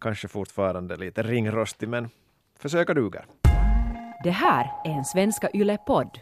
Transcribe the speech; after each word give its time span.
kanske 0.00 0.28
fortfarande 0.28 0.96
lite 0.96 1.22
ringrostig, 1.22 1.88
men 1.88 2.10
försöka 2.58 2.94
duger. 2.94 3.24
Det 4.24 4.30
här 4.30 4.70
är 4.84 4.90
en 4.90 5.04
Svenska 5.04 5.48
Yle-podd. 5.54 6.18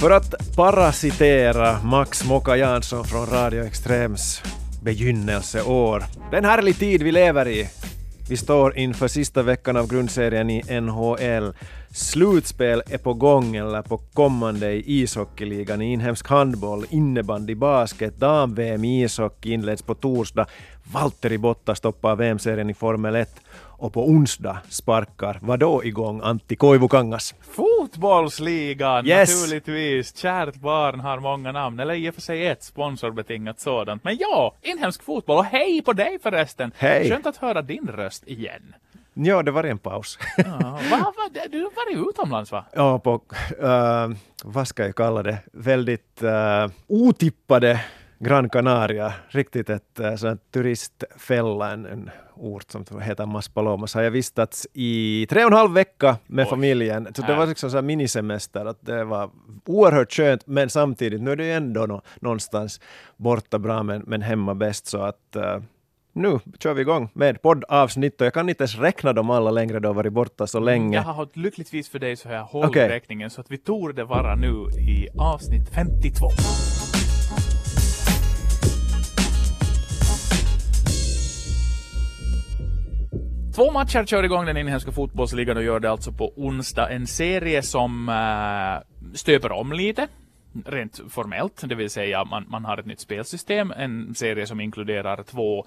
För 0.00 0.10
att 0.10 0.56
parasitera 0.56 1.82
Max 1.82 2.24
Moka 2.24 2.56
Jansson 2.56 3.04
från 3.04 3.26
Radio 3.26 3.64
Extrems 3.64 4.42
begynnelseår. 4.82 6.04
Det 6.30 6.36
är 6.36 6.38
en 6.38 6.44
härlig 6.44 6.78
tid 6.78 7.02
vi 7.02 7.12
lever 7.12 7.48
i. 7.48 7.68
Vi 8.28 8.36
står 8.36 8.76
inför 8.76 9.08
sista 9.08 9.42
veckan 9.42 9.76
av 9.76 9.88
grundserien 9.88 10.50
i 10.50 10.80
NHL. 10.80 11.54
Slutspel 11.90 12.82
är 12.86 12.98
på 12.98 13.14
gång 13.14 13.56
eller 13.56 13.82
på 13.82 13.98
kommande 13.98 14.72
i 14.72 15.02
ishockeyligan, 15.02 15.82
i 15.82 15.92
inhemsk 15.92 16.28
handboll, 16.28 16.86
innebandy, 16.90 17.54
basket, 17.54 18.16
dam-VM 18.16 18.84
i 18.84 19.04
ishockey 19.04 19.52
inleds 19.52 19.82
på 19.82 19.94
torsdag. 19.94 20.46
Valtteri 20.92 21.38
Bottas 21.38 21.80
toppar 21.80 22.16
VM-serien 22.16 22.70
i 22.70 22.74
Formel 22.74 23.16
1 23.16 23.40
och 23.78 23.92
på 23.92 24.08
onsdag 24.08 24.58
sparkar 24.68 25.38
vadå 25.42 25.84
igång 25.84 26.20
Antti 26.24 26.56
Koivukangas? 26.56 27.34
Fotbollsligan 27.40 29.06
Yes. 29.06 29.42
naturligtvis. 29.42 30.16
Kärt 30.16 30.54
barn 30.54 31.00
har 31.00 31.20
många 31.20 31.52
namn, 31.52 31.80
eller 31.80 31.94
i 31.94 32.10
och 32.10 32.14
för 32.14 32.20
sig 32.20 32.46
ett 32.46 32.62
sponsorbetingat 32.62 33.60
sådant. 33.60 34.04
Men 34.04 34.16
ja, 34.20 34.54
inhemsk 34.62 35.02
fotboll 35.02 35.38
och 35.38 35.44
hej 35.44 35.82
på 35.82 35.92
dig 35.92 36.18
förresten! 36.22 36.72
Hej. 36.76 37.10
Skönt 37.10 37.26
att 37.26 37.36
höra 37.36 37.62
din 37.62 37.88
röst 37.88 38.26
igen. 38.26 38.74
Ja, 39.14 39.42
det 39.42 39.50
var 39.50 39.64
en 39.64 39.78
paus. 39.78 40.18
Ja, 40.36 40.44
va, 40.90 41.12
va, 41.16 41.46
du 41.50 41.58
har 41.62 41.70
varit 41.76 42.08
utomlands 42.10 42.52
va? 42.52 42.64
ja, 42.72 42.98
på, 42.98 43.20
eh, 43.62 44.08
vad 44.44 44.68
ska 44.68 44.84
jag 44.84 44.94
kalla 44.94 45.22
det, 45.22 45.38
väldigt 45.52 46.22
uh, 46.22 46.70
otippade 46.86 47.80
Gran 48.18 48.48
Canaria, 48.48 49.14
riktigt 49.28 49.70
ett 49.70 50.00
uh, 50.00 50.16
sånt 50.16 50.40
turistfälla, 50.52 51.72
en, 51.72 51.86
en 51.86 52.10
ort 52.34 52.70
som 52.70 53.00
heter 53.00 53.26
Maspalomas, 53.26 53.94
har 53.94 54.02
jag 54.02 54.10
vistats 54.10 54.66
i 54.72 55.26
tre 55.30 55.44
och 55.44 55.50
en 55.50 55.56
halv 55.56 55.72
vecka 55.72 56.16
med 56.26 56.44
Oj. 56.44 56.50
familjen. 56.50 57.08
Så 57.14 57.22
det 57.22 57.34
var 57.36 57.46
liksom 57.46 57.70
så 57.70 57.76
här 57.76 57.82
minisemester, 57.82 58.64
att 58.66 58.78
det 58.86 59.04
var 59.04 59.30
oerhört 59.66 60.12
skönt, 60.12 60.46
men 60.46 60.70
samtidigt, 60.70 61.22
nu 61.22 61.30
är 61.32 61.36
det 61.36 61.44
ju 61.44 61.52
ändå 61.52 61.86
nå- 61.86 62.02
någonstans 62.20 62.80
borta 63.16 63.58
bra, 63.58 63.82
men, 63.82 64.02
men 64.06 64.22
hemma 64.22 64.54
bäst, 64.54 64.86
så 64.86 65.02
att 65.02 65.36
eh, 65.36 65.58
nu 66.12 66.38
kör 66.58 66.74
vi 66.74 66.80
igång 66.82 67.08
med 67.12 67.42
poddavsnitt 67.42 68.20
och 68.20 68.26
jag 68.26 68.34
kan 68.34 68.48
inte 68.48 68.62
ens 68.62 68.78
räkna 68.78 69.12
dem 69.12 69.30
alla 69.30 69.50
längre, 69.50 69.80
då 69.80 69.88
har 69.88 69.94
varit 69.94 70.12
borta 70.12 70.46
så 70.46 70.60
länge. 70.60 70.96
Jag 70.96 71.02
har 71.02 71.28
lyckligtvis 71.32 71.88
för 71.88 71.98
dig 71.98 72.16
så 72.16 72.28
har 72.28 72.36
jag 72.36 72.44
hållit 72.44 72.70
Okej. 72.70 72.88
räkningen 72.88 73.30
så 73.30 73.40
att 73.40 73.50
vi 73.50 73.58
tog 73.58 73.94
det 73.94 74.04
vara 74.04 74.34
nu 74.34 74.48
i 74.78 75.08
avsnitt 75.18 75.68
52. 75.74 76.26
Två 83.56 83.70
matcher 83.70 84.04
kör 84.04 84.22
igång 84.22 84.46
den 84.46 84.56
inhemska 84.56 84.92
fotbollsligan 84.92 85.56
och 85.56 85.62
gör 85.62 85.80
det 85.80 85.90
alltså 85.90 86.12
på 86.12 86.32
onsdag. 86.36 86.88
En 86.90 87.06
serie 87.06 87.62
som 87.62 88.08
äh, 88.08 89.14
stöper 89.14 89.52
om 89.52 89.72
lite. 89.72 90.08
Rent 90.66 91.00
formellt, 91.08 91.62
det 91.66 91.74
vill 91.74 91.90
säga 91.90 92.24
man, 92.24 92.44
man 92.48 92.64
har 92.64 92.78
ett 92.78 92.86
nytt 92.86 93.00
spelsystem. 93.00 93.72
En 93.76 94.14
serie 94.14 94.46
som 94.46 94.60
inkluderar 94.60 95.22
två 95.22 95.66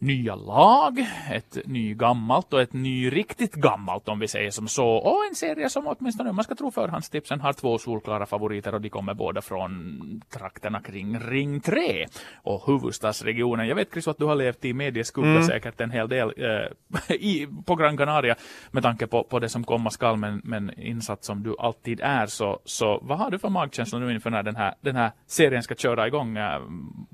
nya 0.00 0.34
lag, 0.34 1.06
ett 1.30 1.58
ny 1.64 1.94
gammalt 1.94 2.52
och 2.52 2.60
ett 2.60 2.72
ny 2.72 3.10
riktigt 3.10 3.54
gammalt 3.54 4.08
om 4.08 4.18
vi 4.18 4.28
säger 4.28 4.50
som 4.50 4.68
så. 4.68 4.86
Och 4.86 5.26
en 5.28 5.34
serie 5.34 5.70
som 5.70 5.86
åtminstone 5.86 6.30
om 6.30 6.36
man 6.36 6.44
ska 6.44 6.54
tro 6.54 6.70
förhandstipsen 6.70 7.40
har 7.40 7.52
två 7.52 7.78
solklara 7.78 8.26
favoriter 8.26 8.74
och 8.74 8.80
de 8.80 8.88
kommer 8.88 9.14
båda 9.14 9.42
från 9.42 10.22
trakterna 10.32 10.80
kring 10.80 11.18
Ring 11.20 11.60
3 11.60 12.06
och 12.42 12.66
huvudstadsregionen. 12.66 13.68
Jag 13.68 13.76
vet 13.76 13.92
Chris 13.92 14.08
att 14.08 14.18
du 14.18 14.24
har 14.24 14.34
levt 14.34 14.64
i 14.64 14.72
medieskugga 14.72 15.42
säkert 15.42 15.80
en 15.80 15.90
hel 15.90 16.08
del 16.08 16.32
eh, 16.36 17.14
i, 17.16 17.48
på 17.66 17.74
Gran 17.76 17.96
Canaria 17.96 18.36
med 18.70 18.82
tanke 18.82 19.06
på, 19.06 19.24
på 19.24 19.38
det 19.38 19.48
som 19.48 19.64
komma 19.64 19.90
skall 19.90 20.16
men, 20.16 20.40
men 20.44 20.80
insatt 20.80 21.24
som 21.24 21.42
du 21.42 21.56
alltid 21.58 22.00
är 22.00 22.26
så, 22.26 22.60
så 22.64 22.98
vad 23.02 23.18
har 23.18 23.30
du 23.30 23.38
för 23.38 23.48
magkänsla 23.48 23.98
nu 23.98 24.12
inför 24.12 24.30
när 24.30 24.42
den 24.42 24.56
här, 24.56 24.74
den 24.80 24.96
här 24.96 25.10
serien 25.26 25.62
ska 25.62 25.74
köra 25.74 26.06
igång? 26.06 26.36
Eh, 26.36 26.60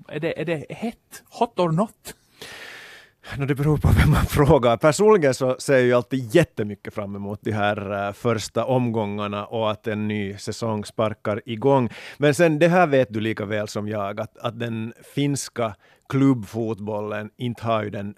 Är 0.09 0.21
det, 0.21 0.41
är 0.41 0.45
det 0.45 0.67
hett? 0.71 1.23
Hot 1.31 1.59
or 1.59 1.73
not? 1.73 2.15
No, 3.39 3.47
det 3.47 3.55
beror 3.55 3.79
på 3.79 3.89
vem 3.89 4.11
man 4.11 4.27
frågar. 4.29 4.77
Personligen 4.77 5.35
så 5.35 5.57
ser 5.59 5.73
jag 5.75 5.83
ju 5.83 5.93
alltid 5.93 6.35
jättemycket 6.35 6.95
fram 6.95 7.17
emot 7.17 7.41
de 7.43 7.53
här 7.53 8.07
eh, 8.07 8.13
första 8.13 8.65
omgångarna 8.65 9.47
och 9.47 9.71
att 9.71 9.87
en 9.87 10.09
ny 10.09 10.37
säsong 10.37 10.85
sparkar 10.85 11.43
igång. 11.47 11.89
Men 12.19 12.35
sen 12.35 12.59
det 12.59 12.69
här 12.69 12.87
vet 12.87 13.13
du 13.13 13.21
lika 13.21 13.45
väl 13.45 13.69
som 13.69 13.89
jag 13.89 14.21
att, 14.21 14.39
att 14.39 14.59
den 14.59 14.93
finska 15.15 15.75
klubbfotbollen 16.09 17.31
inte 17.37 17.65
har 17.65 17.83
ju 17.83 17.91
den 17.91 18.15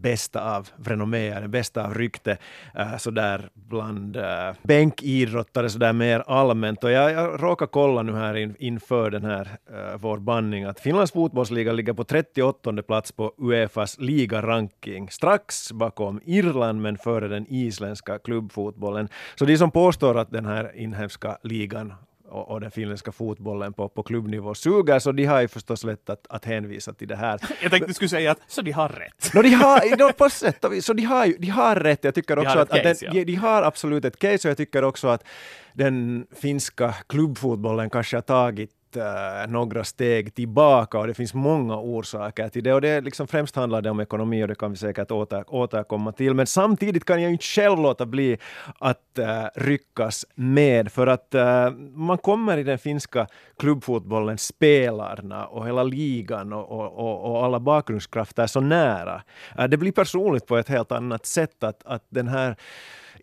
bästa 0.00 0.56
av 0.56 0.68
renommé, 0.84 1.40
den 1.40 1.50
bästa 1.50 1.84
av 1.84 1.94
rykte 1.94 2.38
eh, 2.74 2.96
sådär 2.96 3.50
bland 3.54 4.16
eh, 4.16 4.52
bänkidrottare 4.62 5.70
sådär 5.70 5.92
mer 5.92 6.24
allmänt. 6.26 6.84
Och 6.84 6.90
jag, 6.90 7.12
jag 7.12 7.42
råkar 7.42 7.66
kolla 7.66 8.02
nu 8.02 8.12
här 8.12 8.34
in, 8.34 8.56
inför 8.58 9.10
den 9.10 9.24
här 9.24 9.58
uh, 9.70 9.96
vår 9.96 10.18
bandning 10.18 10.64
att 10.64 10.80
Finlands 10.80 11.12
fotbollsliga 11.12 11.72
ligger 11.72 11.92
på 11.92 12.04
38 12.04 12.82
plats 12.82 13.12
på 13.12 13.32
Uefas 13.38 13.98
ligaranking, 13.98 15.10
strax 15.10 15.72
bakom 15.72 16.20
Irland 16.24 16.82
men 16.82 16.98
före 16.98 17.28
den 17.28 17.46
isländska 17.48 18.18
klubbfotbollen. 18.18 19.08
Så 19.34 19.44
de 19.44 19.58
som 19.58 19.70
påstår 19.70 20.18
att 20.18 20.30
den 20.30 20.46
här 20.46 20.76
inhemska 20.76 21.38
ligan 21.42 21.94
och, 22.28 22.50
och 22.50 22.60
den 22.60 22.70
finländska 22.70 23.12
fotbollen 23.12 23.72
på, 23.72 23.88
på 23.88 24.02
klubbnivå 24.02 24.54
suger, 24.54 24.98
så 24.98 25.12
de 25.12 25.24
har 25.24 25.40
ju 25.40 25.48
förstås 25.48 25.84
lätt 25.84 26.10
att, 26.10 26.26
att 26.28 26.44
hänvisa 26.44 26.92
till 26.92 27.08
det 27.08 27.16
här. 27.16 27.40
Jag 27.62 27.70
tänkte 27.70 27.90
du 27.90 27.94
skulle 27.94 28.08
säga 28.08 28.30
att 28.30 28.38
så 28.46 28.62
de 28.62 28.72
har 28.72 28.88
rätt. 28.88 29.34
No, 29.34 29.42
de 29.42 29.50
har, 29.50 29.96
no, 29.96 30.12
på 30.12 30.30
sätt 30.30 30.64
och 30.64 30.72
vis, 30.72 30.84
så 30.84 30.92
de 30.92 31.02
har, 31.02 31.34
de 31.38 31.48
har 31.48 31.76
rätt. 31.76 32.04
Jag 32.04 32.14
tycker 32.14 32.38
också 32.38 32.50
har 32.50 32.56
att, 32.56 32.68
ett 32.68 32.76
att 32.76 32.82
den, 32.82 32.94
case, 32.94 33.10
ja. 33.12 33.24
de 33.24 33.34
har 33.34 33.62
absolut 33.62 34.04
ett 34.04 34.18
case 34.18 34.48
och 34.48 34.50
jag 34.50 34.56
tycker 34.56 34.84
också 34.84 35.08
att 35.08 35.24
den 35.72 36.26
finska 36.36 36.94
klubbfotbollen 37.06 37.90
kanske 37.90 38.16
har 38.16 38.22
tagit 38.22 38.70
eh, 38.96 39.48
några 39.48 39.84
steg 39.84 40.34
tillbaka 40.34 40.98
och 40.98 41.06
det 41.06 41.14
finns 41.14 41.34
många 41.34 41.76
orsaker 41.76 42.48
till 42.48 42.64
det 42.64 42.74
och 42.74 42.80
det 42.80 43.00
liksom 43.00 43.26
främst 43.26 43.56
handlar 43.56 43.82
det 43.82 43.90
om 43.90 44.00
ekonomi 44.00 44.44
och 44.44 44.48
det 44.48 44.54
kan 44.54 44.70
vi 44.70 44.76
säkert 44.76 45.10
åter, 45.10 45.44
återkomma 45.48 46.12
till 46.12 46.34
men 46.34 46.46
samtidigt 46.46 47.04
kan 47.04 47.22
jag 47.22 47.28
ju 47.28 47.32
inte 47.32 47.44
själv 47.44 47.78
låta 47.78 48.06
bli 48.06 48.38
att 48.78 49.18
uh, 49.18 49.24
ryckas 49.54 50.26
med 50.34 50.92
för 50.92 51.06
att 51.06 51.34
eh, 51.34 51.70
man 51.94 52.18
kommer 52.18 52.58
i 52.58 52.62
den 52.62 52.78
finska 52.78 53.26
klubbfotbollen 53.58 54.38
spelarna 54.38 55.46
och 55.46 55.66
hela 55.66 55.82
ligan 55.82 56.52
och, 56.52 56.70
och, 56.70 56.98
och, 56.98 57.30
och 57.30 57.44
alla 57.44 57.60
bakgrundskrafter 57.60 58.46
så 58.46 58.60
nära. 58.60 59.22
Eh, 59.58 59.64
det 59.64 59.76
blir 59.76 59.92
personligt 59.92 60.46
på 60.46 60.56
ett 60.56 60.68
helt 60.68 60.92
annat 60.92 61.26
sätt 61.26 61.64
att, 61.64 61.82
att 61.84 62.06
den 62.08 62.28
här 62.28 62.56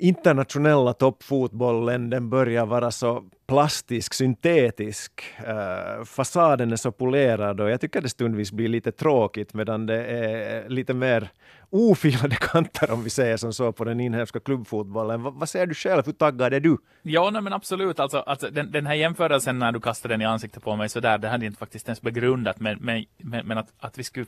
internationella 0.03 0.93
toppfotbollen 0.93 2.09
den 2.09 2.29
börjar 2.29 2.65
vara 2.65 2.91
så 2.91 3.23
plastisk, 3.47 4.13
syntetisk. 4.13 5.23
Eh, 5.37 6.03
fasaden 6.05 6.71
är 6.71 6.75
så 6.75 6.91
polerad 6.91 7.61
och 7.61 7.69
jag 7.69 7.81
tycker 7.81 8.01
det 8.01 8.09
stundvis 8.09 8.51
blir 8.51 8.67
lite 8.67 8.91
tråkigt 8.91 9.53
medan 9.53 9.85
det 9.85 10.05
är 10.05 10.69
lite 10.69 10.93
mer 10.93 11.29
ofilade 11.69 12.35
kanter 12.39 12.91
om 12.91 13.03
vi 13.03 13.09
säger 13.09 13.37
som 13.37 13.53
så 13.53 13.71
på 13.71 13.83
den 13.83 13.99
inhemska 13.99 14.39
klubbfotbollen. 14.39 15.23
V 15.23 15.29
vad 15.33 15.49
säger 15.49 15.65
du 15.65 15.73
själv? 15.73 16.05
Hur 16.05 16.13
taggad 16.13 16.53
är 16.53 16.59
du? 16.59 16.77
Ja, 17.01 17.29
nej, 17.29 17.41
men 17.41 17.53
absolut. 17.53 17.99
Alltså, 17.99 18.17
alltså, 18.17 18.49
den, 18.49 18.71
den 18.71 18.85
här 18.85 18.93
jämförelsen 18.93 19.59
när 19.59 19.71
du 19.71 19.79
kastade 19.79 20.13
den 20.13 20.21
i 20.21 20.25
ansiktet 20.25 20.63
på 20.63 20.75
mig 20.75 20.89
så 20.89 20.99
där, 20.99 21.17
det 21.17 21.29
hade 21.29 21.45
jag 21.45 21.49
inte 21.49 21.59
faktiskt 21.59 21.87
ens 21.87 22.01
begrundat. 22.01 22.59
Men, 22.59 22.77
men, 22.81 23.05
men, 23.17 23.47
men 23.47 23.57
att, 23.57 23.73
att 23.79 23.99
vi 23.99 24.03
skulle... 24.03 24.25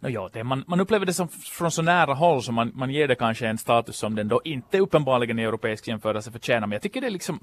No, 0.00 0.08
ja, 0.08 0.30
det, 0.32 0.44
man, 0.44 0.64
man 0.66 0.80
upplever 0.80 1.06
det 1.06 1.14
som 1.14 1.28
från 1.28 1.70
så 1.70 1.82
nära 1.82 2.14
håll 2.14 2.42
så 2.42 2.52
man, 2.52 2.72
man 2.74 2.90
ger 2.90 3.08
det 3.08 3.14
kanske 3.14 3.46
en 3.46 3.58
status 3.58 3.96
som 3.96 4.14
den 4.14 4.28
då 4.28 4.40
inte 4.44 4.78
uppenbarligen 4.78 5.38
i 5.38 5.42
europeisk 5.42 5.88
jämförelse 5.88 6.32
förtjänar. 6.32 6.66
Men 6.66 6.72
jag 6.72 6.82
tycker 6.82 7.00
det 7.00 7.06
är 7.06 7.10
liksom... 7.10 7.40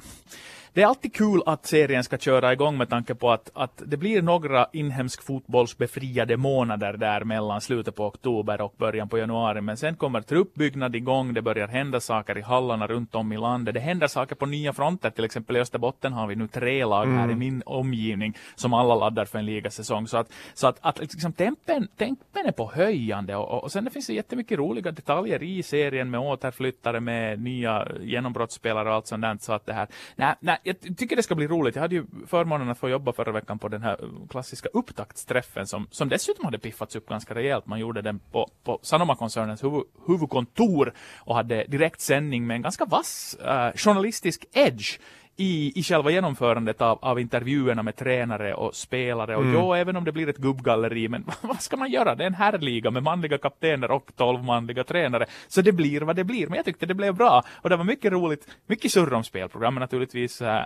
Det 0.76 0.82
är 0.82 0.88
alltid 0.88 1.14
kul 1.14 1.42
att 1.46 1.66
serien 1.66 2.04
ska 2.04 2.18
köra 2.18 2.54
igång 2.54 2.78
med 2.78 2.90
tanke 2.90 3.16
på 3.16 3.32
att, 3.32 3.52
att 3.54 3.82
det 3.86 3.98
blir 3.98 4.22
några 4.22 4.68
inhemsk 4.74 5.24
fotbollsbefriade 5.24 6.38
månader 6.38 6.94
där 6.94 7.24
mellan 7.24 7.62
slutet 7.62 7.96
på 7.96 8.06
oktober 8.06 8.62
och 8.62 8.74
början 8.78 9.10
på 9.10 9.18
januari. 9.18 9.62
Men 9.62 9.78
sen 9.78 9.96
kommer 9.96 10.22
truppbyggnad 10.22 10.96
igång, 10.96 11.34
det 11.34 11.42
börjar 11.42 11.68
hända 11.68 12.00
saker 12.00 12.38
i 12.38 12.42
hallarna 12.42 12.88
runt 12.88 13.16
om 13.16 13.32
i 13.32 13.38
landet. 13.38 13.74
Det 13.74 13.80
händer 13.80 14.08
saker 14.08 14.36
på 14.36 14.46
nya 14.46 14.74
fronter, 14.74 15.10
till 15.10 15.26
exempel 15.26 15.56
i 15.56 15.60
Österbotten 15.60 16.14
har 16.14 16.28
vi 16.28 16.36
nu 16.36 16.48
tre 16.48 16.86
lag 16.86 17.06
här 17.06 17.32
i 17.32 17.36
min 17.36 17.64
omgivning 17.66 18.38
som 18.56 18.74
alla 18.74 18.96
laddar 18.96 19.26
för 19.26 19.40
en 19.40 19.46
ligasäsong. 19.46 20.08
Så 20.08 20.18
att, 20.18 20.32
så 20.54 20.68
att, 20.68 20.78
att 20.82 21.00
liksom 21.00 21.34
tempen, 21.34 21.88
tempen 21.98 22.46
är 22.46 22.52
på 22.52 22.72
höjande 22.76 23.36
och, 23.36 23.52
och, 23.52 23.64
och 23.64 23.72
sen 23.72 23.86
det 23.86 23.92
finns 23.92 24.08
det 24.08 24.14
jättemycket 24.14 24.58
roliga 24.58 24.92
detaljer 24.92 25.44
i 25.44 25.64
serien 25.64 26.10
med 26.10 26.20
återflyttare, 26.20 27.00
med 27.00 27.42
nya 27.42 27.88
genombrottsspelare 28.02 28.90
och 28.90 28.96
allt 28.96 29.08
sånt 29.08 29.22
där. 29.22 29.38
Så 29.42 29.54
att 29.54 29.66
det 29.66 29.74
här, 29.74 29.88
nej, 30.16 30.36
nej, 30.40 30.58
jag 30.66 30.98
tycker 30.98 31.16
det 31.16 31.24
ska 31.24 31.36
bli 31.36 31.48
roligt. 31.48 31.76
Jag 31.76 31.82
hade 31.82 31.96
ju 31.96 32.06
förmånen 32.28 32.70
att 32.70 32.78
få 32.78 32.90
jobba 32.90 33.14
förra 33.14 33.32
veckan 33.32 33.60
på 33.60 33.68
den 33.68 33.82
här 33.82 33.98
eh, 34.04 34.28
klassiska 34.30 34.70
upptaktsträffen 34.74 35.68
som, 35.68 35.88
som 35.92 36.10
dessutom 36.10 36.46
hade 36.46 36.60
piffats 36.60 36.96
upp 36.96 37.10
ganska 37.10 37.36
rejält. 37.36 37.66
Man 37.66 37.80
gjorde 37.80 38.02
den 38.02 38.20
på, 38.32 38.50
på 38.64 38.80
Sanoma-koncernens 38.82 39.64
huvud, 39.64 39.84
huvudkontor 40.08 40.94
och 41.18 41.36
hade 41.36 41.64
direktsändning 41.64 42.48
med 42.48 42.56
en 42.56 42.62
ganska 42.62 42.86
vass 42.86 43.38
uh, 43.42 43.72
journalistisk 43.76 44.46
edge 44.54 45.00
i, 45.38 45.80
i 45.80 45.84
själva 45.84 46.12
genomförandet 46.12 46.82
av, 46.82 47.00
av 47.02 47.20
intervjuerna 47.20 47.84
med 47.84 47.96
tränare 47.96 48.54
och 48.54 48.76
spelare. 48.76 49.36
Och 49.36 49.44
mm. 49.44 49.54
ja, 49.54 49.78
även 49.78 49.96
om 49.96 50.04
det 50.04 50.12
blir 50.12 50.30
ett 50.30 50.38
gubbgalleri, 50.38 51.08
men 51.08 51.26
vad 51.42 51.62
ska 51.62 51.78
man 51.78 51.92
göra? 51.92 52.16
Det 52.16 52.24
är 52.24 52.28
en 52.28 52.34
herrliga 52.34 52.92
med 52.92 53.04
manliga 53.04 53.38
kaptener 53.38 53.92
och 53.92 54.12
tolv 54.16 54.44
manliga 54.44 54.84
tränare. 54.84 55.26
Så 55.48 55.62
det 55.62 55.72
blir 55.72 56.02
vad 56.02 56.16
det 56.16 56.24
blir. 56.24 56.48
Men 56.48 56.56
jag 56.56 56.66
tyckte 56.66 56.86
det 56.86 56.94
blev 56.94 57.16
bra. 57.16 57.44
Och 57.52 57.70
det 57.70 57.76
var 57.76 57.84
mycket 57.84 58.12
roligt. 58.12 58.48
Mycket 58.68 58.92
surr 58.92 59.14
om 59.14 59.24
spelprogrammen 59.24 59.82
naturligtvis. 59.82 60.42
Äh, 60.42 60.66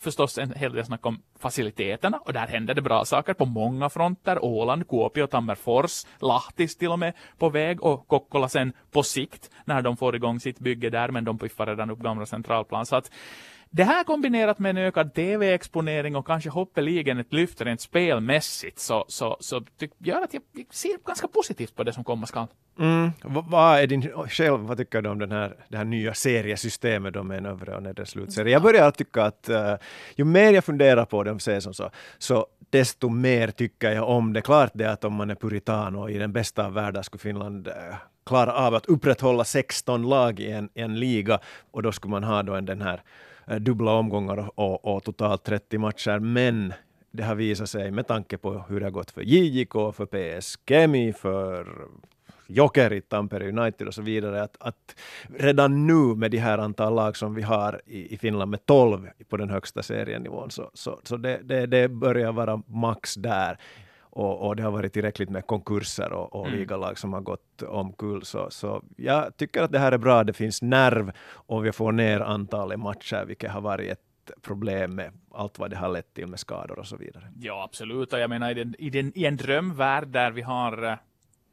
förstås 0.00 0.38
en 0.38 0.52
hel 0.52 0.72
del 0.72 0.84
snack 0.84 1.06
om 1.06 1.22
faciliteterna 1.38 2.18
och 2.18 2.32
där 2.32 2.46
hände 2.46 2.74
det 2.74 2.82
bra 2.82 3.04
saker 3.04 3.34
på 3.34 3.44
många 3.44 3.88
fronter. 3.88 4.44
Åland, 4.44 4.88
Kuopio, 4.88 5.26
Tammerfors, 5.26 6.06
Lahtis 6.20 6.76
till 6.76 6.90
och 6.90 6.98
med 6.98 7.12
på 7.38 7.48
väg 7.48 7.82
och 7.82 8.08
Kokkola 8.08 8.48
sen 8.48 8.72
på 8.90 9.02
sikt 9.02 9.50
när 9.64 9.82
de 9.82 9.96
får 9.96 10.16
igång 10.16 10.40
sitt 10.40 10.58
bygge 10.58 10.90
där 10.90 11.10
men 11.10 11.24
de 11.24 11.38
piffar 11.38 11.66
redan 11.66 11.90
upp 11.90 11.98
gamla 11.98 12.26
centralplan. 12.26 12.86
Så 12.86 12.96
att 12.96 13.10
det 13.70 13.84
här 13.84 14.04
kombinerat 14.04 14.58
med 14.58 14.70
en 14.70 14.76
ökad 14.76 15.14
tv-exponering 15.14 16.16
och 16.16 16.26
kanske 16.26 16.50
hoppeligen 16.50 17.18
ett 17.18 17.32
lyft 17.32 17.60
rent 17.60 17.80
spelmässigt 17.80 18.78
så, 18.78 19.04
så, 19.08 19.36
så 19.40 19.62
gör 19.98 20.22
att 20.22 20.34
jag 20.34 20.42
ser 20.70 21.06
ganska 21.06 21.28
positivt 21.28 21.76
på 21.76 21.84
det 21.84 21.92
som 21.92 22.04
komma 22.04 22.26
skall. 22.26 22.46
Mm. 22.78 23.10
Vad 23.22 23.78
är 23.78 23.86
din, 23.86 24.02
själv, 24.28 24.60
vad 24.60 24.78
tycker 24.78 25.02
du 25.02 25.10
om 25.10 25.18
den 25.18 25.32
här, 25.32 25.56
det 25.68 25.76
här 25.76 25.84
nya 25.84 26.14
seriesystemet 26.14 27.26
med 27.26 27.38
en 27.38 27.46
övre 27.46 27.76
och 27.76 27.82
nedre 27.82 28.06
slutserie? 28.06 28.52
Jag 28.52 28.62
börjar 28.62 28.90
tycka 28.90 29.22
att 29.22 29.48
uh, 29.50 29.74
ju 30.16 30.24
mer 30.24 30.52
jag 30.52 30.64
funderar 30.64 31.04
på 31.04 31.22
det 31.22 31.30
om 31.30 31.40
säsong 31.40 31.74
så, 31.74 31.90
så 32.18 32.46
desto 32.70 33.08
mer 33.08 33.48
tycker 33.48 33.92
jag 33.92 34.08
om 34.08 34.32
det. 34.32 34.42
Klart 34.42 34.70
det 34.74 34.90
att 34.90 35.04
om 35.04 35.14
man 35.14 35.30
är 35.30 35.34
puritan 35.34 35.96
och 35.96 36.10
i 36.10 36.18
den 36.18 36.32
bästa 36.32 36.66
av 36.66 36.72
världar 36.72 37.02
skulle 37.02 37.20
Finland 37.20 37.68
uh, 37.68 37.74
klara 38.26 38.52
av 38.52 38.74
att 38.74 38.86
upprätthålla 38.86 39.44
16 39.44 40.08
lag 40.08 40.40
i 40.40 40.50
en, 40.50 40.68
en 40.74 41.00
liga 41.00 41.38
och 41.70 41.82
då 41.82 41.92
skulle 41.92 42.10
man 42.10 42.24
ha 42.24 42.42
då 42.42 42.54
en, 42.54 42.64
den 42.64 42.82
här 42.82 43.02
Eh, 43.46 43.56
dubbla 43.56 43.92
omgångar 43.92 44.50
och, 44.54 44.96
och 44.96 45.04
totalt 45.04 45.44
30 45.44 45.78
matcher, 45.78 46.18
men 46.18 46.72
det 47.10 47.22
har 47.22 47.34
visat 47.34 47.70
sig 47.70 47.90
med 47.90 48.06
tanke 48.06 48.38
på 48.38 48.64
hur 48.68 48.80
det 48.80 48.86
har 48.86 48.90
gått 48.90 49.10
för 49.10 49.22
JJK, 49.22 49.72
för 49.72 50.06
PS 50.06 50.58
Kemi, 50.66 51.12
för 51.12 51.66
Jokerit, 52.46 53.08
Tampere 53.08 53.48
United 53.48 53.86
och 53.86 53.94
så 53.94 54.02
vidare, 54.02 54.42
att, 54.42 54.56
att 54.60 54.96
redan 55.38 55.86
nu 55.86 56.14
med 56.16 56.30
de 56.30 56.38
här 56.38 56.58
antal 56.58 56.94
lag 56.94 57.16
som 57.16 57.34
vi 57.34 57.42
har 57.42 57.80
i, 57.86 58.14
i 58.14 58.18
Finland 58.18 58.50
med 58.50 58.66
12 58.66 59.08
på 59.28 59.36
den 59.36 59.50
högsta 59.50 59.82
serienivån, 59.82 60.50
så, 60.50 60.70
så, 60.74 61.00
så 61.02 61.16
det, 61.16 61.40
det, 61.42 61.66
det 61.66 61.88
börjar 61.88 62.32
vara 62.32 62.62
max 62.66 63.14
där. 63.14 63.58
Och, 64.10 64.46
och, 64.46 64.56
det 64.56 64.62
har 64.62 64.70
varit 64.70 64.92
tillräckligt 64.92 65.30
med 65.30 65.46
konkurser 65.46 66.12
och, 66.12 66.34
och 66.34 66.46
mm. 66.46 66.58
ligalag 66.58 66.98
som 66.98 67.12
har 67.12 67.20
gått 67.20 67.62
omkull. 67.62 68.24
Så, 68.24 68.50
så 68.50 68.82
jag 68.96 69.36
tycker 69.36 69.62
att 69.62 69.72
det 69.72 69.78
här 69.78 69.92
är 69.92 69.98
bra. 69.98 70.24
Det 70.24 70.32
finns 70.32 70.62
nerv 70.62 71.12
och 71.32 71.66
vi 71.66 71.72
får 71.72 71.92
ner 71.92 72.20
antalet 72.20 72.78
matcher, 72.78 73.24
vilket 73.24 73.50
har 73.50 73.60
varit 73.60 73.90
ett 73.90 74.00
problem 74.42 74.94
med 74.94 75.12
allt 75.30 75.58
vad 75.58 75.70
det 75.70 75.76
har 75.76 75.88
lett 75.88 76.14
till 76.14 76.26
med 76.26 76.40
skador 76.40 76.78
och 76.78 76.86
så 76.86 76.96
vidare. 76.96 77.32
Ja, 77.38 77.64
absolut. 77.64 78.12
Och 78.12 78.18
jag 78.18 78.30
menar 78.30 78.50
i, 78.50 78.54
den, 78.54 78.74
i, 78.78 78.90
den, 78.90 79.12
i 79.14 79.24
en 79.24 79.36
drömvärld 79.36 80.08
där 80.08 80.30
vi 80.30 80.42
har 80.42 80.82
eh, 80.82 80.96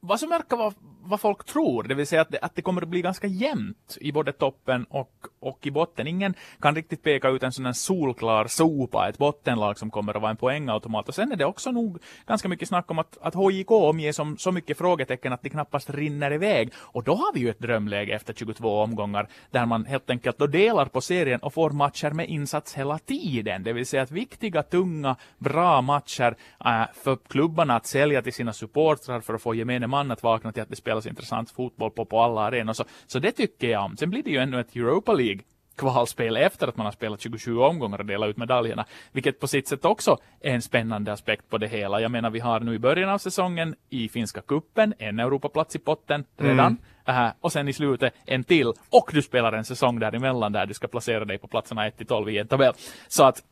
vad 0.08 0.20
som 0.20 0.30
verkar 0.30 0.58
vara 0.58 0.74
vad 1.08 1.22
folk 1.22 1.44
tror, 1.44 1.84
det 1.84 1.96
vill 1.96 2.08
säga 2.08 2.22
att 2.22 2.32
det, 2.32 2.40
att 2.42 2.56
det 2.56 2.62
kommer 2.62 2.82
att 2.82 2.88
bli 2.88 3.02
ganska 3.02 3.28
jämnt 3.28 3.98
i 4.02 4.12
både 4.12 4.32
toppen 4.32 4.86
och, 4.90 5.12
och 5.40 5.68
i 5.68 5.72
botten. 5.72 6.08
Ingen 6.08 6.34
kan 6.62 6.76
riktigt 6.76 7.04
peka 7.04 7.30
ut 7.30 7.44
en 7.44 7.52
sån 7.52 7.66
här 7.66 7.74
solklar 7.74 8.48
sopa, 8.48 9.10
ett 9.10 9.18
bottenlag 9.18 9.80
som 9.80 9.92
kommer 9.92 10.16
att 10.16 10.22
vara 10.22 10.32
en 10.32 10.38
poängautomat. 10.38 11.08
Och 11.08 11.16
sen 11.16 11.32
är 11.32 11.36
det 11.36 11.46
också 11.46 11.72
nog 11.72 12.00
ganska 12.28 12.50
mycket 12.50 12.68
snack 12.68 12.92
om 12.92 13.00
att, 13.00 13.18
att 13.22 13.36
HJK 13.36 13.72
omger 13.72 14.12
som 14.12 14.38
så 14.38 14.52
mycket 14.52 14.78
frågetecken 14.78 15.34
att 15.34 15.42
det 15.42 15.50
knappast 15.50 15.90
rinner 15.90 16.34
iväg. 16.34 16.74
Och 16.76 17.04
då 17.04 17.16
har 17.16 17.34
vi 17.34 17.40
ju 17.40 17.50
ett 17.50 17.60
drömläge 17.60 18.16
efter 18.16 18.34
22 18.34 18.82
omgångar 18.82 19.28
där 19.52 19.66
man 19.66 19.86
helt 19.86 20.10
enkelt 20.10 20.38
då 20.38 20.48
delar 20.48 20.86
på 20.86 21.02
serien 21.02 21.40
och 21.40 21.54
får 21.54 21.70
matcher 21.70 22.12
med 22.12 22.30
insats 22.30 22.74
hela 22.74 23.00
tiden. 23.00 23.64
Det 23.64 23.74
vill 23.74 23.86
säga 23.86 24.04
att 24.04 24.12
viktiga, 24.12 24.64
tunga, 24.64 25.16
bra 25.38 25.82
matcher 25.82 26.36
äh, 26.66 26.84
för 26.94 27.18
klubbarna 27.28 27.76
att 27.76 27.86
sälja 27.86 28.22
till 28.22 28.34
sina 28.34 28.54
supportrar 28.54 29.22
för 29.22 29.34
att 29.34 29.42
få 29.42 29.56
gemene 29.56 29.88
man 29.88 29.97
att 29.98 30.24
vakna 30.24 30.52
till 30.52 30.64
att 30.64 30.70
det 30.70 30.76
spelas 30.76 31.06
intressant 31.06 31.52
fotboll 31.52 31.92
på, 31.92 32.06
på 32.06 32.22
alla 32.22 32.42
arenor. 32.42 32.74
Så, 32.74 32.84
så 33.08 33.20
det 33.20 33.32
tycker 33.32 33.70
jag 33.70 33.86
om. 33.86 33.98
Sen 33.98 34.10
blir 34.10 34.24
det 34.24 34.30
ju 34.30 34.38
ännu 34.38 34.60
ett 34.60 34.76
Europa 34.76 35.14
League 35.14 35.42
kvalspel 35.78 36.38
efter 36.38 36.68
att 36.68 36.78
man 36.78 36.86
har 36.86 36.92
spelat 36.92 37.22
27 37.22 37.58
omgångar 37.58 38.00
och 38.00 38.06
delat 38.06 38.30
ut 38.30 38.38
medaljerna, 38.38 38.86
vilket 39.12 39.40
på 39.40 39.48
sitt 39.48 39.68
sätt 39.68 39.86
också 39.86 40.18
är 40.42 40.54
en 40.54 40.62
spännande 40.62 41.14
aspekt 41.14 41.50
på 41.50 41.58
det 41.58 41.68
hela. 41.68 42.02
Jag 42.02 42.12
menar, 42.12 42.30
vi 42.30 42.40
har 42.40 42.60
nu 42.60 42.74
i 42.74 42.80
början 42.80 43.10
av 43.10 43.18
säsongen 43.18 43.76
i 43.90 44.10
finska 44.10 44.42
kuppen 44.42 44.94
en 45.00 45.20
Europaplats 45.20 45.76
i 45.76 45.80
potten 45.80 46.26
redan, 46.38 46.78
mm. 47.06 47.26
uh, 47.26 47.32
och 47.42 47.52
sen 47.52 47.68
i 47.68 47.74
slutet 47.74 48.14
en 48.26 48.44
till, 48.44 48.68
och 48.90 49.10
du 49.14 49.22
spelar 49.22 49.54
en 49.54 49.66
säsong 49.66 50.00
däremellan 50.00 50.52
där 50.52 50.66
du 50.66 50.74
ska 50.74 50.88
placera 50.88 51.26
dig 51.26 51.38
på 51.38 51.48
platserna 51.48 51.88
1 51.88 51.98
till 51.98 52.08
12 52.08 52.30
i 52.30 52.38
en 52.38 52.48
tabell. 52.48 52.74
Så 53.08 53.24
att 53.24 53.44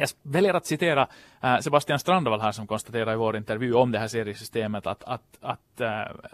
jag 0.00 0.08
väljer 0.22 0.54
att 0.54 0.66
citera 0.66 1.08
äh, 1.42 1.58
Sebastian 1.58 1.98
Strandvall 1.98 2.40
här 2.40 2.52
som 2.52 2.66
konstaterar 2.66 3.12
i 3.12 3.16
vår 3.16 3.36
intervju 3.36 3.74
om 3.74 3.92
det 3.92 3.98
här 3.98 4.08
seriesystemet 4.08 4.86
att, 4.86 5.04
att, 5.04 5.38
att 5.40 5.80
äh, 5.80 5.88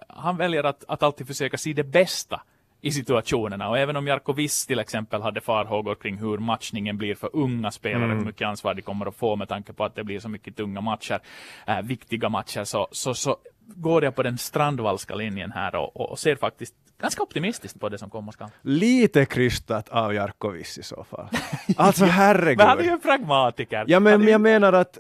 han 0.09 0.37
väljer 0.37 0.65
att, 0.65 0.85
att 0.89 1.03
alltid 1.03 1.27
försöka 1.27 1.57
se 1.57 1.73
det 1.73 1.85
bästa 1.85 2.43
i 2.81 2.91
situationerna. 2.91 3.69
Och 3.69 3.79
även 3.79 3.97
om 3.97 4.07
Jarko 4.07 4.33
Viss 4.33 4.67
till 4.67 4.79
exempel 4.79 5.23
hade 5.23 5.41
farhågor 5.41 5.95
kring 5.95 6.19
hur 6.19 6.39
matchningen 6.39 6.97
blir 6.97 7.15
för 7.15 7.31
unga 7.33 7.71
spelare, 7.71 8.05
mm. 8.05 8.19
hur 8.19 8.25
mycket 8.25 8.49
ansvar 8.49 8.75
de 8.75 8.83
kommer 8.83 9.07
att 9.07 9.17
få 9.17 9.37
med 9.37 9.49
tanke 9.49 9.73
på 9.73 9.85
att 9.85 9.95
det 9.95 10.05
blir 10.05 10.21
så 10.21 10.29
mycket 10.29 10.57
tunga 10.57 10.81
matcher, 10.81 11.21
äh, 11.67 11.83
viktiga 11.83 12.29
matcher, 12.29 12.65
så, 12.65 12.89
så, 12.91 13.15
så 13.15 13.37
går 13.67 14.05
jag 14.05 14.15
på 14.15 14.23
den 14.23 14.39
strandvallska 14.39 15.15
linjen 15.15 15.53
här 15.53 15.77
och, 15.77 16.11
och, 16.11 16.19
ser 16.19 16.37
faktiskt 16.37 16.75
ganska 16.99 17.23
optimistiskt 17.23 17.81
på 17.81 17.89
det 17.89 17.99
som 17.99 18.11
komma 18.11 18.33
skall. 18.33 18.49
Lite 18.63 19.25
krystat 19.25 19.89
av 19.89 20.15
Jarkovic 20.15 20.79
i 20.79 20.83
så 20.83 21.05
fall. 21.05 21.29
Alltså 21.77 22.05
herregud. 22.19 22.59
men 22.59 22.67
han 22.67 22.79
är 22.79 22.83
ju 22.83 22.91
en 22.91 23.01
pragmatiker. 23.01 23.85
Ja, 23.89 24.01
men 24.01 24.23
är... 24.23 24.29
jag 24.29 24.41
menar 24.41 24.73
att 24.73 24.99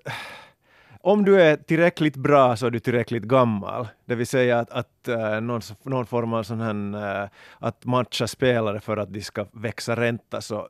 om 1.00 1.24
du 1.24 1.42
är 1.42 1.56
tillräckligt 1.56 2.16
bra 2.16 2.56
så 2.56 2.66
är 2.66 2.70
du 2.70 2.80
tillräckligt 2.80 3.22
gammal. 3.22 3.88
Det 4.04 4.14
vill 4.14 4.26
säga 4.26 4.58
att, 4.58 4.70
att 4.70 5.08
uh, 5.08 5.40
någon, 5.40 5.60
någon 5.82 6.06
form 6.06 6.32
av 6.32 6.42
sån 6.42 6.60
här, 6.60 7.22
uh, 7.22 7.28
att 7.58 7.84
matcha 7.84 8.26
spelare 8.26 8.80
för 8.80 8.96
att 8.96 9.12
de 9.12 9.22
ska 9.22 9.46
växa 9.52 9.96
ränta, 9.96 10.40
så 10.40 10.68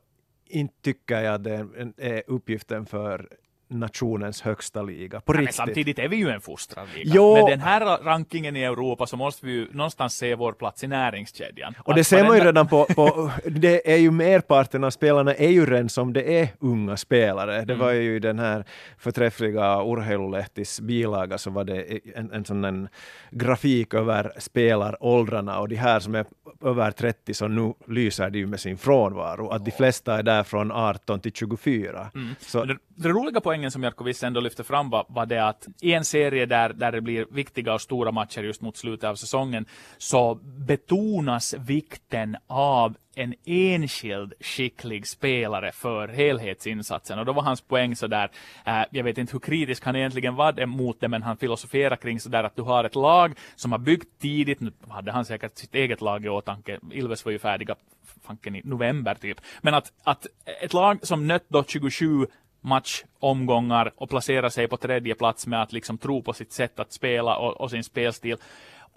inte 0.49 0.73
tycker 0.81 1.21
jag 1.21 1.41
det 1.41 1.53
är, 1.55 1.93
är 1.97 2.23
uppgiften 2.27 2.85
för 2.85 3.29
nationens 3.67 4.41
högsta 4.41 4.81
liga. 4.81 5.21
På 5.21 5.33
ja, 5.33 5.39
riktigt. 5.39 5.59
Men 5.59 5.67
samtidigt 5.67 5.99
är 5.99 6.07
vi 6.07 6.15
ju 6.15 6.29
en 6.29 6.41
fostrad 6.41 6.87
liga. 6.95 7.11
Jo. 7.15 7.33
Med 7.33 7.45
den 7.45 7.59
här 7.59 8.03
rankingen 8.03 8.55
i 8.55 8.63
Europa 8.63 9.07
så 9.07 9.17
måste 9.17 9.45
vi 9.45 9.51
ju 9.51 9.67
någonstans 9.71 10.17
se 10.17 10.35
vår 10.35 10.53
plats 10.53 10.83
i 10.83 10.87
näringskedjan. 10.87 11.75
Och 11.83 11.95
det 11.95 12.03
ser 12.03 12.23
man 12.23 12.37
ju 12.37 12.43
redan 12.43 12.67
på, 12.67 12.85
på, 12.85 13.31
det 13.45 13.91
är 13.93 13.97
ju 13.97 14.11
merparten 14.11 14.83
av 14.83 14.89
spelarna 14.89 15.33
är 15.33 15.49
ju 15.49 15.65
redan 15.65 15.89
som 15.89 16.13
det 16.13 16.41
är 16.41 16.49
unga 16.59 16.97
spelare. 16.97 17.65
Det 17.65 17.73
mm. 17.73 17.85
var 17.85 17.91
ju 17.91 18.19
den 18.19 18.39
här 18.39 18.65
förträffliga 18.97 19.83
Urheilulehtis 19.83 20.81
bilaga 20.81 21.37
så 21.37 21.49
var 21.49 21.63
det 21.63 21.99
en, 22.15 22.31
en 22.31 22.45
sån 22.45 22.65
en 22.65 22.87
grafik 23.31 23.93
över 23.93 24.31
spelaråldrarna 24.37 25.59
och 25.59 25.69
de 25.69 25.75
här 25.75 25.99
som 25.99 26.15
är 26.15 26.25
över 26.61 26.91
30 26.91 27.33
så 27.33 27.47
nu 27.47 27.73
lyser 27.87 28.29
de 28.29 28.39
ju 28.39 28.47
med 28.47 28.59
sin 28.59 28.77
frånvaro. 28.77 29.49
Att 29.49 29.65
de 29.65 29.71
flesta 29.71 30.19
är 30.19 30.23
där 30.23 30.43
från 30.43 30.71
18 30.71 31.19
till 31.19 31.31
24. 31.31 32.11
Mm. 32.15 32.35
Så, 32.39 32.65
det, 32.65 32.77
det 32.95 33.09
roliga 33.09 33.41
poängen 33.41 33.71
som 33.71 33.83
Jarkko 33.83 34.03
Visse 34.03 34.27
ändå 34.27 34.39
lyfte 34.39 34.63
fram 34.63 34.89
var, 34.89 35.05
var 35.09 35.25
det 35.25 35.47
att 35.47 35.67
i 35.81 35.93
en 35.93 36.05
serie 36.05 36.45
där, 36.45 36.73
där 36.73 36.91
det 36.91 37.01
blir 37.01 37.25
viktiga 37.31 37.73
och 37.73 37.81
stora 37.81 38.11
matcher 38.11 38.43
just 38.43 38.61
mot 38.61 38.77
slutet 38.77 39.09
av 39.09 39.15
säsongen 39.15 39.65
så 39.97 40.35
betonas 40.43 41.53
vikten 41.53 42.37
av 42.47 42.95
en 43.17 43.33
enskild 43.45 44.33
skicklig 44.39 45.07
spelare 45.07 45.71
för 45.71 46.07
helhetsinsatsen. 46.07 47.19
Och 47.19 47.25
då 47.25 47.33
var 47.33 47.43
hans 47.43 47.61
poäng 47.61 47.95
sådär, 47.95 48.29
äh, 48.65 48.81
eh, 48.81 48.87
jag 48.91 49.03
vet 49.03 49.17
inte 49.17 49.33
hur 49.33 49.39
kritisk 49.39 49.85
han 49.85 49.95
egentligen 49.95 50.35
var 50.35 50.65
mot 50.65 50.99
det, 50.99 51.07
men 51.07 51.23
han 51.23 51.37
filosoferar 51.37 51.95
kring 51.95 52.19
sådär 52.19 52.43
att 52.43 52.55
du 52.55 52.61
har 52.61 52.83
ett 52.83 52.95
lag 52.95 53.33
som 53.55 53.71
har 53.71 53.79
byggt 53.79 54.21
tidigt, 54.21 54.59
nu 54.59 54.71
hade 54.89 55.11
han 55.11 55.25
säkert 55.25 55.57
sitt 55.57 55.75
eget 55.75 56.01
lag 56.01 56.25
i 56.25 56.29
åtanke, 56.29 56.79
Ilves 56.91 57.25
var 57.25 57.31
ju 57.31 57.39
färdiga 57.39 57.75
fanken 58.23 58.55
i 58.55 58.61
november 58.63 59.15
typ, 59.15 59.41
men 59.61 59.73
att, 59.73 59.91
att 60.03 60.27
ett 60.63 60.73
lag 60.73 60.99
som 61.01 61.27
nött 61.27 61.45
då 61.47 61.63
27 61.63 62.27
matchomgångar 62.61 63.91
och 63.95 64.09
placera 64.09 64.49
sig 64.49 64.67
på 64.67 64.77
tredje 64.77 65.15
plats 65.15 65.47
med 65.47 65.61
att 65.61 65.73
liksom 65.73 65.97
tro 65.97 66.21
på 66.21 66.33
sitt 66.33 66.51
sätt 66.51 66.79
att 66.79 66.93
spela 66.93 67.37
och, 67.37 67.61
och 67.61 67.71
sin 67.71 67.83
spelstil 67.83 68.37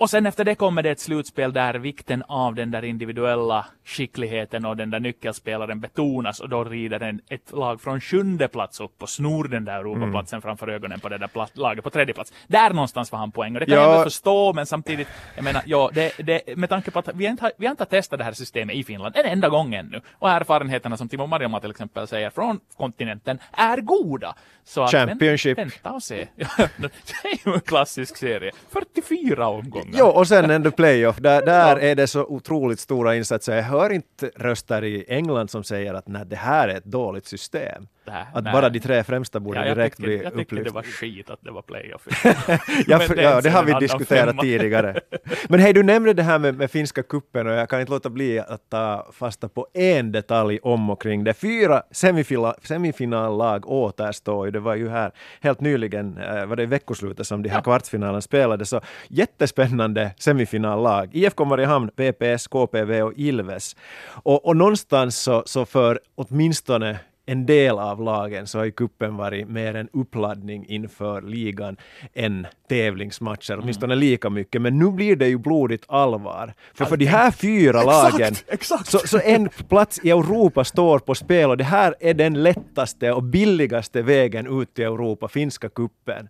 och 0.00 0.11
sen 0.11 0.26
efter 0.26 0.45
det 0.45 0.54
kommer 0.54 0.83
det 0.83 0.90
ett 0.90 1.00
slutspel 1.00 1.52
där 1.52 1.75
vikten 1.75 2.23
av 2.28 2.54
den 2.54 2.71
där 2.71 2.85
individuella 2.85 3.66
skickligheten 3.85 4.64
och 4.64 4.76
den 4.76 4.90
där 4.90 5.00
nyckelspelaren 5.00 5.80
betonas 5.80 6.40
och 6.40 6.49
då 6.49 6.64
rider 6.64 7.00
en, 7.00 7.21
ett 7.28 7.52
lag 7.52 7.80
från 7.80 8.00
sjunde 8.00 8.49
plats 8.49 8.80
upp 8.80 9.02
och 9.02 9.09
snor 9.09 9.45
den 9.45 9.64
där 9.64 9.78
Europaplatsen 9.78 10.37
mm. 10.37 10.42
framför 10.42 10.69
ögonen 10.69 11.00
på 11.00 11.09
det 11.09 11.19
där 11.19 11.26
plat, 11.26 11.57
laget 11.57 11.85
på 11.85 11.90
tredje 11.90 12.14
plats. 12.14 12.33
Där 12.47 12.71
någonstans 12.71 13.12
var 13.12 13.19
han 13.19 13.33
poäng 13.33 13.54
och 13.54 13.61
det 13.61 13.66
kan 13.66 13.75
ja. 13.75 13.83
jag 13.83 13.95
väl 13.95 14.04
förstå 14.04 14.52
men 14.52 14.66
samtidigt, 14.66 15.09
jag 15.37 15.45
menar, 15.45 15.62
ja, 15.66 15.90
det, 15.95 16.12
det, 16.19 16.57
med 16.57 16.69
tanke 16.69 16.90
på 16.90 16.99
att 16.99 17.09
vi 17.14 17.26
inte, 17.26 17.42
har, 17.45 17.52
vi 17.57 17.66
har 17.66 17.71
inte 17.71 17.85
testat 17.85 18.19
det 18.19 18.25
här 18.25 18.33
systemet 18.33 18.76
i 18.76 18.85
Finland 18.85 19.16
en 19.16 19.26
enda 19.26 19.49
gång 19.49 19.75
ännu 19.75 20.00
och 20.12 20.30
erfarenheterna 20.30 20.97
som 20.97 21.09
Timo 21.09 21.26
Marjama 21.26 21.61
till 21.61 21.71
exempel 21.71 22.07
säger 22.07 22.30
från 22.30 22.61
kontinenten 22.76 23.38
är 23.52 23.76
goda. 23.80 24.35
Så 24.64 24.83
att, 24.83 24.90
Championship. 24.90 25.59
Vänta 25.59 25.90
och 25.90 26.02
se. 26.02 26.28
det 26.76 26.90
är 27.25 27.49
ju 27.49 27.54
en 27.54 27.61
klassisk 27.61 28.16
serie. 28.16 28.52
44 28.71 29.49
omgångar. 29.49 29.90
Jo, 29.93 30.07
och 30.07 30.29
sen 30.29 30.51
ändå 30.51 30.71
playoff. 30.71 31.17
Där, 31.17 31.43
där 31.47 31.77
är 31.77 31.95
det 31.95 32.07
så 32.07 32.25
otroligt 32.25 32.81
stora 32.81 33.17
insatser. 33.17 33.57
Jag 33.57 33.63
hör 33.63 33.91
inte 33.91 34.31
röster 34.37 34.85
i 34.85 35.05
England 35.09 35.49
som 35.51 35.65
säger 35.65 35.95
att 35.95 36.09
nej, 36.09 36.23
det 36.27 36.37
här 36.37 36.69
är 36.69 36.77
ett 36.77 36.85
dåligt 36.85 37.27
system. 37.27 37.87
Nä, 38.11 38.26
att 38.33 38.45
nej. 38.45 38.52
bara 38.52 38.69
de 38.69 38.81
tre 38.81 39.05
främsta 39.05 39.40
borde 39.40 39.59
ja, 39.59 39.75
direkt 39.75 39.97
tycker, 39.97 40.09
bli 40.09 40.17
upplyfta. 40.17 40.38
Jag 40.38 40.49
tycker 40.49 40.64
det 40.64 40.71
var 40.71 40.83
skit 40.83 41.31
att 41.31 41.38
det 41.43 41.50
var 41.50 41.62
playoff. 41.62 42.02
ja, 42.87 42.99
för, 42.99 43.14
det, 43.14 43.23
ja, 43.23 43.40
det 43.40 43.50
har 43.50 43.64
vi 43.64 43.73
diskuterat 43.81 44.38
tidigare. 44.38 45.00
Men 45.49 45.61
hej, 45.61 45.73
du 45.73 45.83
nämnde 45.83 46.12
det 46.12 46.23
här 46.23 46.38
med, 46.38 46.55
med 46.55 46.71
finska 46.71 47.02
kuppen 47.02 47.47
och 47.47 47.52
jag 47.52 47.69
kan 47.69 47.81
inte 47.81 47.93
låta 47.93 48.11
bli 48.11 48.38
att 48.38 48.71
ta 48.71 49.07
fasta 49.12 49.49
på 49.49 49.67
en 49.75 50.12
detalj 50.12 50.59
om 50.62 50.90
och 50.90 51.02
kring 51.02 51.25
det. 51.25 51.35
Fyra 51.35 51.83
semifila, 51.90 52.55
semifinallag 52.62 53.67
återstår 53.67 54.50
Det 54.50 54.61
var 54.61 54.75
ju 54.75 54.88
här 54.88 55.12
helt 55.40 55.61
nyligen, 55.61 56.19
äh, 56.19 56.47
var 56.47 56.57
det 56.57 56.62
i 56.62 56.67
veckoslutet 56.67 57.26
som 57.26 57.43
de 57.43 57.49
här 57.49 57.59
ja. 57.59 57.62
kvartsfinalen 57.62 58.23
spelades. 58.23 58.69
Så 58.69 58.81
jättespännande 59.09 60.11
semifinallag. 60.19 61.11
IFK 61.12 61.45
Mariehamn, 61.45 61.88
PPS, 61.88 62.47
KPV 62.47 63.02
och 63.02 63.12
Ilves. 63.17 63.76
Och, 64.23 64.47
och 64.47 64.57
någonstans 64.57 65.19
så, 65.19 65.43
så 65.47 65.67
för 65.67 66.00
åtminstone 66.14 66.99
en 67.31 67.47
del 67.47 67.79
av 67.79 68.03
lagen 68.03 68.47
så 68.47 68.59
har 68.59 68.65
ju 68.65 68.73
kuppen 68.73 69.17
varit 69.17 69.49
mer 69.49 69.75
en 69.75 69.89
uppladdning 69.93 70.67
inför 70.69 71.23
ligan 71.23 71.77
än 72.15 72.47
tävlingsmatcher, 72.69 73.53
mm. 73.53 73.63
åtminstone 73.63 73.95
lika 73.95 74.31
mycket. 74.31 74.63
Men 74.63 74.79
nu 74.79 74.91
blir 74.91 75.17
det 75.17 75.29
ju 75.29 75.39
blodigt 75.39 75.85
allvar. 75.89 76.55
För 76.75 76.85
för 76.85 76.97
de 76.97 77.05
här 77.05 77.31
fyra 77.31 77.83
lagen, 77.83 78.35
exakt. 78.49 78.87
Så, 78.87 78.99
så 78.99 79.21
en 79.25 79.49
plats 79.69 80.01
i 80.03 80.11
Europa 80.11 80.65
står 80.65 80.99
på 80.99 81.15
spel 81.15 81.51
och 81.51 81.57
det 81.57 81.65
här 81.65 81.95
är 82.01 82.15
den 82.15 82.43
lättaste 82.43 83.13
och 83.13 83.23
billigaste 83.23 84.03
vägen 84.03 84.61
ut 84.61 84.75
till 84.75 84.85
Europa, 84.85 85.29
finska 85.29 85.69
kuppen. 85.69 86.29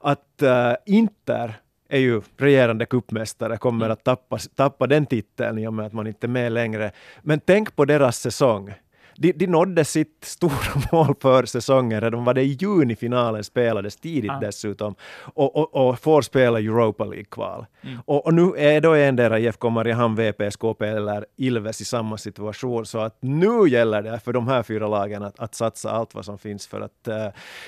Att 0.00 0.42
uh, 0.42 0.74
Inter 0.86 1.54
är 1.88 1.98
ju 1.98 2.22
regerande 2.36 2.86
kuppmästare, 2.86 3.56
kommer 3.56 3.86
mm. 3.86 3.92
att 3.92 4.04
tappa, 4.04 4.38
tappa 4.54 4.86
den 4.86 5.06
titeln 5.06 5.58
i 5.58 5.66
och 5.66 5.74
med 5.74 5.86
att 5.86 5.92
man 5.92 6.06
inte 6.06 6.26
är 6.26 6.28
med 6.28 6.52
längre. 6.52 6.90
Men 7.22 7.40
tänk 7.40 7.76
på 7.76 7.84
deras 7.84 8.18
säsong 8.18 8.74
de, 9.18 9.32
de 9.32 9.46
nådde 9.46 9.84
sitt 9.84 10.24
stora 10.24 10.82
mål 10.92 11.14
för 11.20 11.46
säsongen 11.46 12.00
redan 12.00 12.24
var 12.24 12.34
det 12.34 12.42
i 12.42 12.56
juni 12.60 12.96
finalen 12.96 13.44
spelades 13.44 13.96
tidigt 13.96 14.30
ah. 14.30 14.40
dessutom 14.40 14.94
och, 15.20 15.56
och, 15.56 15.88
och 15.88 15.98
får 15.98 16.22
spela 16.22 16.58
Europa 16.58 17.04
League-kval. 17.04 17.66
Mm. 17.82 17.98
Och, 18.04 18.26
och, 18.26 18.34
nu 18.34 18.52
är 18.56 18.80
då 18.80 18.94
endera 18.94 19.38
IFK 19.38 19.70
Mariehamn, 19.70 20.16
VP, 20.16 20.50
Skåpe 20.50 20.88
eller 20.88 21.26
Ilves 21.36 21.80
i 21.80 21.84
samma 21.84 22.18
situation 22.18 22.86
så 22.86 22.98
att 22.98 23.18
nu 23.20 23.68
gäller 23.68 24.02
det 24.02 24.20
för 24.20 24.32
de 24.32 24.48
här 24.48 24.62
fyra 24.62 24.88
lagen 24.88 25.22
att, 25.22 25.40
att 25.40 25.54
satsa 25.54 25.90
allt 25.90 26.14
vad 26.14 26.24
som 26.24 26.38
finns 26.38 26.66
för 26.66 26.80
att 26.80 27.08
uh, 27.08 27.14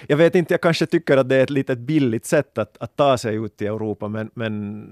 jag 0.07 0.17
vet 0.17 0.35
inte, 0.35 0.55
jag 0.55 0.61
kanske 0.61 0.87
tycker 0.87 1.17
att 1.17 1.29
det 1.29 1.37
är 1.37 1.43
ett 1.43 1.51
litet 1.51 1.79
billigt 1.79 2.27
sätt 2.27 2.59
att, 2.59 2.77
att 2.81 2.97
ta 2.97 3.19
sig 3.19 3.37
ut 3.37 3.63
i 3.63 3.67
Europa 3.67 4.09
men, 4.09 4.31
men 4.35 4.87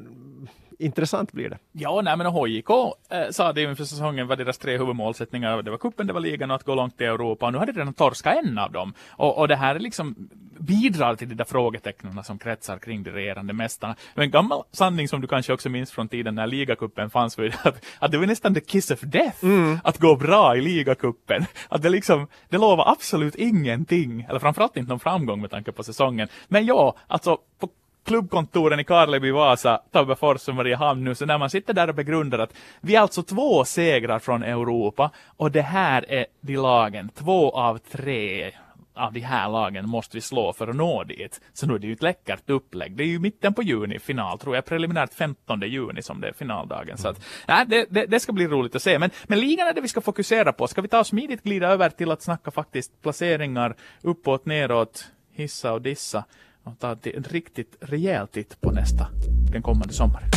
intressant 0.78 1.32
blir 1.32 1.48
det. 1.50 1.58
Ja, 1.72 2.00
nej, 2.04 2.16
men 2.16 2.26
HJK 2.26 2.70
eh, 3.10 3.30
sa 3.30 3.52
det 3.52 3.62
inför 3.62 3.84
säsongen 3.84 4.26
var 4.26 4.36
deras 4.36 4.58
tre 4.58 4.78
huvudmålsättningar. 4.78 5.62
Det 5.62 5.70
var 5.70 5.78
kuppen, 5.78 6.06
det 6.06 6.12
var 6.12 6.20
ligan 6.20 6.50
och 6.50 6.56
att 6.56 6.64
gå 6.64 6.74
långt 6.74 7.00
i 7.00 7.04
Europa. 7.04 7.46
Och 7.46 7.52
nu 7.52 7.58
hade 7.58 7.72
de 7.72 7.78
redan 7.78 7.94
torskat 7.94 8.36
en 8.44 8.58
av 8.58 8.72
dem. 8.72 8.94
Och, 9.08 9.38
och 9.38 9.48
det 9.48 9.56
här 9.56 9.78
liksom 9.78 10.28
bidrar 10.58 11.14
till 11.14 11.28
de 11.28 11.34
där 11.34 11.44
frågetecknen 11.44 12.24
som 12.24 12.38
kretsar 12.38 12.78
kring 12.78 13.02
de 13.02 13.10
regerande 13.10 13.52
mästarna. 13.52 13.96
En 14.14 14.30
gammal 14.30 14.62
sanning 14.72 15.08
som 15.08 15.20
du 15.20 15.26
kanske 15.26 15.52
också 15.52 15.68
minns 15.68 15.90
från 15.90 16.08
tiden 16.08 16.34
när 16.34 16.46
ligacupen 16.46 17.10
fanns 17.10 17.38
var 17.38 17.54
att, 17.62 17.84
att 17.98 18.12
det 18.12 18.18
var 18.18 18.26
nästan 18.26 18.54
the 18.54 18.60
kiss 18.60 18.90
of 18.90 19.00
death 19.00 19.44
mm. 19.44 19.78
att 19.84 19.98
gå 19.98 20.16
bra 20.16 20.56
i 20.56 20.60
ligacupen. 20.60 21.44
Att 21.68 21.82
det 21.82 21.88
liksom, 21.88 22.26
det 22.48 22.58
lovar 22.58 22.92
absolut 22.92 23.34
ingenting. 23.34 24.26
Eller 24.28 24.38
framförallt 24.38 24.76
inte 24.76 24.88
någon 24.88 25.00
framgång 25.00 25.40
med 25.40 25.50
tanke 25.50 25.72
på 25.72 25.82
säsongen. 25.82 26.28
Men 26.48 26.66
ja, 26.66 26.96
alltså 27.06 27.38
på 27.58 27.68
klubbkontoren 28.06 28.80
i 28.80 28.84
Karleby, 28.84 29.30
Vasa, 29.30 29.80
Tabbefors 29.92 30.48
och 30.48 30.54
Mariehamn 30.54 31.04
nu, 31.04 31.14
så 31.14 31.26
när 31.26 31.38
man 31.38 31.50
sitter 31.50 31.74
där 31.74 31.88
och 31.88 31.94
begrundar 31.94 32.38
att 32.38 32.54
vi 32.80 32.96
är 32.96 33.00
alltså 33.00 33.22
två 33.22 33.64
segrar 33.64 34.18
från 34.18 34.42
Europa 34.42 35.10
och 35.36 35.50
det 35.50 35.62
här 35.62 36.04
är 36.08 36.26
de 36.40 36.56
lagen, 36.56 37.08
två 37.14 37.50
av 37.50 37.78
tre 37.78 38.52
av 38.94 39.12
de 39.12 39.20
här 39.20 39.48
lagen 39.48 39.88
måste 39.88 40.16
vi 40.16 40.20
slå 40.20 40.52
för 40.52 40.68
att 40.68 40.76
nå 40.76 41.04
dit. 41.04 41.40
Så 41.52 41.66
nu 41.66 41.74
är 41.74 41.78
det 41.78 41.86
ju 41.86 41.92
ett 41.92 42.02
läckert 42.02 42.50
upplägg. 42.50 42.96
Det 42.96 43.02
är 43.02 43.08
ju 43.08 43.18
mitten 43.18 43.54
på 43.54 43.62
juni 43.62 43.98
final, 43.98 44.38
tror 44.38 44.54
jag, 44.54 44.64
preliminärt 44.64 45.14
15 45.14 45.60
juni 45.60 46.02
som 46.02 46.20
det 46.20 46.28
är 46.28 46.32
finaldagen. 46.32 46.98
Så 46.98 47.08
att, 47.08 47.20
nej, 47.48 47.64
det, 47.68 47.86
det, 47.90 48.06
det, 48.06 48.20
ska 48.20 48.32
bli 48.32 48.46
roligt 48.46 48.74
att 48.74 48.82
se. 48.82 48.98
Men, 48.98 49.10
men 49.24 49.40
ligan 49.40 49.68
är 49.68 49.72
det 49.72 49.80
vi 49.80 49.88
ska 49.88 50.00
fokusera 50.00 50.52
på. 50.52 50.66
Ska 50.66 50.80
vi 50.82 50.88
ta 50.88 51.04
smidigt 51.04 51.42
glida 51.42 51.68
över 51.68 51.90
till 51.90 52.10
att 52.10 52.22
snacka 52.22 52.50
faktiskt 52.50 53.02
placeringar 53.02 53.76
uppåt, 54.02 54.46
neråt, 54.46 55.06
hissa 55.32 55.72
och 55.72 55.82
dissa 55.82 56.24
och 56.66 56.78
ta 56.78 56.96
en 57.02 57.22
riktigt 57.22 57.76
rejäl 57.80 58.28
titt 58.28 58.60
på 58.60 58.70
nästa, 58.70 59.06
den 59.52 59.62
kommande 59.62 59.94
sommaren. 59.94 60.28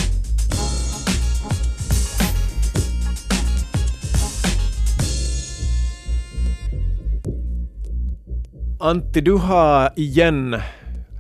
Antti, 8.80 9.22
du 9.22 9.34
har 9.34 9.92
igen 9.96 10.56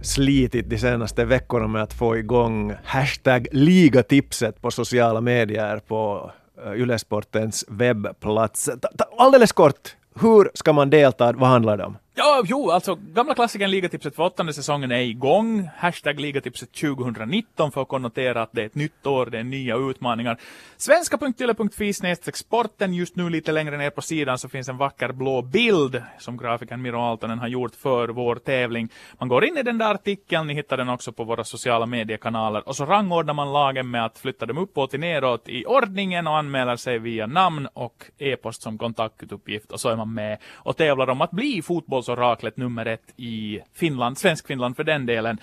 slitit 0.01 0.69
de 0.69 0.77
senaste 0.77 1.25
veckorna 1.25 1.67
med 1.67 1.83
att 1.83 1.93
få 1.93 2.17
igång 2.17 2.73
hashtag 2.83 3.47
ligatipset 3.51 4.61
på 4.61 4.71
sociala 4.71 5.21
medier 5.21 5.79
på 5.87 6.31
eh, 6.65 6.73
Ylesportens 6.73 7.65
webbplats. 7.67 8.69
Alldeles 9.17 9.51
kort, 9.51 9.95
hur 10.21 10.51
ska 10.53 10.73
man 10.73 10.89
delta? 10.89 11.31
Vad 11.31 11.49
handlar 11.49 11.77
det 11.77 11.83
om? 11.83 11.97
Ja, 12.21 12.43
jo, 12.45 12.71
alltså 12.71 12.95
gamla 12.95 13.35
klassikern 13.35 13.71
Ligatipset 13.71 14.15
för 14.15 14.23
åttonde 14.23 14.53
säsongen 14.53 14.91
är 14.91 14.99
igång. 14.99 15.69
Hashtag 15.77 16.19
Ligatipset 16.19 16.71
2019 16.71 17.71
för 17.71 17.81
att 17.81 17.87
konnotera 17.87 18.41
att 18.41 18.49
det 18.51 18.61
är 18.61 18.65
ett 18.65 18.75
nytt 18.75 19.07
år, 19.07 19.25
det 19.25 19.39
är 19.39 19.43
nya 19.43 19.75
utmaningar. 19.75 20.39
Svenska.yle.fi 20.77 21.93
sporten. 22.33 22.93
Just 22.93 23.15
nu 23.15 23.29
lite 23.29 23.51
längre 23.51 23.77
ner 23.77 23.89
på 23.89 24.01
sidan 24.01 24.37
så 24.37 24.49
finns 24.49 24.69
en 24.69 24.77
vacker 24.77 25.11
blå 25.11 25.41
bild 25.41 26.03
som 26.17 26.37
grafikern 26.37 26.81
Miro 26.81 26.99
Aaltonen 26.99 27.39
har 27.39 27.47
gjort 27.47 27.75
för 27.75 28.07
vår 28.07 28.35
tävling. 28.35 28.89
Man 29.19 29.29
går 29.29 29.45
in 29.45 29.57
i 29.57 29.63
den 29.63 29.77
där 29.77 29.93
artikeln, 29.93 30.47
ni 30.47 30.53
hittar 30.53 30.77
den 30.77 30.89
också 30.89 31.11
på 31.11 31.23
våra 31.23 31.43
sociala 31.43 31.85
mediekanaler 31.85 32.67
och 32.67 32.75
så 32.75 32.85
rangordnar 32.85 33.33
man 33.33 33.53
lagen 33.53 33.91
med 33.91 34.05
att 34.05 34.17
flytta 34.17 34.45
dem 34.45 34.57
uppåt 34.57 34.93
och 34.93 34.99
neråt 34.99 35.49
i 35.49 35.65
ordningen 35.65 36.27
och 36.27 36.37
anmäler 36.37 36.75
sig 36.75 36.99
via 36.99 37.27
namn 37.27 37.67
och 37.73 38.05
e-post 38.17 38.61
som 38.61 38.77
kontaktuppgift 38.77 39.71
och 39.71 39.79
så 39.79 39.89
är 39.89 39.95
man 39.95 40.13
med 40.13 40.37
och 40.53 40.77
tävlar 40.77 41.09
om 41.09 41.21
att 41.21 41.31
bli 41.31 41.61
fotbolls 41.61 42.08
oraklet 42.09 42.57
nummer 42.57 42.85
ett 42.85 43.13
i 43.17 43.59
Finland, 43.73 44.17
Svensk-Finland 44.17 44.75
för 44.75 44.83
den 44.83 45.05
delen. 45.05 45.37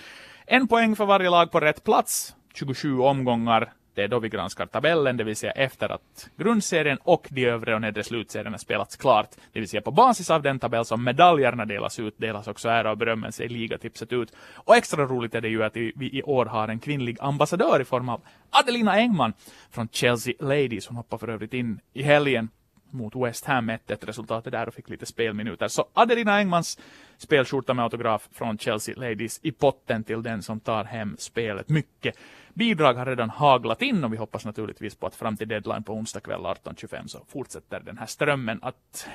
En 0.45 0.67
poäng 0.67 0.95
för 0.95 1.05
varje 1.05 1.29
lag 1.29 1.51
på 1.51 1.59
rätt 1.59 1.83
plats, 1.83 2.35
27 2.53 2.99
omgångar. 2.99 3.73
Det 3.97 4.03
är 4.03 4.07
då 4.07 4.19
vi 4.19 4.29
granskar 4.29 4.65
tabellen, 4.65 5.17
det 5.17 5.23
vill 5.23 5.35
säga 5.35 5.51
efter 5.51 5.89
att 5.89 6.29
grundserien 6.37 6.97
och 7.03 7.27
de 7.31 7.45
övre 7.45 7.75
och 7.75 7.81
nedre 7.81 8.03
slutserierna 8.03 8.57
spelats 8.57 8.95
klart. 8.95 9.29
Det 9.53 9.59
vill 9.59 9.69
säga 9.69 9.81
på 9.81 9.91
basis 9.91 10.29
av 10.29 10.41
den 10.41 10.59
tabell 10.59 10.85
som 10.85 11.03
medaljerna 11.03 11.65
delas 11.65 11.99
ut 11.99 12.17
delas 12.17 12.47
också 12.47 12.69
ära 12.69 12.91
och 12.91 12.97
berömmen 12.97 13.31
sig 13.31 13.47
ligatipset 13.47 14.13
ut. 14.13 14.33
Och 14.53 14.75
extra 14.75 15.05
roligt 15.05 15.35
är 15.35 15.41
det 15.41 15.49
ju 15.49 15.63
att 15.63 15.75
vi 15.75 16.09
i 16.13 16.23
år 16.23 16.45
har 16.45 16.67
en 16.67 16.79
kvinnlig 16.79 17.17
ambassadör 17.19 17.81
i 17.81 17.85
form 17.85 18.09
av 18.09 18.21
Adelina 18.49 18.91
Engman 18.91 19.33
från 19.71 19.87
Chelsea 19.91 20.33
Ladies. 20.39 20.87
Hon 20.87 20.97
hoppar 20.97 21.17
för 21.17 21.27
övrigt 21.27 21.53
in 21.53 21.79
i 21.93 22.03
helgen 22.03 22.49
mot 22.91 23.15
West 23.15 23.45
Ham 23.45 23.69
1-1 23.69 24.05
resultatet 24.05 24.51
där 24.51 24.67
och 24.67 24.73
fick 24.73 24.89
lite 24.89 25.05
spelminuter. 25.05 25.67
Så 25.67 25.85
Adelina 25.93 26.37
Engmans 26.37 26.79
spelskjorta 27.17 27.73
med 27.73 27.83
autograf 27.83 28.29
från 28.31 28.57
Chelsea 28.57 28.95
Ladies 28.97 29.39
i 29.43 29.51
potten 29.51 30.03
till 30.03 30.23
den 30.23 30.43
som 30.43 30.59
tar 30.59 30.83
hem 30.83 31.15
spelet. 31.19 31.69
Mycket 31.69 32.15
bidrag 32.53 32.93
har 32.93 33.05
redan 33.05 33.29
haglat 33.29 33.81
in 33.81 34.03
och 34.03 34.13
vi 34.13 34.17
hoppas 34.17 34.45
naturligtvis 34.45 34.95
på 34.95 35.07
att 35.07 35.15
fram 35.15 35.37
till 35.37 35.47
deadline 35.47 35.83
på 35.83 35.93
onsdag 35.93 36.19
kväll 36.19 36.41
18.25 36.41 37.07
så 37.07 37.25
fortsätter 37.27 37.79
den 37.79 37.97
här 37.97 38.05
strömmen 38.05 38.59
att 38.61 39.07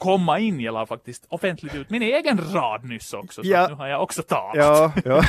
komma 0.00 0.38
in. 0.38 0.60
Jag 0.60 0.74
la 0.74 0.86
faktiskt 0.86 1.26
offentligt 1.28 1.74
ut 1.74 1.90
min 1.90 2.02
egen 2.02 2.38
rad 2.54 2.84
nyss 2.84 3.12
också, 3.12 3.42
så 3.42 3.48
Ja. 3.48 3.66
nu 3.68 3.74
har 3.74 3.86
jag 3.88 4.02
också 4.02 4.22
talat. 4.22 4.56
Ja, 4.56 4.92
ja. 5.04 5.22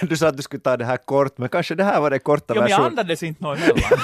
du 0.08 0.16
sa 0.16 0.28
att 0.28 0.36
du 0.36 0.42
skulle 0.42 0.60
ta 0.60 0.76
det 0.76 0.84
här 0.84 0.96
kort, 0.96 1.38
men 1.38 1.48
kanske 1.48 1.74
det 1.74 1.84
här 1.84 2.00
var 2.00 2.10
det 2.10 2.18
korta 2.18 2.54
Ja, 2.54 2.60
men 2.60 2.70
jag 2.70 2.78
versionen. 2.78 2.98
andades 2.98 3.22
inte 3.22 3.44
något 3.44 3.58
emellan. 3.58 3.98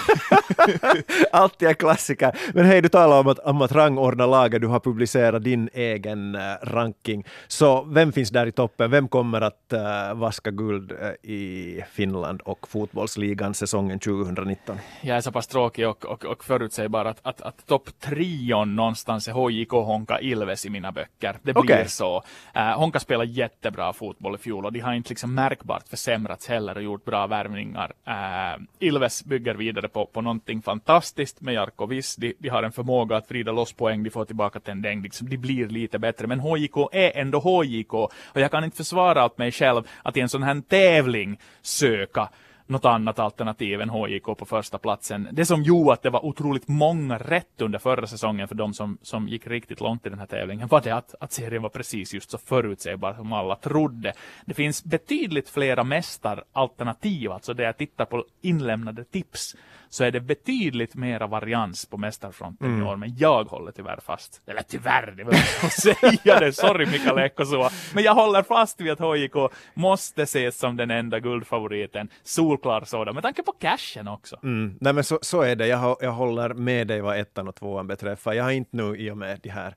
Alltid 1.32 1.68
en 1.68 1.74
klassiker. 1.74 2.32
Men 2.54 2.64
hej, 2.64 2.82
du 2.82 2.88
talar 2.88 3.20
om 3.20 3.26
att, 3.28 3.38
om 3.38 3.62
att 3.62 3.72
rangordna 3.72 4.26
laget, 4.26 4.60
du 4.60 4.66
har 4.66 4.80
publicerat 4.80 5.44
din 5.44 5.68
egen 5.72 6.34
eh, 6.34 6.40
ranking. 6.62 7.24
Så 7.48 7.82
vem 7.84 8.12
finns 8.12 8.30
där 8.30 8.46
i 8.46 8.52
toppen? 8.52 8.90
Vem 8.90 9.08
kommer 9.08 9.40
att 9.40 9.72
eh, 9.72 10.14
vaska 10.14 10.50
guld 10.50 10.92
eh, 10.92 11.30
i 11.30 11.84
Finland 11.92 12.40
och 12.40 12.68
fotbollsligan 12.68 13.54
säsongen 13.54 13.98
2019? 13.98 14.76
jag 15.00 15.16
är 15.16 15.20
så 15.20 15.32
pass 15.32 15.46
tråkig 15.46 15.88
och, 15.88 16.04
och, 16.04 16.24
och 16.24 16.44
förutsägbar 16.44 17.04
att, 17.04 17.18
att, 17.22 17.40
att 17.42 17.66
topp 17.66 17.88
trion 18.00 18.76
någonstans 18.76 19.28
är 19.28 19.32
HJK, 19.38 19.70
Honka, 19.70 20.20
Ilves 20.20 20.66
i 20.66 20.70
mina 20.70 20.92
böcker. 20.92 21.36
Det 21.42 21.52
blir 21.52 21.58
Okej. 21.58 21.88
så. 21.88 22.22
Uh, 22.56 22.62
Honka 22.62 23.00
spelar 23.00 23.24
jättebra 23.24 23.92
fotboll 23.92 24.34
i 24.34 24.38
fjol 24.38 24.66
och 24.66 24.72
de 24.72 24.80
har 24.80 24.92
inte 24.92 25.08
liksom 25.08 25.34
märkbart 25.34 25.88
försämrats 25.88 26.48
heller 26.48 26.76
och 26.76 26.82
gjort 26.82 27.04
bra 27.04 27.26
värvningar. 27.26 27.92
Uh, 28.08 28.64
Ilves 28.78 29.24
bygger 29.24 29.54
vidare 29.54 29.88
på, 29.88 30.06
på 30.06 30.20
någonting 30.20 30.62
fantastiskt 30.62 31.40
med 31.40 31.54
Jarkko 31.54 31.86
Viss. 31.86 32.16
De, 32.16 32.34
de 32.38 32.48
har 32.48 32.62
en 32.62 32.72
förmåga 32.72 33.16
att 33.16 33.30
vrida 33.30 33.52
loss 33.52 33.72
poäng, 33.72 34.02
de 34.02 34.10
får 34.10 34.24
tillbaka 34.24 34.60
Tendeng, 34.60 35.02
liksom, 35.02 35.28
de 35.28 35.36
blir 35.36 35.68
lite 35.68 35.98
bättre. 35.98 36.26
Men 36.26 36.40
HJK 36.40 36.76
är 36.92 37.16
ändå 37.16 37.38
HJK 37.38 37.94
och 37.94 38.10
jag 38.34 38.50
kan 38.50 38.64
inte 38.64 38.76
försvara 38.76 39.24
åt 39.24 39.38
mig 39.38 39.52
själv 39.52 39.82
att 40.02 40.16
i 40.16 40.20
en 40.20 40.28
sån 40.28 40.42
här 40.42 40.62
tävling 40.68 41.38
söka 41.62 42.28
något 42.68 42.84
annat 42.84 43.18
alternativ 43.18 43.80
än 43.80 43.90
HJK 43.90 44.24
på 44.24 44.44
första 44.44 44.78
platsen. 44.78 45.28
Det 45.32 45.46
som 45.46 45.62
gjorde 45.62 45.92
att 45.92 46.02
det 46.02 46.10
var 46.10 46.24
otroligt 46.24 46.68
många 46.68 47.18
rätt 47.18 47.60
under 47.60 47.78
förra 47.78 48.06
säsongen 48.06 48.48
för 48.48 48.54
de 48.54 48.74
som, 48.74 48.98
som 49.02 49.28
gick 49.28 49.46
riktigt 49.46 49.80
långt 49.80 50.06
i 50.06 50.08
den 50.08 50.18
här 50.18 50.26
tävlingen 50.26 50.68
var 50.68 50.80
det 50.80 50.90
att, 50.90 51.14
att 51.20 51.32
serien 51.32 51.62
var 51.62 51.68
precis 51.68 52.14
just 52.14 52.30
så 52.30 52.38
förutsägbar 52.38 53.14
som 53.14 53.32
alla 53.32 53.56
trodde. 53.56 54.12
Det 54.44 54.54
finns 54.54 54.84
betydligt 54.84 55.48
flera 55.48 55.84
mästaralternativ, 55.84 57.32
alltså 57.32 57.54
det 57.54 57.62
jag 57.62 57.76
tittar 57.76 58.04
på 58.04 58.24
inlämnade 58.40 59.04
tips 59.04 59.56
så 59.90 60.04
är 60.04 60.10
det 60.10 60.20
betydligt 60.20 60.94
mera 60.94 61.26
varians 61.26 61.86
på 61.86 61.96
mästarfronten 61.96 62.80
i 62.80 62.82
år, 62.82 62.96
men 62.96 63.16
jag 63.16 63.44
håller 63.44 63.72
tyvärr 63.72 64.00
fast. 64.06 64.42
Eller 64.46 64.62
tyvärr, 64.62 65.14
det 65.16 65.24
vill 65.24 65.38
jag 65.62 65.72
säga 65.72 66.40
det. 66.40 66.52
Sorry 66.52 66.86
Mikael 66.86 67.18
Ekkosuo. 67.18 67.68
Men 67.94 68.04
jag 68.04 68.14
håller 68.14 68.42
fast 68.42 68.80
vid 68.80 68.92
att 68.92 68.98
HJK 68.98 69.52
måste 69.74 70.22
ses 70.22 70.58
som 70.58 70.76
den 70.76 70.90
enda 70.90 71.20
guldfavoriten. 71.20 72.08
Solklar 72.22 72.84
sådan, 72.84 73.14
med 73.14 73.22
tanke 73.22 73.42
på 73.42 73.52
cashen 73.52 74.08
också. 74.08 74.36
Mm. 74.42 74.78
Nej 74.80 74.92
men 74.92 75.04
så, 75.04 75.18
så 75.22 75.42
är 75.42 75.56
det, 75.56 75.66
jag, 75.66 75.96
jag 76.00 76.12
håller 76.12 76.54
med 76.54 76.86
dig 76.86 77.00
vad 77.00 77.18
ettan 77.18 77.48
och 77.48 77.54
tvåan 77.54 77.86
beträffar. 77.86 78.32
Jag 78.32 78.44
har 78.44 78.50
inte 78.50 78.76
nu 78.76 78.96
i 78.96 79.10
och 79.10 79.18
med 79.18 79.40
de 79.42 79.48
här 79.48 79.74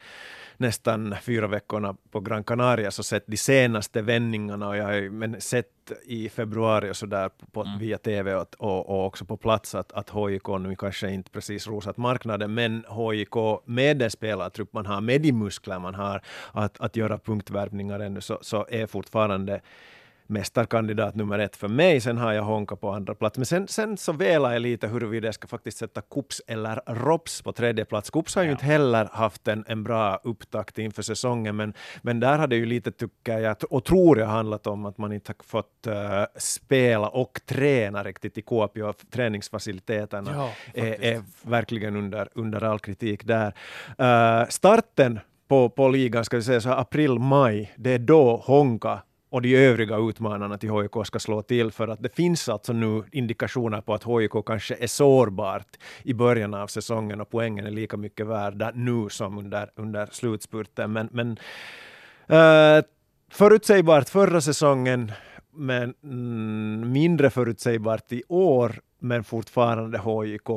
nästan 0.62 1.16
fyra 1.22 1.48
veckorna 1.48 1.96
på 2.12 2.20
Gran 2.20 2.44
Canaria 2.44 2.92
så 2.92 3.04
sett 3.04 3.24
de 3.28 3.38
senaste 3.38 4.02
vändningarna 4.02 4.68
och 4.68 4.78
jag 4.78 4.84
har 4.84 5.10
men 5.10 5.42
sett 5.42 5.92
i 6.06 6.30
februari 6.30 6.92
och 6.92 6.96
så 6.96 7.06
där 7.06 7.30
på, 7.52 7.62
Mm. 7.62 7.80
via 7.80 7.98
tv 7.98 8.36
och, 8.36 8.56
och, 8.90 9.06
också 9.06 9.26
på 9.26 9.38
plats 9.38 9.76
att, 9.76 9.92
att 9.92 10.10
HJK 10.10 10.48
nu 10.60 10.76
kanske 10.76 11.12
inte 11.12 11.32
precis 11.32 11.68
rosat 11.68 11.98
marknaden 11.98 12.54
men 12.54 12.86
HJK 12.88 13.36
med 13.66 13.98
den 13.98 14.12
spelartrupp 14.12 14.74
man 14.74 14.86
har, 14.86 15.02
med 15.02 15.22
de 15.22 15.32
muskler 15.32 15.80
man 15.80 15.96
har 15.96 16.22
att, 16.52 16.82
att 16.82 16.96
göra 16.96 17.18
punktvärvningar 17.18 18.00
ännu 18.00 18.22
så, 18.22 18.40
så 18.42 18.66
är 18.70 18.88
fortfarande 18.88 19.62
mästarkandidat 20.32 21.16
nummer 21.16 21.40
ett 21.40 21.56
för 21.56 21.68
mig. 21.68 22.02
Sen 22.02 22.18
har 22.18 22.34
jag 22.34 22.44
Honka 22.44 22.76
på 22.76 22.92
andra 22.92 23.16
plats. 23.16 23.38
Men 23.38 23.46
sen, 23.46 23.68
sen 23.68 23.98
så 23.98 24.12
velar 24.14 24.54
jag 24.54 24.62
lite 24.62 24.88
huruvida 24.88 25.28
jag 25.28 25.36
ska 25.36 25.48
faktiskt 25.48 25.78
sätta 25.78 26.02
Kups 26.02 26.42
eller 26.48 26.82
Rops 26.86 27.42
på 27.42 27.52
tredje 27.54 27.86
plats. 27.86 28.10
Kups 28.10 28.36
har 28.36 28.44
ju 28.44 28.48
Ja. 28.48 28.52
inte 28.52 28.66
heller 28.66 29.10
haft 29.12 29.48
en, 29.48 29.66
en 29.68 29.84
bra 29.84 30.20
upptakt 30.24 30.78
inför 30.78 31.02
säsongen, 31.02 31.56
men, 31.56 31.74
men 32.02 32.20
där 32.20 32.38
har 32.38 32.48
det 32.48 32.56
ju 32.56 32.66
lite, 32.66 32.92
tycker 32.92 33.38
jag, 33.40 33.56
och 33.70 33.86
tror 33.86 34.20
jag, 34.20 34.28
handlat 34.28 34.68
om 34.68 34.86
att 34.86 34.98
man 34.98 35.12
inte 35.14 35.34
har 35.38 35.44
fått 35.44 35.88
eh, 35.88 36.24
spela 36.36 37.08
och 37.10 37.42
träna 37.46 38.04
riktigt 38.04 38.38
i 38.38 38.42
Kuopio. 38.42 38.94
Träningsfaciliteterna 39.12 40.32
Ja, 40.36 40.50
är, 40.74 41.04
är 41.04 41.22
verkligen 41.44 41.96
under, 41.96 42.28
under 42.36 42.64
all 42.64 42.80
kritik 42.80 43.24
där. 43.26 43.54
Eh, 43.98 44.48
starten 44.50 45.20
på, 45.48 45.70
på 45.70 45.90
ligan, 45.90 46.26
ska 46.26 46.38
vi 46.38 46.44
säga 46.44 46.62
så 46.62 46.70
april-maj, 46.70 47.72
det 47.78 47.90
är 47.92 48.00
då 48.00 48.36
Honka 48.46 49.00
och 49.32 49.42
de 49.42 49.56
övriga 49.56 49.98
utmanarna 49.98 50.58
till 50.58 50.72
HIK 50.72 51.06
ska 51.06 51.20
slå 51.20 51.42
till 51.42 51.72
för 51.72 51.88
att 51.88 52.04
det 52.04 52.16
finns 52.16 52.50
alltså 52.50 52.74
nu 52.74 53.04
indikationer 53.12 53.82
på 53.82 53.94
att 53.94 54.04
HIK 54.04 54.32
kanske 54.46 54.76
är 54.76 54.88
sårbart 54.88 55.78
i 56.04 56.14
början 56.14 56.54
av 56.54 56.68
säsongen 56.68 57.22
och 57.22 57.30
poängen 57.30 57.66
är 57.66 57.72
lika 57.72 57.98
mycket 57.98 58.28
värda 58.28 58.72
nu 58.76 59.10
som 59.10 59.38
under, 59.38 59.70
under 59.76 60.08
slutspurten. 60.12 60.94
Men, 60.94 61.10
men 61.12 61.30
uh, 62.40 62.84
förutsägbart 63.32 64.10
förra 64.10 64.42
säsongen, 64.42 65.12
men 65.54 65.94
mm, 66.04 66.92
mindre 66.92 67.30
förutsägbart 67.30 68.12
i 68.12 68.24
år, 68.28 68.82
men 69.02 69.24
fortfarande 69.24 69.98
HJK, 69.98 70.48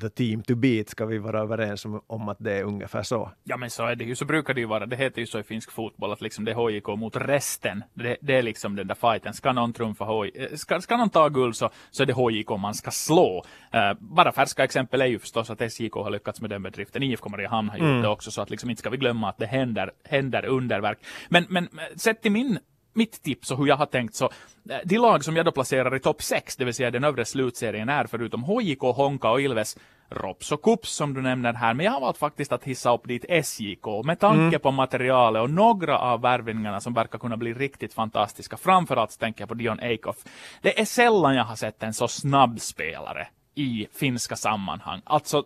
the 0.00 0.08
team 0.08 0.42
to 0.42 0.54
beat, 0.54 0.88
ska 0.88 1.06
vi 1.06 1.18
vara 1.18 1.40
överens 1.40 1.84
om, 1.84 2.02
om 2.06 2.28
att 2.28 2.36
det 2.40 2.52
är 2.52 2.62
ungefär 2.62 3.02
så. 3.02 3.30
Ja 3.44 3.56
men 3.56 3.70
så 3.70 3.86
är 3.86 3.96
det 3.96 4.04
ju, 4.04 4.14
så 4.14 4.24
brukar 4.24 4.54
det 4.54 4.60
ju 4.60 4.66
vara. 4.66 4.86
Det 4.86 4.96
heter 4.96 5.20
ju 5.20 5.26
så 5.26 5.38
i 5.38 5.42
finsk 5.42 5.72
fotboll 5.72 6.12
att 6.12 6.20
liksom 6.20 6.44
det 6.44 6.50
är 6.50 6.54
HJK 6.54 6.86
mot 6.86 7.16
resten. 7.16 7.84
Det, 7.94 8.16
det 8.20 8.34
är 8.34 8.42
liksom 8.42 8.76
den 8.76 8.86
där 8.86 8.94
fighten. 8.94 9.34
Ska 9.34 9.52
någon 9.52 9.72
trumfa 9.72 10.04
HJ, 10.04 10.30
eh, 10.34 10.56
ska, 10.56 10.80
ska 10.80 10.96
någon 10.96 11.10
ta 11.10 11.28
guld 11.28 11.56
så, 11.56 11.70
så 11.90 12.02
är 12.02 12.06
det 12.06 12.12
HJK 12.12 12.50
man 12.50 12.74
ska 12.74 12.90
slå. 12.90 13.44
Uh, 13.74 13.92
bara 13.98 14.32
färska 14.32 14.64
exempel 14.64 15.00
är 15.00 15.06
ju 15.06 15.18
förstås 15.18 15.50
att 15.50 15.72
SJK 15.72 15.94
har 15.94 16.10
lyckats 16.10 16.40
med 16.40 16.50
den 16.50 16.62
bedriften. 16.62 17.02
IFK 17.02 17.28
Mariehamn 17.28 17.68
har 17.68 17.78
gjort 17.78 18.02
det 18.02 18.08
också 18.08 18.30
så 18.30 18.42
att 18.42 18.50
liksom 18.50 18.70
inte 18.70 18.80
ska 18.80 18.90
vi 18.90 18.96
glömma 18.96 19.28
att 19.28 19.38
det 19.38 19.46
händer, 19.46 19.90
händer 20.04 20.44
underverk. 20.44 20.98
Men, 21.28 21.46
men 21.48 21.64
eh, 21.64 21.96
sett 21.96 22.22
till 22.22 22.32
min 22.32 22.58
mitt 22.92 23.22
tips 23.22 23.50
och 23.50 23.58
hur 23.58 23.66
jag 23.66 23.76
har 23.76 23.86
tänkt 23.86 24.14
så, 24.14 24.24
eh, 24.70 24.76
de 24.84 24.98
lag 24.98 25.24
som 25.24 25.36
jag 25.36 25.44
då 25.44 25.52
placerar 25.52 25.96
i 25.96 26.00
topp 26.00 26.22
6, 26.22 26.56
det 26.56 26.64
vill 26.64 26.74
säga 26.74 26.90
den 26.90 27.04
övre 27.04 27.24
slutserien 27.24 27.88
är 27.88 28.06
förutom 28.06 28.42
HJK, 28.42 28.80
Honka 28.80 29.30
och 29.30 29.40
Ilves, 29.40 29.76
Rops 30.10 30.52
och 30.52 30.62
Kups 30.62 30.90
som 30.90 31.14
du 31.14 31.22
nämner 31.22 31.52
här, 31.52 31.74
men 31.74 31.86
jag 31.86 31.92
har 31.92 32.00
valt 32.00 32.18
faktiskt 32.18 32.52
att 32.52 32.64
hissa 32.64 32.94
upp 32.94 33.08
dit 33.08 33.24
SJK 33.28 33.86
med 34.04 34.20
tanke 34.20 34.58
på 34.58 34.70
materialet 34.70 35.42
och 35.42 35.50
några 35.50 35.98
av 35.98 36.20
värvningarna 36.20 36.80
som 36.80 36.94
verkar 36.94 37.18
kunna 37.18 37.36
bli 37.36 37.54
riktigt 37.54 37.94
fantastiska. 37.94 38.56
Framförallt 38.56 39.18
tänker 39.18 39.42
jag 39.42 39.48
på 39.48 39.54
Dion 39.54 39.80
Eikhoff. 39.80 40.16
Det 40.62 40.80
är 40.80 40.84
sällan 40.84 41.34
jag 41.34 41.44
har 41.44 41.56
sett 41.56 41.82
en 41.82 41.94
så 41.94 42.08
snabb 42.08 42.60
spelare 42.60 43.28
i 43.54 43.86
finska 43.92 44.36
sammanhang. 44.36 45.00
Alltså 45.04 45.44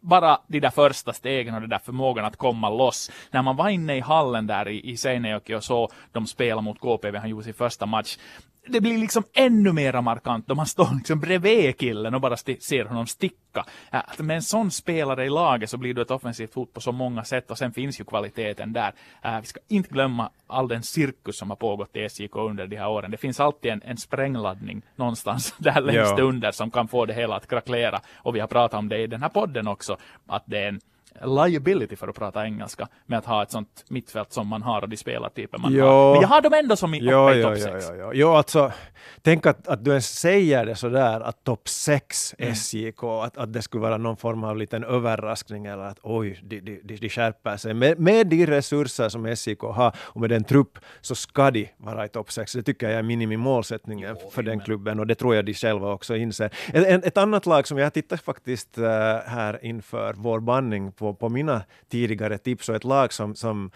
bara 0.00 0.38
de 0.46 0.60
där 0.60 0.70
första 0.70 1.12
stegen 1.12 1.54
och 1.54 1.60
den 1.60 1.70
där 1.70 1.78
förmågan 1.78 2.24
att 2.24 2.36
komma 2.36 2.70
loss. 2.70 3.10
När 3.30 3.42
man 3.42 3.56
var 3.56 3.68
inne 3.68 3.96
i 3.96 4.00
hallen 4.00 4.46
där 4.46 4.68
i, 4.68 4.90
i 4.90 4.96
Seinejoki 4.96 5.54
och 5.54 5.64
så 5.64 5.88
de 6.12 6.26
spela 6.26 6.60
mot 6.60 6.80
KPV, 6.80 7.18
han 7.18 7.28
gjorde 7.28 7.44
sin 7.44 7.54
första 7.54 7.86
match. 7.86 8.18
Det 8.66 8.80
blir 8.80 8.98
liksom 8.98 9.22
ännu 9.32 9.72
mer 9.72 10.00
markant 10.00 10.46
då 10.46 10.54
man 10.54 10.66
står 10.66 10.88
liksom 10.96 11.20
bredvid 11.20 11.78
killen 11.78 12.14
och 12.14 12.20
bara 12.20 12.36
ser 12.36 12.84
honom 12.84 13.06
sticka. 13.06 13.64
Äh, 13.92 13.98
Att 14.06 14.18
med 14.18 14.36
en 14.36 14.42
sån 14.42 14.70
spelare 14.70 15.24
i 15.26 15.30
laget 15.30 15.70
så 15.70 15.76
blir 15.76 15.94
du 15.94 16.02
ett 16.02 16.10
offensivt 16.10 16.52
fot 16.52 16.72
på 16.72 16.80
så 16.80 16.92
många 16.92 17.24
sätt 17.24 17.50
och 17.50 17.58
sen 17.58 17.72
finns 17.72 18.00
ju 18.00 18.04
kvaliteten 18.04 18.72
där. 18.72 18.92
Äh, 19.22 19.40
Vi 19.40 19.46
ska 19.46 19.60
inte 19.68 19.88
glömma 19.90 20.30
all 20.46 20.68
den 20.68 20.82
cirkus 20.82 21.38
som 21.38 21.50
har 21.50 21.56
pågått 21.56 21.96
i 21.96 22.08
SJK 22.08 22.36
under 22.36 22.66
de 22.66 22.76
här 22.76 22.88
åren. 22.88 23.10
Det 23.10 23.16
finns 23.16 23.40
alltid 23.40 23.72
en, 23.72 23.82
en 23.84 23.96
sprängladdning 23.96 24.82
någonstans 24.96 25.54
där 25.58 25.80
längst 25.80 26.14
Ja. 26.18 26.22
under 26.24 26.50
som 26.52 26.70
kan 26.70 26.88
få 26.88 27.06
det 27.06 27.14
hela 27.14 27.36
att 27.36 27.48
krackelera. 27.48 28.00
Och 28.16 28.36
vi 28.36 28.40
har 28.40 28.48
pratat 28.48 28.78
om 28.78 28.88
det 28.88 28.98
i 28.98 29.06
den 29.06 29.22
här 29.22 29.28
podden 29.28 29.68
också, 29.68 29.96
att 30.26 30.42
det 30.46 30.58
är 30.58 30.68
en 30.68 30.80
liability 31.24 31.96
för 31.96 32.08
att 32.08 32.14
prata 32.16 32.44
engelska 32.44 32.88
med 33.06 33.18
att 33.18 33.24
ha 33.26 33.42
ett 33.42 33.50
sånt 33.50 33.84
mittfält 33.88 34.32
som 34.32 34.46
man 34.48 34.62
har 34.62 34.82
och 34.82 34.88
de 34.88 34.96
spelartyper 34.96 35.58
man 35.58 35.74
Ja. 35.74 35.84
har. 35.86 36.12
Men 36.12 36.20
jag 36.22 36.28
har 36.28 36.40
dem 36.40 36.52
ändå 36.52 36.76
som 36.76 36.94
i, 36.94 36.98
Jo, 37.02 37.30
jo, 37.34 37.42
topp 37.42 37.54
jo, 37.56 37.62
6. 37.80 37.86
jo, 37.90 37.96
jo. 37.98 38.10
jo, 38.14 38.28
alltså, 38.28 38.72
tänk 39.22 39.46
att, 39.46 39.68
att 39.68 39.84
du 39.84 39.90
ens 39.90 40.18
säger 40.20 40.66
det 40.66 40.74
sådär, 40.74 41.20
att 41.20 41.44
topp 41.44 41.68
6 41.68 42.34
SJK, 42.38 43.02
att, 43.04 43.36
att 43.36 43.52
det 43.52 43.62
skulle 43.62 43.82
vara 43.82 43.96
någon 43.96 44.16
form 44.16 44.44
av 44.44 44.56
liten 44.56 44.84
överraskning 44.84 45.66
eller 45.66 45.82
att 45.82 45.98
oj, 46.02 46.40
de, 46.42 46.60
de, 46.60 46.80
de, 46.84 46.96
de 46.96 47.08
skärper 47.08 47.56
sig. 47.56 47.74
Med, 47.74 47.98
med 47.98 48.26
de 48.26 48.46
resurser 48.46 49.08
som 49.08 49.36
SJK 49.36 49.60
har 49.62 49.96
och 50.00 50.20
med 50.20 50.30
den 50.30 50.44
trupp 50.44 50.78
så 51.00 51.14
ska 51.14 51.50
de 51.50 51.68
vara 51.76 52.04
i 52.04 52.08
topp 52.08 52.32
6. 52.32 52.52
Det 52.52 52.62
tycker 52.62 52.88
jag 52.90 52.98
är 52.98 53.02
minimimålsättningen 53.02 54.16
för 54.32 54.42
den 54.42 54.60
klubben 54.60 54.98
och 55.00 55.06
det 55.06 55.14
tror 55.14 55.34
jag 55.34 55.44
de 55.44 55.54
själva 55.54 55.92
också 55.92 56.16
inser. 56.16 56.50
Ett, 56.72 57.04
ett, 57.04 57.16
annat 57.16 57.46
lag 57.46 57.66
som 57.66 57.78
jag 57.78 57.84
har 57.84 57.90
tittat 57.90 58.20
faktiskt 58.20 58.78
eh, 58.78 58.84
här 59.26 59.64
inför 59.64 60.14
vår 60.16 60.40
bandning 60.40 60.92
på, 61.00 61.14
på 61.14 61.28
mina 61.28 61.62
tidigare 61.88 62.38
tips 62.38 62.68
och 62.68 62.74
ett 62.74 62.84
lag 62.84 63.12
som, 63.12 63.34
som 63.34 63.70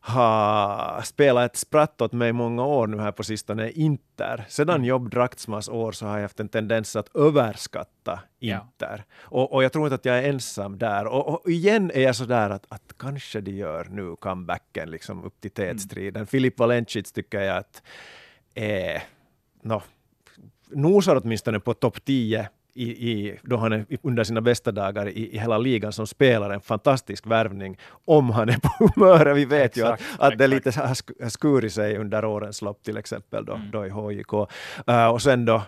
har 0.00 1.02
spelat 1.02 1.50
ett 1.50 1.56
spratt 1.56 2.00
åt 2.00 2.12
mig 2.12 2.32
många 2.32 2.64
år 2.64 2.86
nu 2.86 2.98
här 2.98 3.12
på 3.12 3.22
sistone, 3.22 3.70
Inter. 3.70 4.44
Sedan 4.48 4.84
Jobb 4.84 5.10
Draktsmas 5.10 5.68
år 5.68 5.92
så 5.92 6.06
har 6.06 6.16
jag 6.16 6.22
haft 6.22 6.40
en 6.40 6.48
tendens 6.48 6.96
att 6.96 7.16
överskatta 7.16 8.20
Ja. 8.38 8.60
Inter. 8.60 9.04
Och, 9.20 9.52
och 9.52 9.64
jag 9.64 9.72
tror 9.72 9.86
inte 9.86 9.94
att 9.94 10.04
jag 10.04 10.18
är 10.18 10.28
ensam 10.28 10.78
där. 10.78 11.06
Och, 11.06 11.28
och 11.28 11.50
igen 11.50 11.90
är 11.94 12.00
jag 12.00 12.16
så 12.16 12.24
där 12.24 12.50
att, 12.50 12.66
att 12.68 12.94
kanske 12.98 13.40
de 13.40 13.50
gör 13.50 13.84
nu 13.90 14.16
comebacken 14.16 14.90
liksom 14.90 15.24
upp 15.24 15.40
till 15.40 15.50
tätstriden. 15.50 16.26
Filip 16.26 16.58
Valencic 16.58 17.12
tycker 17.12 17.40
jag 17.40 17.56
att 17.56 17.82
är, 18.54 19.02
no, 19.62 19.82
nosar 20.70 21.20
åtminstone 21.24 21.60
på 21.60 21.74
topp 21.74 22.04
10 22.04 22.48
i, 22.74 23.10
i, 23.10 23.38
då 23.42 23.56
han 23.56 23.72
är 23.72 23.86
under 24.02 24.24
sina 24.24 24.40
bästa 24.40 24.72
dagar 24.72 25.06
i, 25.08 25.34
i 25.34 25.38
hela 25.38 25.58
ligan 25.58 25.92
som 25.92 26.06
spelare, 26.06 26.54
en 26.54 26.60
fantastisk 26.60 27.26
värvning 27.26 27.78
om 28.04 28.30
han 28.30 28.48
är 28.48 28.56
på 28.58 28.70
humöret. 28.94 29.36
Vi 29.36 29.44
vet 29.44 29.76
Exakt, 29.76 30.02
ju 30.02 30.06
att, 30.18 30.32
att 30.32 30.38
det 30.38 30.46
lite 30.46 30.70
har 30.80 30.86
sk- 30.86 31.22
har 31.22 31.28
skurit 31.30 31.72
sig 31.72 31.96
under 31.96 32.24
årens 32.24 32.62
lopp 32.62 32.82
till 32.82 32.96
exempel 32.96 33.44
då, 33.44 33.52
Mm. 33.54 33.70
då 33.70 33.86
i 33.86 33.90
HJK. 33.90 34.32
Uh, 34.88 35.06
och 35.06 35.22
sen 35.22 35.44
då 35.44 35.62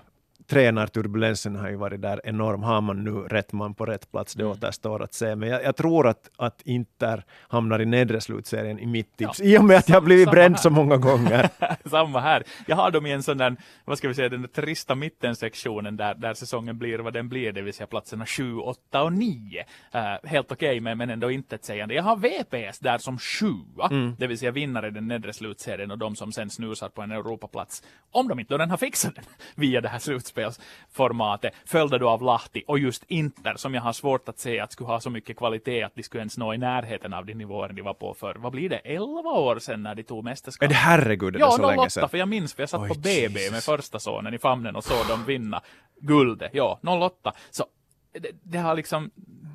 tränarturbulensen 0.47 1.57
har 1.57 1.69
ju 1.71 1.77
varit 1.77 2.03
där 2.03 2.21
enorm. 2.25 2.63
Har 2.63 2.81
man 2.81 3.05
nu 3.05 3.11
rätt 3.11 3.53
man 3.53 3.75
på 3.75 3.87
rätt 3.87 4.11
plats? 4.13 4.35
Det 4.35 4.43
Mm. 4.43 4.53
återstår 4.53 5.03
att 5.03 5.15
se. 5.15 5.37
Men 5.37 5.49
jag, 5.49 5.65
jag 5.65 5.77
tror 5.77 6.07
att, 6.09 6.31
att 6.37 6.63
Inter 6.65 7.25
hamnar 7.49 7.81
i 7.83 7.87
nedre 7.87 8.21
slutserien 8.21 8.79
i 8.79 8.87
mitt 8.87 9.17
tips. 9.17 9.41
I 9.41 9.59
och 9.59 9.65
med 9.65 9.77
att 9.77 9.89
jag 9.89 9.97
har 9.97 10.01
blivit 10.01 10.31
bränd 10.31 10.55
här. 10.55 10.63
så 10.63 10.71
många 10.71 10.97
gånger. 10.97 11.49
Samma 11.89 12.21
här. 12.21 12.43
Jag 12.67 12.77
har 12.77 12.91
dem 12.91 13.07
i 13.07 13.13
en 13.13 13.23
sån 13.23 13.39
där, 13.39 13.57
vad 13.85 13.99
ska 13.99 14.09
vi 14.09 14.15
säga, 14.15 14.29
den 14.29 14.43
där 14.43 14.49
trista 14.49 14.95
mittensektionen 14.95 15.97
där, 15.97 16.15
där 16.15 16.35
säsongen 16.35 16.79
blir 16.79 16.99
vad 16.99 17.13
den 17.13 17.29
blir, 17.29 17.53
det 17.53 17.63
vill 17.63 17.75
säga 17.75 17.87
platserna 17.87 18.27
7, 18.27 18.57
8 18.57 19.03
och 19.03 19.13
9. 19.13 19.65
Eh, 19.93 20.01
helt 20.25 20.53
okej, 20.53 20.81
men, 20.81 20.99
men 20.99 21.11
ändå 21.11 21.31
inte 21.31 21.55
ett 21.55 21.65
sägande. 21.65 21.95
Jag 21.95 22.03
har 22.03 22.17
VPS 22.17 22.79
där 22.79 22.99
som 22.99 23.19
sjua, 23.19 23.89
Mm. 23.91 24.15
det 24.19 24.27
vill 24.27 24.39
säga 24.39 24.51
vinnare 24.51 24.89
i 24.89 24.91
den 24.91 25.09
nedre 25.09 25.33
slutserien 25.33 25.91
och 25.91 25.99
de 25.99 26.17
som 26.17 26.33
sen 26.33 26.51
snusar 26.51 26.89
på 26.89 27.03
en 27.03 27.11
Europaplats. 27.13 27.83
Om 28.11 28.29
de 28.29 28.39
inte 28.41 28.55
då 28.55 28.59
den 28.59 28.71
har 28.71 28.77
fixat 28.77 29.15
den 29.15 29.25
via 29.55 29.81
det 29.81 29.89
här 29.89 29.99
slutspelsformatet, 30.33 31.55
följda 31.65 31.99
då 31.99 32.09
av 32.09 32.23
Lahti 32.23 32.65
och 32.67 32.79
just 32.79 33.05
Inter 33.09 33.55
som 33.57 33.75
jag 33.75 33.83
har 33.83 33.93
svårt 33.93 34.29
att 34.29 34.39
se 34.39 34.61
att 34.61 34.73
skulle 34.73 34.89
ha 34.89 35.01
så 35.01 35.11
mycket 35.11 35.37
kvalitet 35.37 35.83
att 35.83 35.95
de 35.95 36.03
skulle 36.03 36.21
ens 36.21 36.39
nå 36.39 36.55
i 36.55 36.59
närheten 36.59 37.13
av 37.13 37.27
de 37.27 37.35
nivåer 37.35 37.69
de 37.69 37.83
var 37.83 37.95
på 37.95 38.15
för, 38.15 38.35
vad 38.35 38.53
blir 38.53 38.69
det, 38.69 38.77
11 38.77 39.31
år 39.31 39.59
sedan 39.59 39.83
när 39.83 39.95
de 39.95 40.03
tog 40.03 40.25
mästerskap? 40.25 40.65
Är 40.65 40.69
det 40.69 40.75
herregud, 40.75 41.35
är 41.35 41.39
det 41.39 41.45
Ja, 41.45 41.51
så 41.51 41.63
länge 41.67 41.81
08, 41.81 41.91
sedan? 41.91 42.09
för 42.09 42.19
jag 42.19 42.29
minns, 42.29 42.55
för 42.55 42.63
jag 42.63 42.71
satt 42.71 42.81
Oj, 42.81 42.89
på 42.89 42.95
BB 42.95 43.41
Jesus. 43.41 43.53
med 43.53 43.63
första 43.63 43.99
sonen 43.99 44.35
i 44.35 44.39
famnen 44.39 44.77
och 44.77 44.85
såg 44.85 45.07
dem 45.09 45.25
vinna 45.25 45.61
guldet. 46.01 46.51
Ja, 46.55 46.79
08. 46.83 47.33
Så 47.51 47.67
det, 48.13 48.31
det 48.43 48.59
har 48.59 48.75
liksom, 48.75 49.11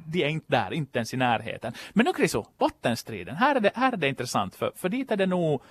de 0.05 0.23
är 0.23 0.27
inte 0.27 0.45
där, 0.49 0.73
inte 0.73 0.99
ens 0.99 1.13
i 1.13 1.17
närheten. 1.17 1.73
Men 1.93 2.05
nu 2.05 2.13
Kriso, 2.13 2.45
bottenstriden, 2.57 3.35
här 3.35 3.55
är 3.55 3.59
det, 3.59 3.71
här 3.75 3.93
är 3.93 3.97
det 3.97 4.07
intressant, 4.07 4.55
för, 4.55 4.71
för 4.75 4.89
dit 4.89 5.11
är 5.11 5.17
det 5.17 5.25
nog 5.25 5.61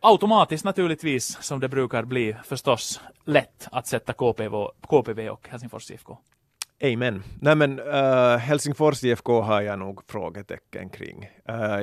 automatiskt 0.00 0.64
naturligtvis, 0.64 1.38
som 1.40 1.60
det 1.60 1.68
brukar 1.68 2.04
bli, 2.04 2.36
förstås 2.44 3.00
lätt 3.24 3.68
att 3.72 3.86
sätta 3.86 4.12
KPV, 4.12 4.68
KPV 4.80 5.30
och 5.30 5.48
Helsingfors 5.48 5.90
IFK. 5.90 6.18
Amen. 6.84 7.22
Nej 7.40 7.54
men 7.54 7.80
uh, 7.80 8.36
Helsingfors 8.36 9.04
IFK 9.04 9.40
har 9.40 9.62
jag 9.62 9.78
nog 9.78 10.02
frågetecken 10.08 10.90
kring. 10.90 11.24
Eh, 11.48 11.80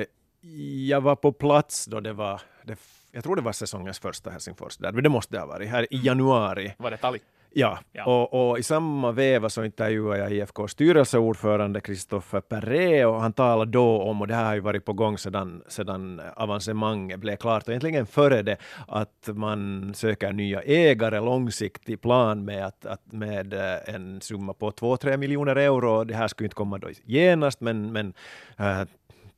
jag 0.88 1.00
var 1.00 1.16
på 1.16 1.32
plats 1.32 1.86
då 1.86 2.00
det 2.00 2.12
var, 2.12 2.40
det, 2.64 2.78
jag 3.12 3.24
tror 3.24 3.36
det 3.36 3.42
var 3.42 3.52
säsongens 3.52 3.98
första 3.98 4.30
Helsingfors 4.30 4.76
där, 4.76 4.92
men 4.92 5.02
det 5.02 5.08
måste 5.08 5.34
det 5.34 5.40
ha 5.40 5.46
varit, 5.46 5.68
här 5.68 5.94
i 5.94 6.00
januari. 6.02 6.74
Var 6.78 6.90
det 6.90 6.96
Tali? 6.96 7.18
Ja, 7.56 7.78
Ja. 7.92 8.04
Och, 8.04 8.50
och 8.50 8.58
i 8.58 8.62
samma 8.62 9.12
veva 9.12 9.48
så 9.48 9.64
intervjuade 9.64 10.18
jag 10.18 10.32
IFKs 10.32 10.72
styrelseordförande 10.72 11.80
Christopher 11.80 12.40
Perret 12.40 13.06
och 13.06 13.20
han 13.20 13.32
talade 13.32 13.70
då 13.70 14.02
om, 14.02 14.20
och 14.20 14.26
det 14.26 14.34
här 14.34 14.44
har 14.44 14.54
ju 14.54 14.60
varit 14.60 14.84
på 14.84 14.92
gång 14.92 15.18
sedan, 15.18 15.62
sedan 15.68 16.20
avancemanget 16.36 17.20
blev 17.20 17.36
klart, 17.36 17.62
och 17.62 17.68
egentligen 17.68 18.06
före 18.06 18.42
det, 18.42 18.56
att 18.88 19.28
man 19.32 19.92
söker 19.94 20.32
nya 20.32 20.62
ägare, 20.62 21.20
långsiktig 21.20 22.00
plan 22.00 22.44
med, 22.44 22.66
att, 22.66 22.86
att 22.86 23.12
med 23.12 23.52
eh, 23.52 23.94
en 23.94 24.20
summa 24.20 24.52
på 24.52 24.70
2-3 24.70 25.16
miljoner 25.16 25.56
euro. 25.56 26.04
Det 26.04 26.14
här 26.14 26.28
skulle 26.28 26.46
inte 26.46 26.56
komma 26.56 26.78
då 26.78 26.88
genast, 27.04 27.60
men, 27.60 27.92
men 27.92 28.14
eh, 28.58 28.82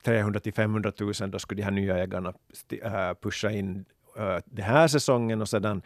300 0.04 0.40
till 0.40 0.52
500 0.52 0.92
000, 1.00 1.12
då 1.30 1.38
skulle 1.38 1.60
de 1.60 1.64
här 1.64 1.70
nya 1.70 1.98
ägarna 1.98 2.32
eh, 2.82 3.14
pusha 3.22 3.50
in 3.50 3.84
eh, 4.18 4.38
den 4.44 4.64
här 4.64 4.88
säsongen 4.88 5.40
och 5.40 5.48
sedan 5.48 5.82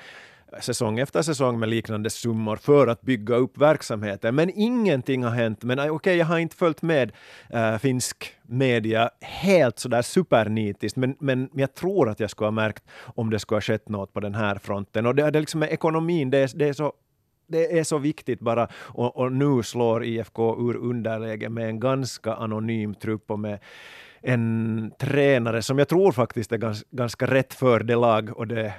säsong 0.61 0.99
efter 0.99 1.23
säsong 1.23 1.59
med 1.59 1.69
liknande 1.69 2.11
summor 2.11 2.57
för 2.57 2.87
att 2.87 3.03
bygga 3.03 3.35
upp 3.35 3.59
verksamheten. 3.59 4.35
Men 4.35 4.51
ingenting 4.55 5.25
har 5.25 5.31
hänt. 5.31 5.63
Men 5.63 5.79
okej, 5.79 5.91
okej, 5.91 6.17
jag 6.17 6.27
har 6.27 6.39
inte 6.39 6.57
följt 6.57 6.83
med 6.83 7.13
äh, 7.51 7.79
finsk 7.79 8.33
media 8.43 9.11
helt 9.21 9.79
sådär 9.79 10.03
supernitiskt, 10.03 10.97
men, 10.97 11.17
men 11.21 11.51
jag 11.55 11.75
tror 11.75 12.09
att 12.09 12.21
jag 12.21 12.31
skulle 12.31 12.47
ha 12.47 12.53
märkt 12.53 12.85
om 13.15 13.31
det 13.31 13.39
skulle 13.39 13.57
ha 13.57 13.61
skett 13.61 13.89
något 13.89 14.13
på 14.13 14.21
den 14.21 14.35
här 14.35 14.59
fronten. 14.59 15.07
Och 15.07 15.15
det, 15.15 15.31
det 15.31 15.39
är 15.39 15.41
liksom 15.41 15.61
med 15.61 15.73
ekonomin, 15.73 16.31
det 16.31 16.39
är, 16.39 16.51
det 16.59 16.69
är 16.69 16.73
så 16.73 16.93
det 17.51 17.79
är 17.79 17.85
så 17.85 17.99
viktigt 17.99 18.41
bara. 18.41 18.69
Och, 18.75 19.17
och 19.17 19.33
nu 19.33 19.63
slår 19.63 20.05
IFK 20.05 20.71
ur 20.71 20.77
underläge 20.77 21.49
med 21.49 21.69
en 21.69 21.81
ganska 21.81 22.35
anonym 22.35 22.95
trupp 22.95 23.31
och 23.31 23.39
med 23.39 23.59
en 24.23 24.93
tränare 24.99 25.63
som 25.63 25.79
jag 25.79 25.89
tror 25.89 26.13
faktiskt 26.13 26.53
är 26.53 26.59
gans, 26.59 26.85
ganska 26.91 27.27
rätt 27.27 27.55
för 27.55 27.81
det 27.81 27.97
lag 27.97 28.31
och 28.37 28.47
det, 28.47 28.75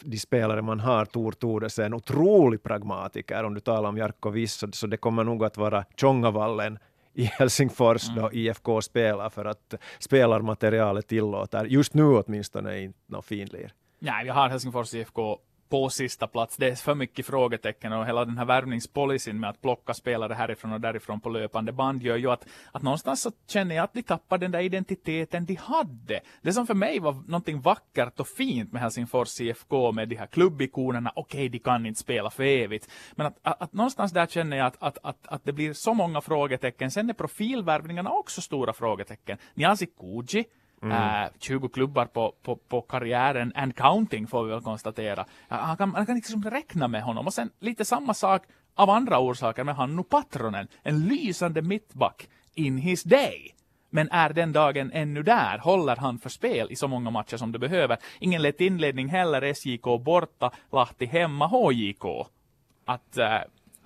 de 0.00 0.18
spelare 0.18 0.62
man 0.62 0.80
har. 0.80 1.04
Tor 1.04 1.32
Tordesen, 1.32 1.84
en 1.84 1.94
otrolig 1.94 2.62
pragmatiker 2.62 3.44
om 3.44 3.54
du 3.54 3.60
talar 3.60 3.88
om 3.88 3.96
Jarkko 3.96 4.30
Viss, 4.30 4.52
så, 4.52 4.68
så 4.72 4.86
det 4.86 4.96
kommer 4.96 5.24
nog 5.24 5.44
att 5.44 5.56
vara 5.56 5.84
Tjongavallen 5.96 6.78
i 7.14 7.24
Helsingfors 7.24 8.02
då 8.16 8.32
IFK 8.32 8.82
spelar 8.82 9.30
för 9.30 9.44
att 9.44 9.74
spelarmaterialet 9.98 11.06
tillåter, 11.06 11.64
just 11.64 11.94
nu 11.94 12.04
åtminstone, 12.04 12.80
inte 12.80 12.98
något 13.06 13.24
finlir. 13.24 13.72
Nej, 13.98 14.24
vi 14.24 14.30
har 14.30 14.48
Helsingfors 14.48 14.94
IFK 14.94 15.38
på 15.72 15.90
sista 15.90 16.26
plats. 16.26 16.56
Det 16.56 16.68
är 16.68 16.74
för 16.74 16.94
mycket 16.94 17.26
frågetecken 17.26 17.92
och 17.92 18.06
hela 18.06 18.24
den 18.24 18.38
här 18.38 18.44
värvningspolicyn 18.44 19.40
med 19.40 19.50
att 19.50 19.62
plocka 19.62 19.94
spelare 19.94 20.34
härifrån 20.34 20.72
och 20.72 20.80
därifrån 20.80 21.20
på 21.20 21.28
löpande 21.28 21.72
band 21.72 22.02
gör 22.02 22.16
ju 22.16 22.30
att, 22.30 22.46
att 22.72 22.82
någonstans 22.82 23.22
så 23.22 23.32
känner 23.46 23.74
jag 23.74 23.84
att 23.84 23.94
de 23.94 24.02
tappar 24.02 24.38
den 24.38 24.50
där 24.50 24.60
identiteten 24.60 25.44
de 25.44 25.54
hade. 25.54 26.20
Det 26.42 26.52
som 26.52 26.66
för 26.66 26.74
mig 26.74 26.98
var 26.98 27.12
någonting 27.12 27.60
vackert 27.60 28.20
och 28.20 28.28
fint 28.28 28.72
med 28.72 28.82
Helsingfors 28.82 29.40
IFK 29.40 29.92
med 29.92 30.08
de 30.08 30.16
här 30.16 30.26
klubbikonerna, 30.26 31.12
okej, 31.16 31.48
de 31.48 31.58
kan 31.58 31.86
inte 31.86 32.00
spela 32.00 32.30
för 32.30 32.42
evigt. 32.42 32.88
Men 33.14 33.26
att, 33.26 33.38
att, 33.42 33.62
att 33.62 33.72
någonstans 33.72 34.12
där 34.12 34.26
känner 34.26 34.56
jag 34.56 34.66
att, 34.66 34.76
att, 34.80 34.98
att, 35.02 35.26
att 35.26 35.44
det 35.44 35.52
blir 35.52 35.72
så 35.72 35.94
många 35.94 36.20
frågetecken. 36.20 36.90
Sen 36.90 37.10
är 37.10 37.14
profilvärvningarna 37.14 38.10
också 38.10 38.40
stora 38.40 38.72
frågetecken. 38.72 39.38
Niasi 39.54 39.86
Kuji, 39.86 40.44
Mm. 40.82 41.24
Äh, 41.24 41.30
20 41.38 41.68
klubbar 41.68 42.06
på, 42.06 42.34
på, 42.42 42.56
på 42.56 42.80
karriären 42.80 43.52
and 43.54 43.76
counting 43.76 44.26
får 44.26 44.44
vi 44.44 44.50
väl 44.50 44.60
konstatera. 44.60 45.26
Han 45.48 45.76
kan, 45.76 45.88
man 45.88 46.06
kan 46.06 46.14
liksom 46.14 46.42
räkna 46.42 46.88
med 46.88 47.02
honom. 47.02 47.26
Och 47.26 47.34
sen 47.34 47.50
lite 47.60 47.84
samma 47.84 48.14
sak 48.14 48.42
av 48.74 48.90
andra 48.90 49.18
orsaker 49.18 49.64
med 49.64 49.76
Hannu 49.76 50.02
Patronen. 50.02 50.68
En 50.82 51.06
lysande 51.06 51.62
mittback 51.62 52.28
in 52.54 52.78
his 52.78 53.02
day. 53.02 53.54
Men 53.90 54.10
är 54.10 54.32
den 54.32 54.52
dagen 54.52 54.90
ännu 54.94 55.22
där? 55.22 55.58
Håller 55.58 55.96
han 55.96 56.18
för 56.18 56.30
spel 56.30 56.66
i 56.70 56.76
så 56.76 56.88
många 56.88 57.10
matcher 57.10 57.36
som 57.36 57.52
det 57.52 57.58
behöver? 57.58 57.98
Ingen 58.18 58.42
lätt 58.42 58.60
inledning 58.60 59.08
heller. 59.08 59.54
SJK 59.54 60.04
borta, 60.04 60.50
Lahti 60.72 61.06
hemma, 61.06 61.46
HJK. 61.46 62.04
Att 62.84 63.18
äh, 63.18 63.38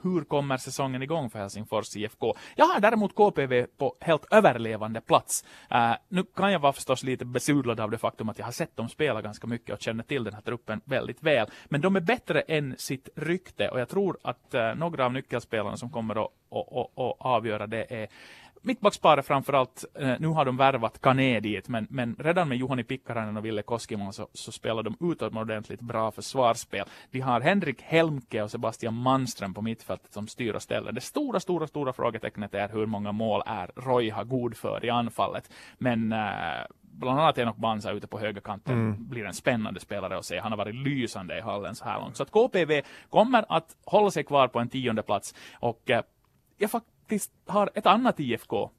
hur 0.02 0.24
kommer 0.24 0.56
säsongen 0.56 1.02
igång 1.02 1.30
för 1.30 1.38
Helsingfors 1.38 1.96
IFK? 1.96 2.34
Jag 2.56 2.66
har 2.66 2.80
däremot 2.80 3.14
KPV 3.14 3.66
på 3.78 3.94
helt 4.00 4.26
överlevande 4.30 5.00
plats. 5.00 5.44
Uh, 5.74 5.94
nu 6.08 6.22
kan 6.22 6.52
jag 6.52 6.58
vara 6.58 6.72
förstås 6.72 7.02
lite 7.02 7.24
besudlad 7.24 7.80
av 7.80 7.90
det 7.90 7.98
faktum 7.98 8.28
att 8.28 8.38
jag 8.38 8.44
har 8.44 8.52
sett 8.52 8.76
dem 8.76 8.88
spela 8.88 9.22
ganska 9.22 9.46
mycket 9.46 9.74
och 9.74 9.80
känner 9.82 10.04
till 10.04 10.24
den 10.24 10.34
här 10.34 10.40
truppen 10.40 10.80
väldigt 10.84 11.22
väl. 11.22 11.46
Men 11.64 11.80
de 11.80 11.96
är 11.96 12.00
bättre 12.00 12.40
än 12.40 12.74
sitt 12.78 13.08
rykte 13.16 13.68
och 13.68 13.80
jag 13.80 13.88
tror 13.88 14.18
att 14.22 14.54
uh, 14.54 14.74
några 14.74 15.04
av 15.04 15.12
nyckelspelarna 15.12 15.76
som 15.76 15.90
kommer 15.90 16.24
att, 16.24 16.30
att, 16.50 16.72
att, 16.72 16.98
att 16.98 17.16
avgöra 17.18 17.66
det 17.66 17.86
är 17.90 18.08
Mittbacksparet 18.66 19.26
framförallt, 19.26 19.84
eh, 19.94 20.14
nu 20.18 20.28
har 20.28 20.44
de 20.44 20.56
värvat 20.56 21.00
Kane 21.00 21.40
dit, 21.40 21.68
men, 21.68 21.86
men 21.90 22.16
redan 22.18 22.48
med 22.48 22.58
Juhani 22.58 22.84
Pikkarainen 22.84 23.36
och 23.36 23.44
Ville 23.44 23.62
Koskimo 23.62 24.12
så, 24.12 24.28
så 24.32 24.52
spelar 24.52 24.82
de 24.82 24.96
utomordentligt 25.12 25.80
bra 25.80 26.10
försvarsspel. 26.10 26.86
De 27.10 27.20
har 27.20 27.40
Henrik 27.40 27.82
Helmke 27.82 28.42
och 28.42 28.50
Sebastian 28.50 28.94
Manström 28.94 29.54
på 29.54 29.62
mittfältet 29.62 30.12
som 30.12 30.28
styr 30.28 30.54
och 30.54 30.62
ställer. 30.62 30.92
Det 30.92 31.00
stora, 31.00 31.40
stora, 31.40 31.66
stora 31.66 31.92
frågetecknet 31.92 32.54
är 32.54 32.68
hur 32.68 32.86
många 32.86 33.12
mål 33.12 33.42
är 33.46 33.70
Roy 33.76 34.10
har 34.10 34.24
god 34.24 34.56
för 34.56 34.84
i 34.84 34.90
anfallet. 34.90 35.50
Men 35.78 36.12
eh, 36.12 36.18
bland 36.80 37.20
annat 37.20 37.38
Enok 37.38 37.56
Banza 37.56 37.92
ute 37.92 38.06
på 38.06 38.18
högerkanten 38.18 39.08
blir 39.08 39.24
en 39.24 39.34
spännande 39.34 39.80
spelare 39.80 40.18
att 40.18 40.24
se. 40.24 40.38
Han 40.38 40.52
har 40.52 40.56
varit 40.56 40.74
lysande 40.74 41.38
i 41.38 41.40
hallen 41.40 41.74
så 41.74 41.84
här 41.84 42.00
långt. 42.00 42.16
Så 42.16 42.22
att 42.22 42.30
KPV 42.30 42.82
kommer 43.10 43.44
att 43.48 43.76
hålla 43.84 44.10
sig 44.10 44.24
kvar 44.24 44.48
på 44.48 44.58
en 44.58 44.68
tionde 44.68 45.02
plats 45.02 45.34
och 45.60 45.90
eh, 45.90 46.02
jag 46.58 46.70
faktiskt 47.06 47.32
har 47.46 47.70
ett 47.74 47.86
annat 47.86 48.20
IFK 48.20 48.70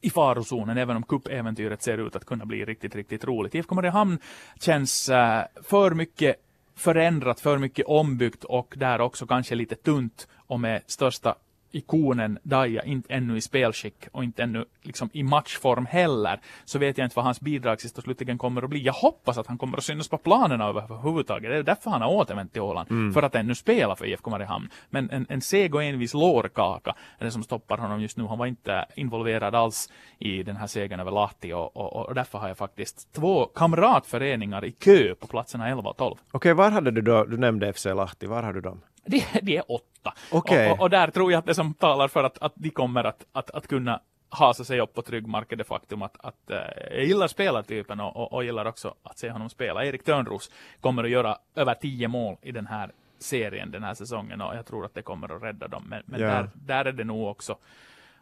i 0.00 0.10
farozonen, 0.10 0.78
även 0.78 0.96
om 0.96 1.02
cupäventyret 1.02 1.82
ser 1.82 1.98
ut 1.98 2.16
att 2.16 2.24
kunna 2.24 2.46
bli 2.46 2.64
riktigt, 2.64 2.94
riktigt 2.94 3.24
roligt. 3.24 3.54
IFK 3.54 3.74
Mariehamn 3.74 4.18
känns 4.60 5.08
äh, 5.08 5.44
för 5.62 5.90
mycket 5.90 6.36
förändrat, 6.74 7.40
för 7.40 7.58
mycket 7.58 7.86
ombyggt 7.86 8.44
och 8.44 8.74
där 8.76 9.00
också 9.00 9.26
kanske 9.26 9.54
lite 9.54 9.74
tunt 9.74 10.28
och 10.46 10.60
med 10.60 10.82
största 10.86 11.34
ikonen 11.76 12.38
Daja 12.42 12.82
inte 12.82 13.14
ännu 13.14 13.36
i 13.36 13.40
spelskick 13.40 14.08
och 14.12 14.24
inte 14.24 14.42
ännu 14.42 14.64
liksom 14.82 15.10
i 15.12 15.22
matchform 15.22 15.86
heller, 15.86 16.40
så 16.64 16.78
vet 16.78 16.98
jag 16.98 17.06
inte 17.06 17.16
vad 17.16 17.24
hans 17.24 17.40
bidrag 17.40 17.80
sist 17.80 17.98
och 17.98 18.04
slutligen 18.04 18.38
kommer 18.38 18.62
att 18.62 18.70
bli. 18.70 18.82
Jag 18.82 18.92
hoppas 18.92 19.38
att 19.38 19.46
han 19.46 19.58
kommer 19.58 19.78
att 19.78 19.84
synas 19.84 20.08
på 20.08 20.18
planerna 20.18 20.64
överhuvudtaget. 20.64 21.50
Det 21.50 21.56
är 21.56 21.62
därför 21.62 21.90
han 21.90 22.02
har 22.02 22.08
återvänt 22.08 22.52
till 22.52 22.62
Åland, 22.62 23.14
för 23.14 23.22
att 23.22 23.34
ännu 23.34 23.54
spela 23.54 23.96
för 23.96 24.06
IFK 24.06 24.30
Mariehamn. 24.30 24.68
Men 24.90 25.10
en, 25.10 25.26
en 25.28 25.40
seg 25.40 25.74
och 25.74 25.82
envis 25.82 26.14
lårkaka 26.14 26.94
är 27.18 27.24
det 27.24 27.30
som 27.30 27.42
stoppar 27.42 27.78
honom 27.78 28.00
just 28.00 28.16
nu. 28.16 28.24
Han 28.24 28.38
var 28.38 28.46
inte 28.46 28.86
involverad 28.96 29.54
alls 29.54 29.92
i 30.18 30.42
den 30.42 30.56
här 30.56 30.66
segern 30.66 31.00
över 31.00 31.10
Lahti 31.10 31.52
och, 31.52 31.76
och, 31.76 32.06
och 32.06 32.14
därför 32.14 32.38
har 32.38 32.48
jag 32.48 32.58
faktiskt 32.58 33.12
två 33.12 33.46
kamratföreningar 33.46 34.64
i 34.64 34.72
kö 34.72 35.14
på 35.14 35.26
platserna 35.26 35.68
11 35.68 35.90
och 35.90 35.96
12. 35.96 36.16
Okej, 36.32 36.54
var 36.54 36.70
hade 36.70 36.90
du 36.90 37.00
då, 37.00 37.24
du 37.24 37.36
nämnde 37.36 37.72
FC 37.72 37.84
Lahti, 37.84 38.26
var 38.26 38.42
har 38.42 38.52
du 38.52 38.60
dem? 38.60 38.80
De, 39.06 39.24
de 39.42 39.56
är 39.56 39.72
åtta 39.72 39.95
åtta. 40.06 40.14
Okej. 40.30 40.66
Och, 40.70 40.72
och, 40.72 40.80
och 40.80 40.90
där 40.90 41.10
tror 41.10 41.32
jag 41.32 41.38
att 41.38 41.46
det 41.46 41.54
som 41.54 41.74
talar 41.74 42.08
för 42.08 42.24
att, 42.24 42.38
att 42.38 42.52
de 42.54 42.70
kommer 42.70 43.04
att, 43.04 43.26
att, 43.32 43.50
att 43.50 43.66
kunna 43.66 44.00
hasa 44.28 44.64
sig 44.64 44.80
upp 44.80 44.94
på 44.94 45.02
trygg 45.02 45.26
mark 45.26 45.52
är 45.52 45.56
det 45.56 45.64
faktum 45.64 46.02
att, 46.02 46.16
att 46.24 46.50
eh, 46.50 46.58
jag 46.90 47.04
gillar 47.04 47.28
spelartypen 47.28 48.00
och, 48.00 48.16
och, 48.16 48.32
och 48.32 48.44
gillar 48.44 48.64
också 48.66 48.94
att 49.02 49.18
se 49.18 49.30
honom 49.30 49.48
spela. 49.50 49.84
Erik 49.84 50.04
Törnros 50.04 50.50
kommer 50.80 51.04
att 51.04 51.10
göra 51.10 51.38
över 51.54 51.74
tio 51.74 52.08
mål 52.08 52.36
i 52.42 52.52
den 52.52 52.66
här 52.66 52.90
serien 53.18 53.70
den 53.70 53.82
här 53.84 53.94
säsongen 53.94 54.40
och 54.40 54.56
jag 54.56 54.66
tror 54.66 54.84
att 54.84 54.94
det 54.94 55.02
kommer 55.02 55.36
att 55.36 55.42
rädda 55.42 55.68
dem. 55.68 55.84
Men, 55.88 56.02
men 56.06 56.20
Ja. 56.20 56.26
där, 56.26 56.50
där 56.54 56.84
är 56.84 56.92
det 56.92 57.04
nog 57.04 57.28
också, 57.28 57.56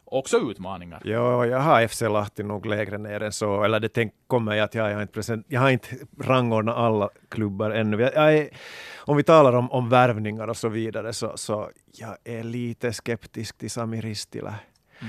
också 0.04 0.50
utmaningar. 0.50 1.02
Ja, 1.04 1.46
jag 1.46 1.60
har 1.60 1.86
FC 1.86 2.00
Lahti 2.00 2.42
nog 2.42 2.66
lägre 2.66 2.98
ner 2.98 3.22
än 3.22 3.32
så, 3.32 3.64
eller 3.64 3.80
det 3.80 3.88
tänk, 3.88 4.12
kommer 4.26 4.54
jag 4.54 4.64
att 4.64 4.74
jag, 4.74 4.90
jag, 4.90 4.94
har 4.94 5.02
inte 5.02 5.14
present, 5.14 5.46
jag 5.48 5.60
har 5.60 5.70
inte 5.70 5.88
rangordnat 6.20 6.76
alla 6.76 7.08
klubbar 7.28 7.70
ännu. 7.70 8.02
Jag, 8.02 8.14
jag 8.14 8.34
är, 8.34 8.48
om 8.96 9.16
vi 9.16 9.22
talar 9.22 9.52
om, 9.52 9.70
om 9.70 9.88
värvningar 9.88 10.48
och 10.48 10.56
så 10.56 10.68
vidare, 10.68 11.12
så, 11.12 11.32
så 11.36 11.70
jag 11.92 12.16
är 12.24 12.42
lite 12.42 12.92
skeptisk 12.92 13.58
till 13.58 13.70
Sami 13.70 14.00
Ristila. 14.00 14.54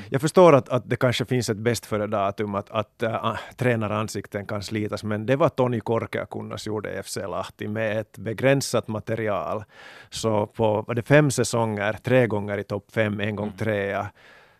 Jag 0.09 0.21
förstår 0.21 0.53
att, 0.53 0.69
att 0.69 0.89
det 0.89 0.95
kanske 0.95 1.25
finns 1.25 1.49
ett 1.49 1.57
bäst 1.57 1.85
före 1.85 2.07
datum 2.07 2.55
att, 2.55 2.69
att 2.69 3.03
äh, 3.03 3.35
tränaransikten 3.57 4.45
kan 4.45 4.63
slitas, 4.63 5.03
men 5.03 5.25
det 5.25 5.35
var 5.35 5.49
Toni 5.49 5.79
Korkeakunnas 5.79 6.67
gjorde 6.67 7.03
FC 7.03 7.17
Lahti 7.17 7.67
med 7.67 7.99
ett 7.99 8.17
begränsat 8.17 8.87
material. 8.87 9.63
Så 10.09 10.45
på 10.45 10.81
var 10.81 10.95
det 10.95 11.03
fem 11.03 11.31
säsonger, 11.31 11.93
tre 11.93 12.27
gånger 12.27 12.57
i 12.57 12.63
topp 12.63 12.91
fem, 12.91 13.19
en 13.19 13.35
gång 13.35 13.51
trea, 13.57 14.09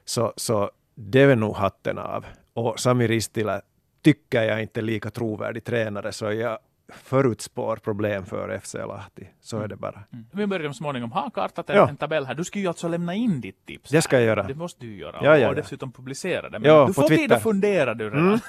så, 0.06 0.34
så 0.36 0.72
det 0.96 1.22
är 1.22 1.36
nog 1.36 1.56
hatten 1.56 1.98
av. 1.98 2.26
Och 2.54 2.80
Sami 2.80 3.08
Ristila 3.08 3.62
tycker 4.02 4.44
jag 4.44 4.62
inte 4.62 4.80
är 4.80 4.82
lika 4.82 5.10
trovärdig 5.10 5.64
tränare, 5.64 6.12
så 6.12 6.32
jag 6.32 6.60
förutspår 6.94 7.76
problem 7.78 8.26
för 8.26 8.60
FC 8.60 8.74
Lahti. 8.74 9.28
Så 9.42 9.60
är 9.60 9.68
det 9.68 9.76
bara. 9.76 10.04
Mm. 10.14 10.26
Vi 10.34 10.48
börjar 10.48 10.72
småningom 10.72 11.12
ha 11.12 11.30
kartat 11.30 11.70
en, 11.70 11.76
Ja. 11.76 11.90
en 11.90 11.98
tabell 11.98 12.26
här. 12.26 12.34
Du 12.36 12.44
ska 12.44 12.60
ju 12.60 12.68
alltså 12.68 12.88
lämna 12.88 13.14
in 13.14 13.42
ditt 13.42 13.66
tips. 13.66 13.90
Det 13.90 14.02
ska 14.02 14.16
jag 14.16 14.26
göra. 14.26 14.44
Det 14.44 14.56
måste 14.56 14.86
du 14.86 14.96
göra. 14.98 15.20
Ja, 15.24 15.38
ja, 15.38 15.50
och 15.50 15.56
dessutom 15.56 15.92
publicera 15.92 16.50
det. 16.50 16.60
Men 16.60 16.70
Ja, 16.72 16.86
du 16.88 16.94
får 16.94 17.08
tid 17.08 17.18
Twitter. 17.18 17.36
att 17.36 17.44
fundera 17.44 17.94
du 17.94 18.10
redan. 18.10 18.40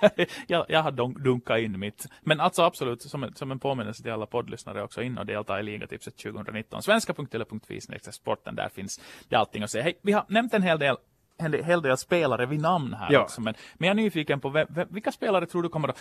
jag, 0.46 0.66
jag 0.68 0.82
har 0.82 0.90
dunk, 0.90 1.18
dunkat 1.18 1.58
in 1.58 1.78
mitt. 1.78 2.06
Men 2.20 2.40
alltså 2.40 2.62
absolut, 2.62 3.02
som 3.02 3.22
en, 3.22 3.34
som 3.34 3.50
en 3.50 3.58
påminnelse 3.58 4.02
till 4.02 4.12
alla 4.12 4.26
poddlyssnare 4.26 4.82
också, 4.82 5.02
in 5.02 5.18
och 5.18 5.26
delta 5.26 5.60
i 5.60 5.62
ligatipset 5.62 6.16
2019. 6.16 6.82
Svenska.tele.fi 6.82 7.80
sporten, 8.12 8.54
där 8.54 8.68
finns 8.68 9.00
det 9.28 9.36
allting 9.36 9.62
att 9.62 9.70
se. 9.70 9.80
Hej, 9.82 9.98
vi 10.02 10.12
har 10.12 10.24
nämnt 10.28 10.54
en 10.54 10.62
hel 10.62 10.78
del 10.78 10.96
en 11.38 11.64
hel 11.64 11.82
del 11.82 11.96
spelare 11.96 12.46
vid 12.46 12.60
namn 12.60 12.94
här 12.94 13.12
Ja. 13.12 13.20
också, 13.20 13.40
men, 13.40 13.54
men 13.74 13.86
jag 13.88 13.98
är 13.98 14.02
nyfiken 14.02 14.40
på 14.40 14.48
vem, 14.48 14.66
vem, 14.70 14.88
vilka 14.90 15.12
spelare 15.12 15.46
tror 15.46 15.62
du 15.62 15.68
kommer 15.68 15.88
att 15.88 15.98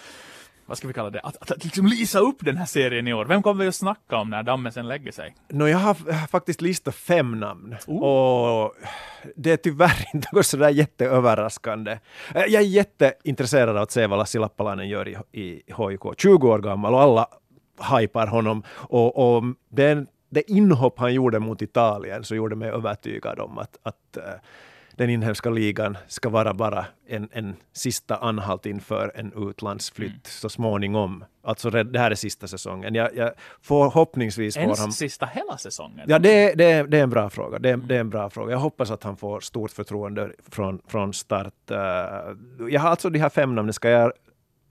vad 0.66 0.78
ska 0.78 0.88
vi 0.88 0.94
kalla 0.94 1.10
det, 1.10 1.20
att, 1.20 1.38
att, 1.42 1.52
att 1.52 1.64
liksom 1.64 1.86
lysa 1.88 2.20
upp 2.20 2.38
den 2.40 2.58
här 2.58 2.66
serien 2.66 3.08
i 3.08 3.14
år. 3.14 3.26
Vem 3.26 3.44
kommer 3.44 3.64
vi 3.64 3.68
att 3.68 3.76
snacka 3.76 4.18
om 4.18 4.30
när 4.30 4.44
dammen 4.44 4.72
sen 4.72 4.88
lägger 4.88 5.12
sig? 5.12 5.36
Nå, 5.50 5.68
jag 5.68 5.78
har, 5.78 5.98
jag 6.08 6.14
har 6.14 6.28
faktiskt 6.28 6.62
listat 6.62 6.96
fem 6.96 7.40
namn. 7.40 7.76
Oh. 7.88 8.04
Och 8.04 8.74
det 9.36 9.52
är 9.52 9.58
tyvärr 9.58 10.06
inte 10.14 10.28
något 10.34 10.46
sådär 10.46 10.70
jätteöverraskande. 10.70 11.92
Eh, 12.36 12.42
Jag 12.42 12.62
är 12.62 12.68
jätteintresserad 12.68 13.70
av 13.70 13.78
att 13.84 13.92
se 13.92 14.08
vad 14.08 14.20
Lassi 14.20 14.40
Lappalainen 14.40 14.90
gör 14.90 15.08
i, 15.08 15.18
i 15.32 15.62
HIK. 15.68 16.02
20 16.22 16.50
år 16.50 16.60
gammal 16.60 16.94
och 16.94 17.02
alla 17.02 17.28
hypar 18.00 18.28
honom. 18.28 18.64
Och, 18.70 19.38
och 19.38 19.44
den, 19.70 20.08
det 20.30 20.52
inhopp 20.52 21.00
han 21.00 21.14
gjorde 21.14 21.40
mot 21.40 21.62
Italien 21.62 22.24
så 22.24 22.36
gjorde 22.36 22.56
mig 22.56 22.70
övertygad 22.70 23.40
om 23.40 23.58
att, 23.58 23.78
att 23.84 24.18
eh, 24.18 24.24
den 24.98 25.10
inhemska 25.10 25.50
ligan 25.50 25.98
ska 26.08 26.30
vara 26.30 26.54
bara 26.54 26.86
en, 27.08 27.30
en 27.32 27.56
sista 27.74 28.16
anhalt 28.18 28.66
inför 28.66 29.12
en 29.16 29.50
utlandsflytt 29.50 30.28
så 30.28 30.50
småningom. 30.50 31.24
Alltså 31.44 31.70
det 31.70 32.00
här 32.00 32.12
är 32.12 32.16
sista 32.16 32.48
säsongen. 32.48 32.96
Jag, 32.96 33.16
jag 33.16 33.32
förhoppningsvis 33.62 34.56
får 34.56 34.62
Ens 34.64 34.80
han... 34.80 34.92
sista 34.92 35.26
hela 35.26 35.58
säsongen? 35.58 36.06
Ja, 36.08 36.20
det, 36.20 36.54
det, 36.54 36.72
är- 36.72 36.84
det 36.84 36.98
är 37.00 37.04
en 37.04 37.10
bra 37.10 37.30
fråga. 37.30 37.60
Det, 37.60 37.70
är- 37.70 37.78
det 37.78 37.96
är 37.96 38.00
en 38.00 38.10
bra 38.10 38.30
fråga. 38.30 38.52
Jag 38.52 38.60
hoppas 38.60 38.92
att 38.92 39.04
han 39.04 39.18
får 39.18 39.40
stort 39.40 39.72
förtroende 39.72 40.32
från, 40.50 40.82
från 40.88 41.14
start. 41.14 41.72
Eh, 41.72 41.78
jag 42.70 42.82
har 42.82 42.90
alltså 42.90 43.10
de 43.10 43.20
här 43.20 43.30
fem 43.30 43.56
namnen. 43.56 43.74
Ska 43.74 43.90
jag 43.90 44.12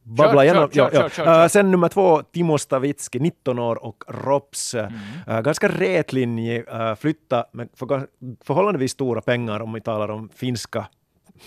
babbla 0.04 0.32
Kör, 0.32 0.44
igenom? 0.44 0.70
kör, 0.70 0.90
Ja, 0.92 1.08
kör, 1.08 1.24
ja. 1.24 1.42
Eh, 1.42 1.48
sen 1.48 1.70
nummer 1.70 1.88
två, 1.88 2.22
Timo 2.22 2.58
Stavitski, 2.58 3.18
19 3.18 3.58
år 3.58 3.84
och 3.84 4.04
Rops. 4.08 4.74
Mm. 4.74 4.92
Eh, 5.26 5.40
ganska 5.40 5.68
rätlinjig, 5.68 6.64
uh, 6.68 6.94
flytta 6.94 7.46
med 7.52 7.68
för, 7.74 8.06
förhållandevis 8.44 8.92
stora 8.92 9.20
pengar 9.20 9.60
om 9.60 9.72
vi 9.72 9.80
talar 9.80 10.08
om 10.08 10.28
finska 10.34 10.86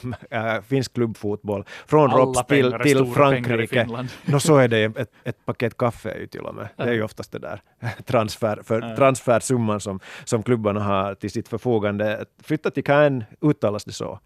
äh, 0.30 0.62
finsk 0.62 0.93
klubbfotboll. 0.93 1.65
Från 1.86 2.12
Alla 2.12 2.20
Rops 2.20 2.48
till, 2.48 2.76
till 2.84 3.06
Frankrike. 3.06 4.08
Nå, 4.26 4.39
så 4.39 4.58
är 4.58 4.67
det 4.67 4.84
ett, 4.84 5.12
ett 5.24 5.46
paket 5.46 5.78
kaffe 5.78 6.12
är 6.12 6.20
ju 6.20 6.28
till 6.28 6.41
och 6.41 6.56
med. 6.56 6.67
Det 6.76 6.84
är 6.84 6.93
ju 6.93 7.04
oftast 7.04 7.32
det 7.32 7.39
där 7.39 7.62
transfer, 8.06 8.62
för, 8.63 8.96
transfersumman 8.96 9.80
som, 9.80 10.00
som 10.26 10.43
klubbarna 10.43 10.84
har 10.84 11.15
till 11.15 11.32
sitt 11.32 11.48
förfogande. 11.48 12.26
Flytta 12.43 12.72
till 12.72 12.84
Caen, 12.84 13.24
uttalas 13.41 13.86
det 13.86 13.93
så? 13.93 14.20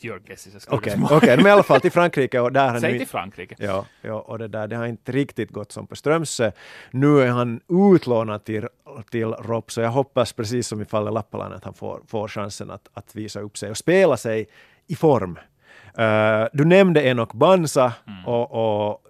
Your 0.00 0.18
guess 0.18 0.46
is 0.46 0.54
as 0.54 0.64
good 0.64 0.78
Okej, 0.78 0.98
okej, 1.10 1.36
men 1.36 1.46
i 1.46 1.50
alla 1.50 1.62
fall 1.62 1.80
till 1.80 1.92
Frankrike 1.92 2.40
och 2.40 2.52
där 2.52 2.80
Säg 2.80 2.98
till 2.98 3.08
Frankrike. 3.08 3.54
Ja, 3.58 3.86
ja, 4.02 4.20
och 4.20 4.38
det 4.38 4.48
där, 4.48 4.66
det 4.66 4.76
har 4.76 4.86
inte 4.86 5.12
riktigt 5.12 5.50
gått 5.50 5.72
som 5.72 5.86
på 5.86 5.96
Strömsö. 5.96 6.52
Nu 6.90 7.22
är 7.22 7.28
han 7.28 7.60
utlånad 7.94 8.44
till, 8.44 8.68
till 9.10 9.28
Ropp, 9.28 9.72
så 9.72 9.80
jag 9.80 9.90
hoppas 9.90 10.32
precis 10.32 10.68
som 10.68 10.82
i 10.82 10.84
fallet 10.84 11.14
Lappalainen 11.14 11.56
att 11.56 11.64
han 11.64 11.74
får, 11.74 12.00
får 12.06 12.28
chansen 12.28 12.70
att, 12.70 12.88
att 12.94 13.16
visa 13.16 13.40
upp 13.40 13.58
sig 13.58 13.70
och 13.70 13.76
spela 13.76 14.16
sig 14.16 14.46
i 14.86 14.94
form. 14.94 15.38
Eh, 15.98 16.48
du 16.52 16.64
nämnde 16.64 17.06
Enok 17.06 17.32
Bansa 17.32 17.92
och, 18.26 18.88
och 18.90 19.02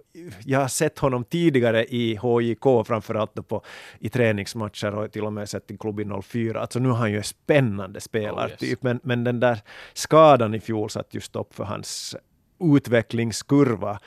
jag 0.45 0.59
har 0.59 0.67
sett 0.67 0.99
honom 0.99 1.23
tidigare 1.23 1.85
i 1.85 2.15
HJK, 2.15 2.87
framförallt 2.87 3.35
då 3.35 3.43
på, 3.43 3.63
i 3.99 4.09
träningsmatcher 4.09 4.95
och 4.95 5.11
till 5.11 5.23
och 5.23 5.33
med 5.33 5.49
sett 5.49 5.71
i 5.71 5.77
klubb 5.77 5.99
i 5.99 6.05
04. 6.23 6.61
Alltså 6.61 6.79
nu 6.79 6.89
har 6.89 6.95
han 6.95 7.11
ju 7.11 7.17
en 7.17 7.23
spännande 7.23 8.01
spelartyp, 8.01 8.61
Oh, 8.61 8.67
yes. 8.67 8.81
men, 8.81 8.99
men 9.03 9.23
den 9.23 9.39
där 9.39 9.59
skadan 9.93 10.55
i 10.55 10.59
fjol 10.59 10.89
satt 10.89 11.13
ju 11.13 11.19
stopp 11.19 11.53
för 11.53 11.63
hans 11.63 12.15
utvecklingskurva 12.59 13.99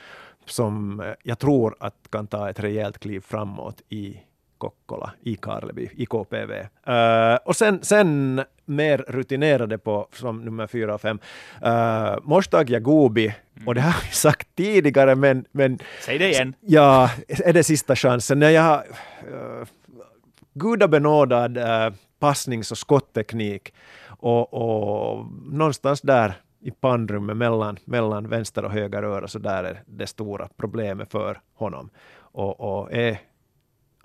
som 0.45 1.03
jag 1.23 1.39
tror 1.39 1.75
att 1.79 1.95
kan 2.11 2.27
ta 2.27 2.49
ett 2.49 2.59
rejält 2.59 2.99
kliv 2.99 3.19
framåt 3.19 3.81
i 3.89 4.17
Kokkola, 4.57 5.11
i 5.21 5.35
Karleby, 5.35 5.89
i 5.95 6.05
KPV. 6.05 6.51
Eh, 6.87 7.35
och 7.45 7.55
sen, 7.55 7.79
sen 7.83 8.41
mer 8.65 8.97
rutinerade 9.07 9.77
på 9.77 10.07
som 10.13 10.45
nummer 10.45 10.67
fyra 10.67 10.93
och 10.93 11.01
fem, 11.01 11.19
uh, 11.65 12.17
Moshtag 12.23 12.69
Jagubi, 12.69 13.35
och 13.65 13.75
det 13.75 13.81
har 13.81 14.01
vi 14.03 14.11
sagt 14.11 14.47
tidigare, 14.55 15.15
men, 15.15 15.45
men 15.51 15.79
Säg 16.05 16.17
det 16.17 16.29
igen. 16.29 16.53
Ja, 16.61 17.09
är 17.27 17.53
det 17.53 17.63
sista 17.63 17.95
chansen? 17.95 18.39
När 18.39 18.49
jag 18.49 18.83
uh, 19.31 19.65
gudabenådad 20.53 21.57
uh, 21.57 21.93
passnings 22.19 22.71
och 22.71 22.77
skottteknik 22.77 23.73
och, 24.07 24.53
och 24.53 25.25
någonstans 25.45 26.01
där 26.01 26.33
i 26.61 26.71
pannrummet 26.71 27.37
mellan, 27.37 27.77
mellan 27.85 28.29
vänster 28.29 28.65
och 28.65 28.71
höger 28.71 29.03
öra 29.03 29.27
så 29.27 29.39
där 29.39 29.63
är 29.63 29.81
det 29.85 30.07
stora 30.07 30.49
problemet 30.57 31.11
för 31.11 31.39
honom. 31.53 31.89
Och, 32.17 32.59
och 32.59 32.93
är 32.93 33.19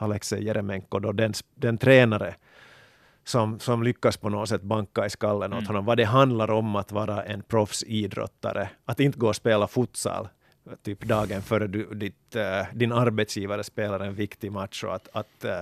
Alexej 0.01 0.45
Jeremenko 0.45 0.99
då 0.99 1.13
den, 1.13 1.33
den 1.55 1.79
tränare 1.79 2.35
som, 3.25 3.59
som 3.59 3.83
lyckas 3.83 4.17
på 4.17 4.29
något 4.29 4.49
sätt 4.49 4.63
banka 4.63 5.07
i 5.07 5.11
skallen 5.11 5.53
åt 5.53 5.67
honom 5.67 5.85
vad 5.85 5.97
det 5.97 6.05
handlar 6.05 6.51
om 6.51 6.77
att 6.77 6.93
vara 6.93 7.25
en 7.25 7.43
proffsidrottare. 7.43 8.69
Att 8.85 9.01
inte 9.01 9.19
gå 9.19 9.29
och 9.29 9.37
spela 9.37 9.69
futsal 9.69 10.29
typ 10.83 11.05
dagen 11.05 11.43
före 11.43 11.67
du, 11.67 11.95
ditt, 11.95 12.37
eh, 12.37 12.63
din 12.75 12.93
arbetsgivare 12.93 13.65
spelar 13.65 14.01
en 14.01 14.15
viktig 14.15 14.53
match 14.53 14.85
och 14.85 14.95
att, 14.95 15.09
att 15.13 15.45
eh, 15.45 15.61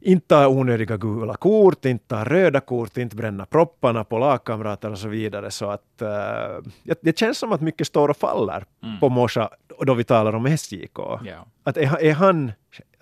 inte 0.00 0.34
ha 0.34 0.48
onödiga 0.48 0.96
gula 0.96 1.34
kort, 1.34 1.84
inte 1.84 2.14
ha 2.14 2.24
röda 2.24 2.60
kort, 2.60 2.96
inte 2.96 3.16
bränna 3.16 3.46
propparna 3.46 4.04
på 4.04 4.18
lagkamrater 4.18 4.90
och 4.90 4.98
så 4.98 5.08
vidare. 5.08 5.50
Så 5.50 5.70
att, 5.70 6.02
eh, 6.02 6.08
det- 7.00 7.18
känns 7.18 7.38
som 7.38 7.52
att 7.52 7.60
mycket 7.60 7.86
står 7.86 8.08
och 8.08 8.16
faller 8.16 8.64
på 9.00 9.08
Morsa 9.08 9.50
då 9.80 9.94
vi 9.94 10.04
talar 10.04 10.32
om 10.34 10.46
SJK. 10.46 10.98
Ja. 11.24 11.46
Att 11.64 11.76
är, 11.76 11.86
han- 11.86 12.00
är 12.00 12.12
han 12.12 12.44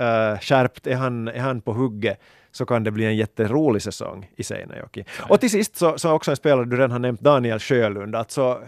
uh, 0.00 0.38
skärpt, 0.40 0.86
är 0.86 0.94
han, 0.96 1.28
är 1.28 1.40
han 1.40 1.60
på 1.60 1.72
hugget, 1.72 2.20
så 2.52 2.66
kan 2.66 2.84
det 2.84 2.90
bli 2.90 3.04
en 3.04 3.16
jätterolig 3.16 3.82
säsong 3.82 4.30
i 4.36 4.42
Seinäjoki. 4.42 5.04
Och 5.28 5.40
till 5.40 5.50
sist 5.50 5.76
så, 5.76 5.98
så 5.98 6.10
också 6.12 6.30
en 6.30 6.36
spelare 6.36 6.64
du 6.64 6.76
redan 6.76 6.90
har 6.90 6.98
nämnt, 6.98 7.20
Daniel 7.20 7.58
Sjölund. 7.58 8.16
Alltså, 8.16 8.62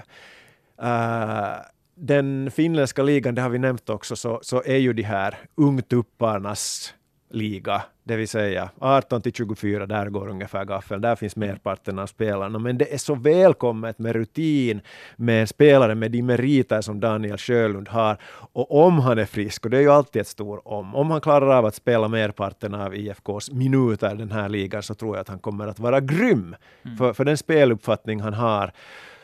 eh, 0.82 1.48
den 1.94 2.50
finländska 2.50 3.02
ligan, 3.02 3.34
det 3.34 3.42
har 3.42 3.48
vi 3.48 3.58
nämnt 3.58 3.90
också, 3.90 4.16
så, 4.16 4.38
så 4.42 4.62
är 4.62 4.76
ju 4.76 4.92
de 4.92 5.02
här 5.02 5.38
ungtupparnas 5.54 6.94
liga, 7.30 7.82
det 8.07 8.16
vill 8.16 8.29
säga 8.29 8.71
18 8.79 9.23
till 9.23 9.33
24, 9.33 9.87
där 9.87 10.09
går 10.09 10.29
ungefär 10.29 10.64
gaffeln, 10.64 11.03
där 11.03 11.16
finns 11.16 11.37
merparten 11.37 11.99
av 11.99 12.07
spelarna, 12.07 12.59
men 12.59 12.79
det 12.79 12.95
är 12.95 12.99
så 12.99 13.14
välkommet 13.14 13.99
med 13.99 14.12
rutin, 14.12 14.81
med 15.16 15.40
en 15.40 15.47
spelare 15.47 15.95
med 15.95 16.11
de 16.11 16.23
meriter 16.23 16.81
som 16.81 17.01
Daniel 17.01 17.38
Sjölund 17.38 17.88
har, 17.88 18.19
och 18.53 18.87
om 18.87 18.99
han 18.99 19.19
är 19.19 19.25
frisk, 19.25 19.64
och 19.64 19.71
det 19.71 19.77
är 19.77 19.81
ju 19.81 19.90
alltid 19.90 20.21
ett 20.21 20.29
stort 20.29 20.61
om, 20.64 20.95
om 20.95 21.11
han 21.11 21.21
klarar 21.21 21.59
av 21.59 21.66
att 21.66 21.75
spela 21.75 22.09
merparten 22.09 22.75
av 22.75 22.95
IFKs 22.95 23.51
minuter 23.51 24.14
i 24.14 24.19
den 24.19 24.33
här 24.33 24.49
ligan, 24.49 24.83
så 24.83 24.95
tror 24.95 25.16
jag 25.16 25.21
att 25.21 25.29
han 25.29 25.38
kommer 25.38 25.66
att 25.66 25.79
vara 25.79 26.01
grym, 26.01 26.57
för, 26.99 27.12
för 27.12 27.25
den 27.25 27.37
speluppfattning 27.37 28.21
han 28.21 28.35
har, 28.35 28.73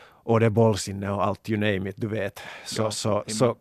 och 0.05 0.39
det 0.39 0.49
bollsinne 0.49 1.11
och 1.11 1.25
allt, 1.25 1.49
you 1.49 1.59
name 1.59 1.89
it, 1.89 1.95
du 1.97 2.07
vet, 2.07 2.39
så, 2.65 2.81
Ja, 2.81 2.91
så, 2.91 3.23
så 3.27 3.55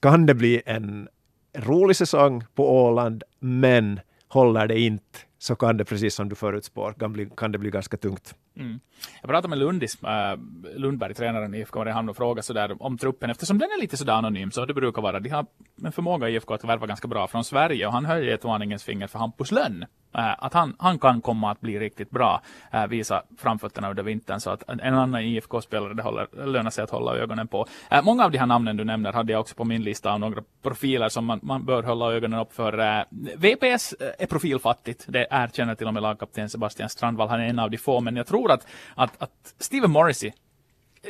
kan 0.00 0.26
det 0.26 0.34
bli 0.34 0.62
en 0.66 1.08
rolig 1.56 1.96
säsong 1.96 2.44
på 2.54 2.84
Åland, 2.84 3.22
men 3.38 4.00
håller 4.34 4.66
det 4.66 4.80
inte 4.80 5.18
så 5.44 5.56
kan 5.56 5.76
det, 5.76 5.84
precis 5.84 6.14
som 6.14 6.28
du 6.28 6.34
förutspår, 6.34 6.92
kan, 6.92 7.12
bli, 7.12 7.28
kan 7.36 7.52
det 7.52 7.58
bli 7.58 7.70
ganska 7.70 7.96
tungt. 7.96 8.34
Mm. 8.56 8.80
Jag 9.20 9.30
pratade 9.30 9.48
med 9.48 9.58
Lundis, 9.58 10.02
äh, 10.02 10.38
Lundberg, 10.76 11.14
tränaren 11.14 11.54
i 11.54 11.58
IFK 11.58 11.78
Mariehamn 11.78 12.08
och 12.08 12.16
frågade 12.16 12.42
sådär 12.42 12.82
om 12.82 12.98
truppen, 12.98 13.30
eftersom 13.30 13.58
den 13.58 13.68
är 13.70 13.80
lite 13.80 13.96
sådär 13.96 14.12
anonym, 14.12 14.50
så 14.50 14.66
det 14.66 14.74
brukar 14.74 15.02
vara. 15.02 15.20
De 15.20 15.28
har 15.30 15.46
en 15.84 15.92
förmåga 15.92 16.28
i 16.28 16.34
IFK 16.34 16.54
att 16.54 16.64
värva 16.64 16.86
ganska 16.86 17.08
bra 17.08 17.26
från 17.26 17.44
Sverige 17.44 17.86
och 17.86 17.92
han 17.92 18.04
höjer 18.04 18.34
ett 18.34 18.44
varningens 18.44 18.84
finger 18.84 19.06
för 19.06 19.18
Hampus 19.18 19.52
Lönn. 19.52 19.84
Eh, 20.18 20.34
att 20.38 20.54
han, 20.54 20.76
han 20.78 20.98
kan 20.98 21.20
komma 21.20 21.50
att 21.50 21.60
bli 21.60 21.78
riktigt 21.78 22.10
bra, 22.10 22.40
äh, 22.72 22.86
visa 22.86 23.22
framfötterna 23.38 23.90
under 23.90 24.02
vintern, 24.02 24.40
så 24.40 24.50
att 24.50 24.68
en 24.68 24.80
annan 24.80 25.20
IFK-spelare 25.20 25.94
det 25.94 26.02
håller, 26.02 26.46
lönar 26.46 26.70
sig 26.70 26.84
att 26.84 26.90
hålla 26.90 27.16
ögonen 27.16 27.48
på. 27.48 27.66
Äh, 27.90 28.04
många 28.04 28.24
av 28.24 28.30
de 28.30 28.38
här 28.38 28.46
namnen 28.46 28.76
du 28.76 28.84
nämner 28.84 29.12
hade 29.12 29.32
jag 29.32 29.40
också 29.40 29.54
på 29.54 29.64
min 29.64 29.82
lista 29.82 30.12
av 30.12 30.20
några 30.20 30.42
profiler 30.62 31.08
som 31.08 31.24
man, 31.24 31.40
man 31.42 31.64
bör 31.64 31.82
hålla 31.82 32.12
ögonen 32.12 32.40
upp 32.40 32.52
för. 32.52 33.04
VPS 33.36 33.94
är 34.18 34.26
profilfattigt, 34.26 35.04
det 35.08 35.26
erkänner 35.30 35.74
till 35.74 35.86
och 35.86 35.94
med 35.94 36.02
lagkapten 36.02 36.50
Sebastian 36.50 36.88
Strandvall, 36.88 37.28
han 37.28 37.40
är 37.40 37.48
en 37.48 37.58
av 37.58 37.70
de 37.70 37.78
få, 37.78 38.00
men 38.00 38.16
jag 38.16 38.26
tror 38.26 38.52
att, 38.52 38.66
att, 38.94 39.22
att 39.22 39.54
Steven 39.58 39.90
Morrissey 39.90 40.32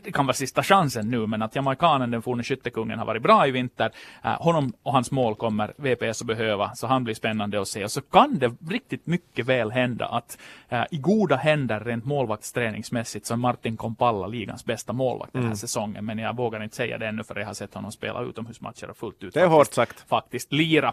det 0.02 0.12
kan 0.12 0.26
vara 0.26 0.34
sista 0.34 0.62
chansen 0.62 1.08
nu, 1.08 1.26
men 1.26 1.42
att 1.42 1.56
jamaikanen, 1.56 2.10
den 2.10 2.22
forne 2.22 2.42
skyttekungen, 2.42 2.98
har 2.98 3.06
varit 3.06 3.22
bra 3.22 3.46
i 3.46 3.50
vinter. 3.50 3.90
Uh, 4.24 4.30
honom 4.30 4.72
och 4.82 4.92
hans 4.92 5.10
mål 5.10 5.34
kommer 5.34 5.72
VPS 5.76 6.20
att 6.20 6.26
behöva, 6.26 6.74
så 6.74 6.86
han 6.86 7.04
blir 7.04 7.14
spännande 7.14 7.60
att 7.60 7.68
se. 7.68 7.84
Och 7.84 7.90
så 7.90 8.00
kan 8.00 8.38
det 8.38 8.56
riktigt 8.68 9.06
mycket 9.06 9.46
väl 9.46 9.70
hända 9.70 10.06
att 10.06 10.38
uh, 10.72 10.84
i 10.90 10.98
goda 10.98 11.36
händer 11.36 11.80
rent 11.80 12.04
målvaktsträningsmässigt 12.04 13.26
så 13.26 13.34
är 13.34 13.38
Martin 13.38 13.76
Kompalla 13.76 14.26
ligans 14.26 14.64
bästa 14.64 14.92
målvakt 14.92 15.32
den 15.32 15.42
här 15.42 15.46
mm. 15.46 15.56
säsongen. 15.56 16.04
Men 16.04 16.18
jag 16.18 16.36
vågar 16.36 16.62
inte 16.62 16.76
säga 16.76 16.98
det 16.98 17.06
ännu 17.06 17.24
för 17.24 17.36
jag 17.36 17.46
har 17.46 17.54
sett 17.54 17.74
honom 17.74 17.92
spela 17.92 18.22
utomhusmatcher 18.22 18.90
och 18.90 18.96
fullt 18.96 19.22
ut. 19.22 19.34
Det 19.34 19.40
är 19.40 19.44
faktiskt, 19.44 19.56
hårt 19.56 19.74
sagt. 19.74 20.08
Faktiskt 20.08 20.52
lira. 20.52 20.92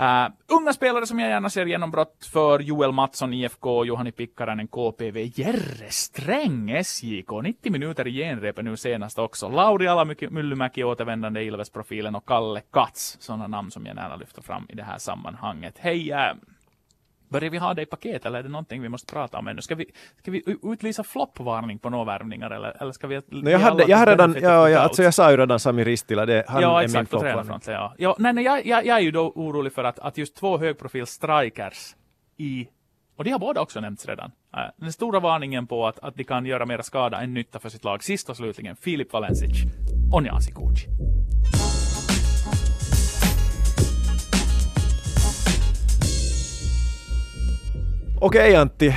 Uh, 0.00 0.28
unga 0.46 0.72
spelare 0.72 1.06
som 1.06 1.18
jag 1.18 1.30
gärna 1.30 1.50
ser 1.50 1.66
genombrott 1.66 2.28
för 2.32 2.58
Joel 2.58 2.92
Mattsson, 2.92 3.34
IFK, 3.34 3.84
Johani 3.84 4.12
Pikkarainen, 4.12 4.68
KPV, 4.68 5.30
Jerre 5.34 5.90
Sträng, 5.90 6.84
SJK, 6.84 7.30
90 7.42 7.72
minuter 7.72 8.06
i 8.06 8.10
genrepet 8.40 8.64
nu 8.64 8.76
senast 8.76 9.18
också. 9.18 9.48
Lauri 9.48 9.88
Alamyllymäki, 9.88 10.84
återvändande 10.84 11.42
Ilves-profilen 11.42 12.16
och 12.16 12.26
Kalle 12.26 12.60
Katz, 12.72 13.16
sådana 13.20 13.46
namn 13.46 13.70
som 13.70 13.86
jag 13.86 13.96
gärna 13.96 14.16
lyfter 14.16 14.42
fram 14.42 14.66
i 14.68 14.74
det 14.74 14.82
här 14.82 14.98
sammanhanget. 14.98 15.74
Hej! 15.78 16.10
Äh, 16.10 16.34
Börjar 17.28 17.50
vi 17.50 17.58
ha 17.58 17.74
det 17.74 17.82
i 17.82 17.86
paket 17.86 18.26
eller 18.26 18.38
är 18.38 18.42
det 18.42 18.48
någonting 18.48 18.82
vi 18.82 18.88
måste 18.88 19.12
prata 19.12 19.38
om 19.38 19.48
ännu? 19.48 19.62
Ska 19.62 19.74
vi, 19.74 19.86
ska 20.18 20.30
vi 20.30 20.42
utlysa 20.62 21.04
floppvarning 21.04 21.78
på 21.78 21.90
några 21.90 22.04
värvningar 22.04 22.50
eller, 22.50 22.82
eller 22.82 22.92
ska 22.92 23.06
vi... 23.06 23.20
Nej, 23.28 23.52
jag, 23.52 23.58
hade, 23.58 23.84
jag 23.84 23.96
har 23.96 24.06
redan, 24.06 24.36
ja, 24.40 24.68
ja, 24.68 24.78
alltså 24.78 25.02
jag 25.02 25.14
sa 25.14 25.30
ju 25.30 25.36
redan 25.36 25.60
Sami 25.60 25.84
Ristila, 25.84 26.26
det, 26.26 26.44
han 26.48 26.62
ja, 26.62 26.80
är 26.80 26.84
exakt, 26.84 27.12
min 27.12 27.20
floppvarning. 27.20 27.60
Ja, 27.66 27.94
ja, 27.98 28.16
nej, 28.18 28.32
nej, 28.32 28.44
jag, 28.44 28.66
jag, 28.66 28.86
jag 28.86 28.96
är 28.96 29.00
ju 29.00 29.10
då 29.10 29.32
orolig 29.34 29.72
för 29.72 29.84
att, 29.84 29.98
att 29.98 30.18
just 30.18 30.36
två 30.36 30.58
högprofil 30.58 31.06
strikers 31.06 31.96
i 32.36 32.68
och 33.20 33.24
de 33.24 33.30
har 33.30 33.38
båda 33.38 33.60
också 33.60 33.80
nämnts 33.80 34.06
redan. 34.06 34.32
Äh, 34.56 34.60
den 34.76 34.92
stora 34.92 35.20
varningen 35.20 35.66
på 35.66 35.86
att, 35.86 35.98
att 35.98 36.16
de 36.16 36.24
kan 36.24 36.46
göra 36.46 36.66
mera 36.66 36.82
skada 36.82 37.20
än 37.20 37.34
nytta 37.34 37.58
för 37.58 37.68
sitt 37.68 37.84
lag. 37.84 38.04
Sist 38.04 38.30
och 38.30 38.36
slutligen 38.36 38.76
Filip 38.76 39.12
Valensic 39.12 39.62
och 40.12 40.22
Njasi 40.22 40.52
Kuci. 40.52 40.86
Okej 48.20 48.56
Antti, 48.56 48.94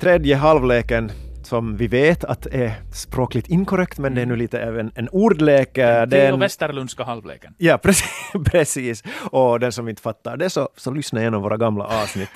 tredje 0.00 0.36
halvleken 0.36 1.10
som 1.42 1.76
vi 1.76 1.86
vet 1.86 2.24
att 2.24 2.46
är 2.46 2.72
språkligt 2.92 3.48
inkorrekt, 3.48 3.98
men 3.98 4.14
det 4.14 4.22
är 4.22 4.26
nu 4.26 4.36
lite 4.36 4.60
även 4.60 4.92
en 4.94 5.08
ordlek. 5.08 5.74
Den 5.74 6.08
den... 6.08 6.40
Västerlundska 6.40 7.04
halvleken. 7.04 7.54
Ja, 7.58 7.78
precis, 7.82 8.32
precis. 8.44 9.02
Och 9.30 9.60
den 9.60 9.72
som 9.72 9.88
inte 9.88 10.02
fattar 10.02 10.36
det 10.36 10.50
så, 10.50 10.68
så 10.76 10.90
lyssna 10.90 11.20
igenom 11.20 11.42
våra 11.42 11.56
gamla 11.56 11.84
avsnitt. 11.84 12.30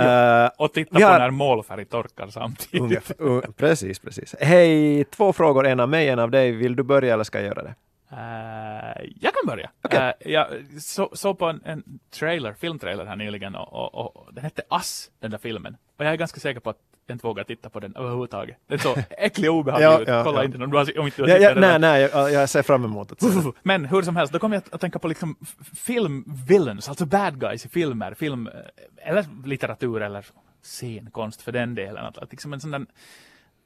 Uh, 0.00 0.50
och 0.58 0.72
titta 0.72 0.98
på 0.98 1.04
har... 1.04 1.18
när 1.18 1.30
målfärg 1.30 1.84
torkar 1.84 2.28
samtidigt. 2.28 3.20
uh, 3.20 3.40
precis, 3.56 3.98
precis. 3.98 4.34
Hej, 4.40 5.04
två 5.04 5.32
frågor, 5.32 5.66
en 5.66 5.80
av 5.80 5.88
mig, 5.88 6.08
en 6.08 6.18
av 6.18 6.30
dig. 6.30 6.52
Vill 6.52 6.76
du 6.76 6.82
börja 6.82 7.14
eller 7.14 7.24
ska 7.24 7.38
jag 7.38 7.46
göra 7.46 7.62
det? 7.62 7.74
Uh, 8.12 9.10
jag 9.20 9.34
kan 9.34 9.46
börja. 9.46 9.70
Okay. 9.84 10.08
Uh, 10.08 10.32
jag 10.32 10.46
såg 10.80 11.18
så 11.18 11.34
på 11.34 11.46
en, 11.46 11.62
en, 11.64 11.82
trailer, 12.10 12.52
filmtrailer 12.52 13.04
här 13.04 13.16
nyligen 13.16 13.54
och, 13.54 13.94
och, 13.94 14.16
och, 14.16 14.34
den 14.34 14.44
hette 14.44 14.62
Ass, 14.68 15.10
den 15.20 15.30
där 15.30 15.38
filmen. 15.38 15.76
Och 15.96 16.04
jag 16.04 16.12
är 16.12 16.16
ganska 16.16 16.40
säker 16.40 16.60
på 16.60 16.70
att 16.70 16.78
jag 17.12 17.16
inte 17.16 17.26
vågar 17.26 17.44
titta 17.44 17.70
på 17.70 17.80
den 17.80 17.96
överhuvudtaget. 17.96 18.56
Den 18.66 18.78
så 18.78 18.96
äcklig 19.10 19.50
och 19.50 19.56
obehaglig 19.56 19.86
ja, 19.86 20.00
ut. 20.00 20.08
Ja, 20.08 20.24
Kolla 20.24 20.38
ja. 20.38 20.44
inte 20.44 20.58
om 20.64 20.70
du 20.70 20.76
har, 20.76 20.98
om 20.98 21.06
inte 21.06 21.22
du 21.22 21.30
har 21.30 21.38
ja, 21.38 21.50
ja, 21.50 21.60
Nej, 21.60 21.78
nej, 21.78 22.02
jag, 22.02 22.32
jag, 22.32 22.48
ser 22.48 22.62
fram 22.62 22.84
emot 22.84 23.08
det. 23.08 23.52
Men 23.62 23.84
hur 23.84 24.02
som 24.02 24.16
helst, 24.16 24.32
då 24.32 24.38
kommer 24.38 24.56
jag 24.56 24.62
att 24.70 24.80
tänka 24.80 24.98
på 24.98 25.08
liksom 25.08 25.36
film-villains, 25.76 26.88
alltså 26.88 27.06
bad 27.06 27.40
guys 27.40 27.66
i 27.66 27.68
filmer, 27.68 28.14
film, 28.14 28.46
eh, 28.46 29.08
eller 29.08 29.26
litteratur 29.44 30.02
eller 30.02 30.26
scenkonst 30.62 31.42
för 31.42 31.52
den 31.52 31.74
delen. 31.74 32.04
Att, 32.04 32.18
att 32.18 32.30
liksom 32.30 32.52
en 32.52 32.60
sån 32.60 32.70
där 32.70 32.86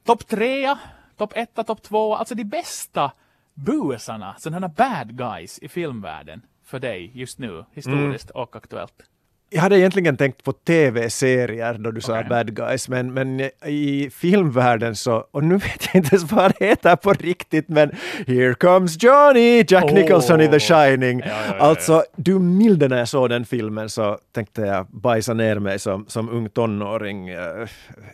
topp 0.05 0.27
trea, 0.27 0.79
topp 1.17 1.31
etta, 1.35 1.63
topp 1.63 1.81
två, 1.81 2.15
alltså 2.15 2.35
de 2.35 2.43
bästa 2.43 3.11
buesarna, 3.53 4.35
sådana 4.37 4.67
bad 4.67 5.17
guys 5.17 5.59
i 5.59 5.67
filmvärlden 5.67 6.41
för 6.63 6.79
dig 6.79 7.11
just 7.13 7.39
nu, 7.39 7.65
historiskt 7.73 8.31
mm. 8.31 8.41
och 8.41 8.55
aktuellt 8.55 9.03
jag 9.49 9.61
hade 9.61 9.79
egentligen 9.79 10.17
tänkt 10.17 10.43
på 10.43 10.53
tv-serier 10.53 11.73
då 11.73 11.91
du 11.91 12.01
sa 12.01 12.23
bad 12.23 12.55
guys, 12.55 12.89
men, 12.89 13.13
men 13.13 13.39
i 13.65 14.09
filmvärlden 14.13 14.95
så, 14.95 15.27
och 15.31 15.43
nu 15.43 15.55
vet 15.57 15.85
jag 15.85 15.95
inte 15.95 16.15
ens 16.15 16.31
vad 16.31 16.53
det 16.59 16.65
heter 16.65 16.95
på 16.95 17.13
riktigt, 17.13 17.69
men 17.69 17.91
Here 18.27 18.53
comes 18.53 19.03
Johnny, 19.03 19.65
Jack 19.67 19.83
oh. 19.83 19.93
Nicholson 19.93 20.41
i 20.41 20.47
The 20.47 20.59
Shining. 20.59 21.19
Ja, 21.19 21.25
ja, 21.27 21.33
ja, 21.47 21.53
alltså, 21.63 22.03
du 22.15 22.39
milde 22.39 22.87
när 22.87 22.97
jag 22.97 23.07
såg 23.07 23.29
den 23.29 23.45
filmen 23.45 23.89
så 23.89 24.17
tänkte 24.31 24.61
jag 24.61 24.87
bajsa 24.87 25.33
ner 25.33 25.59
mig 25.59 25.79
som, 25.79 26.05
som 26.07 26.29
ung 26.29 26.49
tonåring 26.49 27.31
uh, 27.31 27.67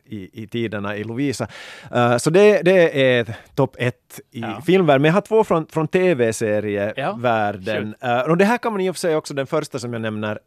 i, 0.06 0.44
i 0.44 0.48
tiderna 0.48 0.96
i 0.96 1.04
Lovisa. 1.04 1.48
Uh, 1.96 2.18
så 2.18 2.30
det, 2.30 2.62
det 2.62 3.16
är 3.16 3.36
topp 3.56 3.76
ett 3.80 4.20
i 4.32 4.44
filmvärlden, 4.66 5.02
men 5.02 5.10
jag 5.10 5.14
har 5.14 5.22
två 5.22 5.44
från, 5.44 5.68
från 5.68 5.88
tv-serievärlden. 5.88 7.96
Uh, 8.06 8.30
och 8.30 8.38
det 8.38 8.46
här 8.46 8.58
kan 8.58 8.72
man 8.72 8.82
i 8.82 8.90
och 8.90 8.96
för 8.96 9.00
sig 9.00 9.16
också, 9.16 9.34
den 9.34 9.48
första 9.48 9.80
som 9.80 9.94
jag 9.94 10.02
nämner, 10.02 10.40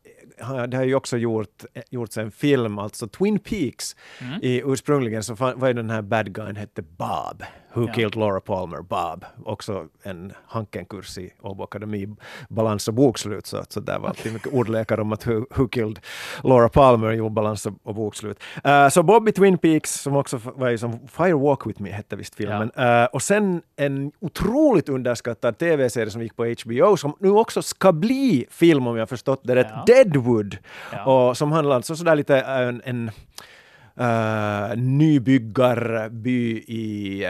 det 0.68 0.76
har 0.76 0.84
ju 0.84 0.94
också 0.94 1.16
gjort, 1.16 1.64
gjorts 1.90 2.18
en 2.18 2.30
film, 2.30 2.78
alltså 2.78 3.08
Twin 3.08 3.38
Peaks. 3.38 3.96
Mm. 4.20 4.40
I, 4.42 4.62
ursprungligen 4.64 5.22
så 5.22 5.34
var 5.34 5.68
ju 5.68 5.74
den 5.74 5.90
här 5.90 6.02
bad 6.02 6.32
guyen 6.32 6.56
hette 6.56 6.82
Bob. 6.82 7.42
Who 7.76 7.86
ja. 7.86 7.92
Killed 7.92 8.14
Laura 8.14 8.40
Palmer, 8.40 8.80
Bob. 8.80 9.24
Också 9.44 9.86
en 10.02 10.32
Hanken-kurs 10.46 11.18
i 11.18 11.32
Åbo 11.42 11.62
Akademi, 11.64 12.08
balans 12.48 12.88
och 12.88 12.94
bokslut, 12.94 13.46
så, 13.46 13.64
så 13.68 13.80
där 13.80 13.98
var 13.98 14.08
alltid 14.08 14.32
mycket 14.32 14.52
ordlekar 14.52 15.00
om 15.00 15.12
att 15.12 15.26
who, 15.26 15.46
who 15.50 15.68
Killed 15.68 15.98
Laura 16.44 16.68
Palmer, 16.68 17.10
jo, 17.10 17.28
balans 17.28 17.66
och, 17.82 17.94
bokslut. 17.94 18.42
Uh, 18.66 18.88
så 18.88 19.02
Bob 19.02 19.28
i 19.28 19.32
Twin 19.32 19.58
Peaks, 19.58 19.94
som 20.02 20.16
också 20.16 20.40
var 20.44 20.68
ju 20.68 20.78
som 20.78 21.08
Fire 21.08 21.34
Walk 21.34 21.66
With 21.66 21.82
Me, 21.82 21.90
hette 21.90 22.16
visst 22.16 22.34
filmen. 22.34 22.70
Ja. 22.74 23.02
Uh, 23.02 23.08
och 23.12 23.22
sen 23.22 23.62
en 23.76 24.12
otroligt 24.20 24.88
underskattad 24.88 25.58
tv-serie 25.58 26.10
som 26.10 26.22
gick 26.22 26.36
på 26.36 26.54
HBO, 26.64 26.96
som 26.96 27.16
nu 27.20 27.30
också 27.30 27.62
ska 27.62 27.92
bli 27.92 28.46
film 28.50 28.86
om 28.86 28.96
jag 28.96 29.08
förstått 29.08 29.40
det 29.42 29.54
rätt, 29.54 29.66
ja. 29.70 29.84
Deadwood. 29.86 30.56
Och 31.06 31.36
som 31.36 31.52
handlar 31.52 31.76
alltså 31.76 31.96
sådär 31.96 32.16
lite 32.16 32.40
en, 32.40 32.82
en 32.84 33.10
uh, 34.00 34.76
nybyggarby 34.76 36.64
i 36.66 37.24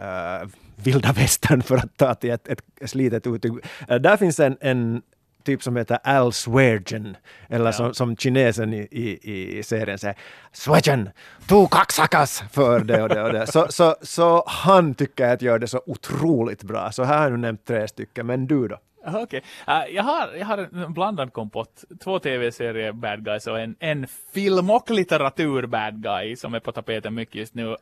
uh, 0.00 0.48
vilda 0.76 1.12
västern 1.12 1.62
för 1.62 1.76
att 1.76 1.96
ta 1.96 2.14
till 2.14 2.30
ett, 2.30 2.48
ett 2.48 2.62
slitet 2.84 3.26
uttryck. 3.26 3.52
Uh, 3.90 3.96
där 3.96 4.16
finns 4.16 4.40
en, 4.40 4.56
en 4.60 5.02
typ 5.44 5.62
som 5.62 5.76
heter 5.76 5.98
Al 6.04 6.32
Sweargen, 6.32 7.16
eller 7.48 7.64
ja. 7.64 7.72
som, 7.72 7.94
som 7.94 8.16
kinesen 8.16 8.72
i, 8.74 8.88
i, 8.90 9.58
i 9.58 9.62
serien 9.62 9.98
säger 9.98 10.16
Sweargen, 10.52 11.10
tu 11.48 11.66
kaxakas 11.70 12.44
för 12.52 12.80
det 12.80 13.02
och 13.02 13.08
det 13.08 13.22
och 13.22 13.32
det. 13.32 13.46
Så, 13.46 13.66
så, 13.68 13.96
så 14.02 14.44
han 14.46 14.94
tycker 14.94 15.28
att 15.28 15.42
gör 15.42 15.58
det 15.58 15.68
så 15.68 15.82
otroligt 15.86 16.62
bra. 16.62 16.92
Så 16.92 17.04
här 17.04 17.22
har 17.22 17.30
nu 17.30 17.36
nämnt 17.36 17.66
tre 17.66 17.88
stycken, 17.88 18.26
men 18.26 18.46
du 18.46 18.68
då? 18.68 18.78
Okej. 19.06 19.22
Okay. 19.22 19.40
Uh, 19.68 19.94
jag, 19.94 20.02
har, 20.02 20.32
jag 20.32 20.46
har 20.46 20.58
en 20.58 20.92
blandad 20.92 21.32
kompott. 21.32 21.84
Två 22.04 22.18
tv-serier 22.18 22.92
bad 22.92 23.24
guys 23.24 23.46
och 23.46 23.60
en, 23.60 23.76
en 23.78 24.06
film 24.34 24.70
och 24.70 24.90
litteratur 24.90 25.66
bad 25.66 26.02
guy 26.02 26.36
som 26.36 26.54
är 26.54 26.60
på 26.60 26.72
tapeten 26.72 27.14
mycket 27.14 27.34
just 27.34 27.54
nu. 27.54 27.66
Uh, 27.66 27.76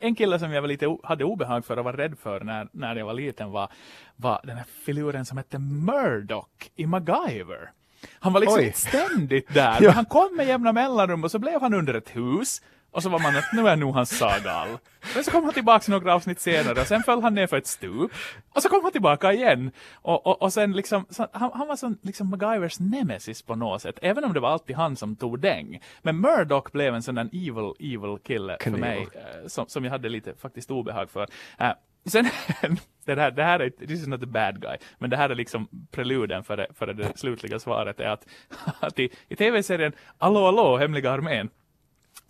en 0.00 0.14
kille 0.14 0.38
som 0.38 0.52
jag 0.52 0.62
var 0.62 0.68
lite 0.68 0.96
hade 1.02 1.24
obehag 1.24 1.64
för 1.64 1.76
och 1.76 1.84
var 1.84 1.92
rädd 1.92 2.18
för 2.22 2.40
när, 2.40 2.68
när 2.72 2.96
jag 2.96 3.06
var 3.06 3.14
liten 3.14 3.50
var, 3.50 3.68
var 4.16 4.40
den 4.44 4.56
här 4.56 4.66
filuren 4.84 5.24
som 5.24 5.38
hette 5.38 5.58
Murdoch 5.58 6.70
i 6.76 6.86
MacGyver. 6.86 7.70
Han 8.18 8.32
var 8.32 8.40
liksom 8.40 8.58
Oj. 8.58 8.72
ständigt 8.74 9.54
där. 9.54 9.78
ja. 9.82 9.90
Han 9.90 10.04
kom 10.04 10.36
med 10.36 10.46
jämna 10.46 10.72
mellanrum 10.72 11.24
och 11.24 11.30
så 11.30 11.38
blev 11.38 11.60
han 11.60 11.74
under 11.74 11.94
ett 11.94 12.16
hus 12.16 12.62
och 12.92 13.02
så 13.02 13.08
var 13.08 13.18
man 13.18 13.36
att 13.36 13.52
nu 13.52 13.68
är 13.68 13.76
nog 13.76 13.94
hans 13.94 14.18
sagal. 14.18 14.68
Men 15.14 15.24
så 15.24 15.30
kom 15.30 15.44
han 15.44 15.52
tillbaka 15.52 15.92
några 15.92 16.14
avsnitt 16.14 16.40
senare 16.40 16.80
och 16.80 16.86
sen 16.86 17.02
föll 17.02 17.22
han 17.22 17.34
ner 17.34 17.46
för 17.46 17.56
ett 17.56 17.66
stup. 17.66 18.12
Och 18.50 18.62
så 18.62 18.68
kom 18.68 18.82
han 18.82 18.92
tillbaka 18.92 19.32
igen. 19.32 19.70
Och, 19.92 20.26
och, 20.26 20.42
och 20.42 20.52
sen 20.52 20.72
liksom, 20.72 21.06
så, 21.10 21.28
han, 21.32 21.50
han, 21.54 21.68
var 21.68 21.76
som 21.76 21.98
liksom 22.02 22.30
MacGyvers 22.30 22.80
nemesis 22.80 23.42
på 23.42 23.54
något 23.54 23.82
sätt. 23.82 23.98
Även 24.02 24.24
om 24.24 24.32
det 24.32 24.40
var 24.40 24.50
alltid 24.50 24.76
han 24.76 24.96
som 24.96 25.16
tog 25.16 25.40
däng. 25.40 25.80
Men 26.02 26.20
Murdoch 26.20 26.72
blev 26.72 26.94
en 26.94 27.02
sån 27.02 27.14
där 27.14 27.28
evil, 27.32 27.72
evil 27.78 28.18
kille 28.24 28.56
Kneel. 28.60 28.74
för 28.74 28.80
mig. 28.80 29.08
Eh, 29.14 29.46
som, 29.46 29.66
som 29.68 29.84
jag 29.84 29.90
hade 29.90 30.08
lite 30.08 30.34
faktiskt 30.34 30.70
obehag 30.70 31.10
för. 31.10 31.22
Uh, 31.60 31.72
sen, 32.04 32.28
det 33.04 33.14
här, 33.14 33.30
det 33.30 33.42
här 33.42 33.60
är, 33.60 33.70
this 33.70 34.00
is 34.00 34.06
not 34.06 34.20
the 34.20 34.26
bad 34.26 34.60
guy, 34.60 34.76
men 34.98 35.10
det 35.10 35.16
här 35.16 35.30
är 35.30 35.34
liksom 35.34 35.68
preluden 35.90 36.44
för 36.44 36.56
det, 36.56 36.66
för 36.74 36.86
det 36.86 37.18
slutliga 37.18 37.58
svaret 37.58 38.00
är 38.00 38.08
att, 38.08 38.26
att 38.80 38.98
i, 38.98 39.10
i 39.28 39.36
tv-serien 39.36 39.92
Allo 40.18 40.46
Allo, 40.46 40.76
Hemliga 40.76 41.10
armén, 41.10 41.50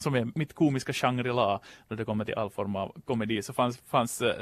som 0.03 0.15
är 0.15 0.29
mitt 0.35 0.55
komiska 0.55 0.93
Shangri-La 0.93 1.61
när 1.89 1.97
det 1.97 2.05
kommer 2.05 2.25
till 2.25 2.35
all 2.35 2.51
form 2.51 2.77
av 2.77 3.01
komedi, 3.05 3.43
så 3.43 3.53
fanns, 3.53 3.79
fanns 3.91 4.23
eh, 4.23 4.35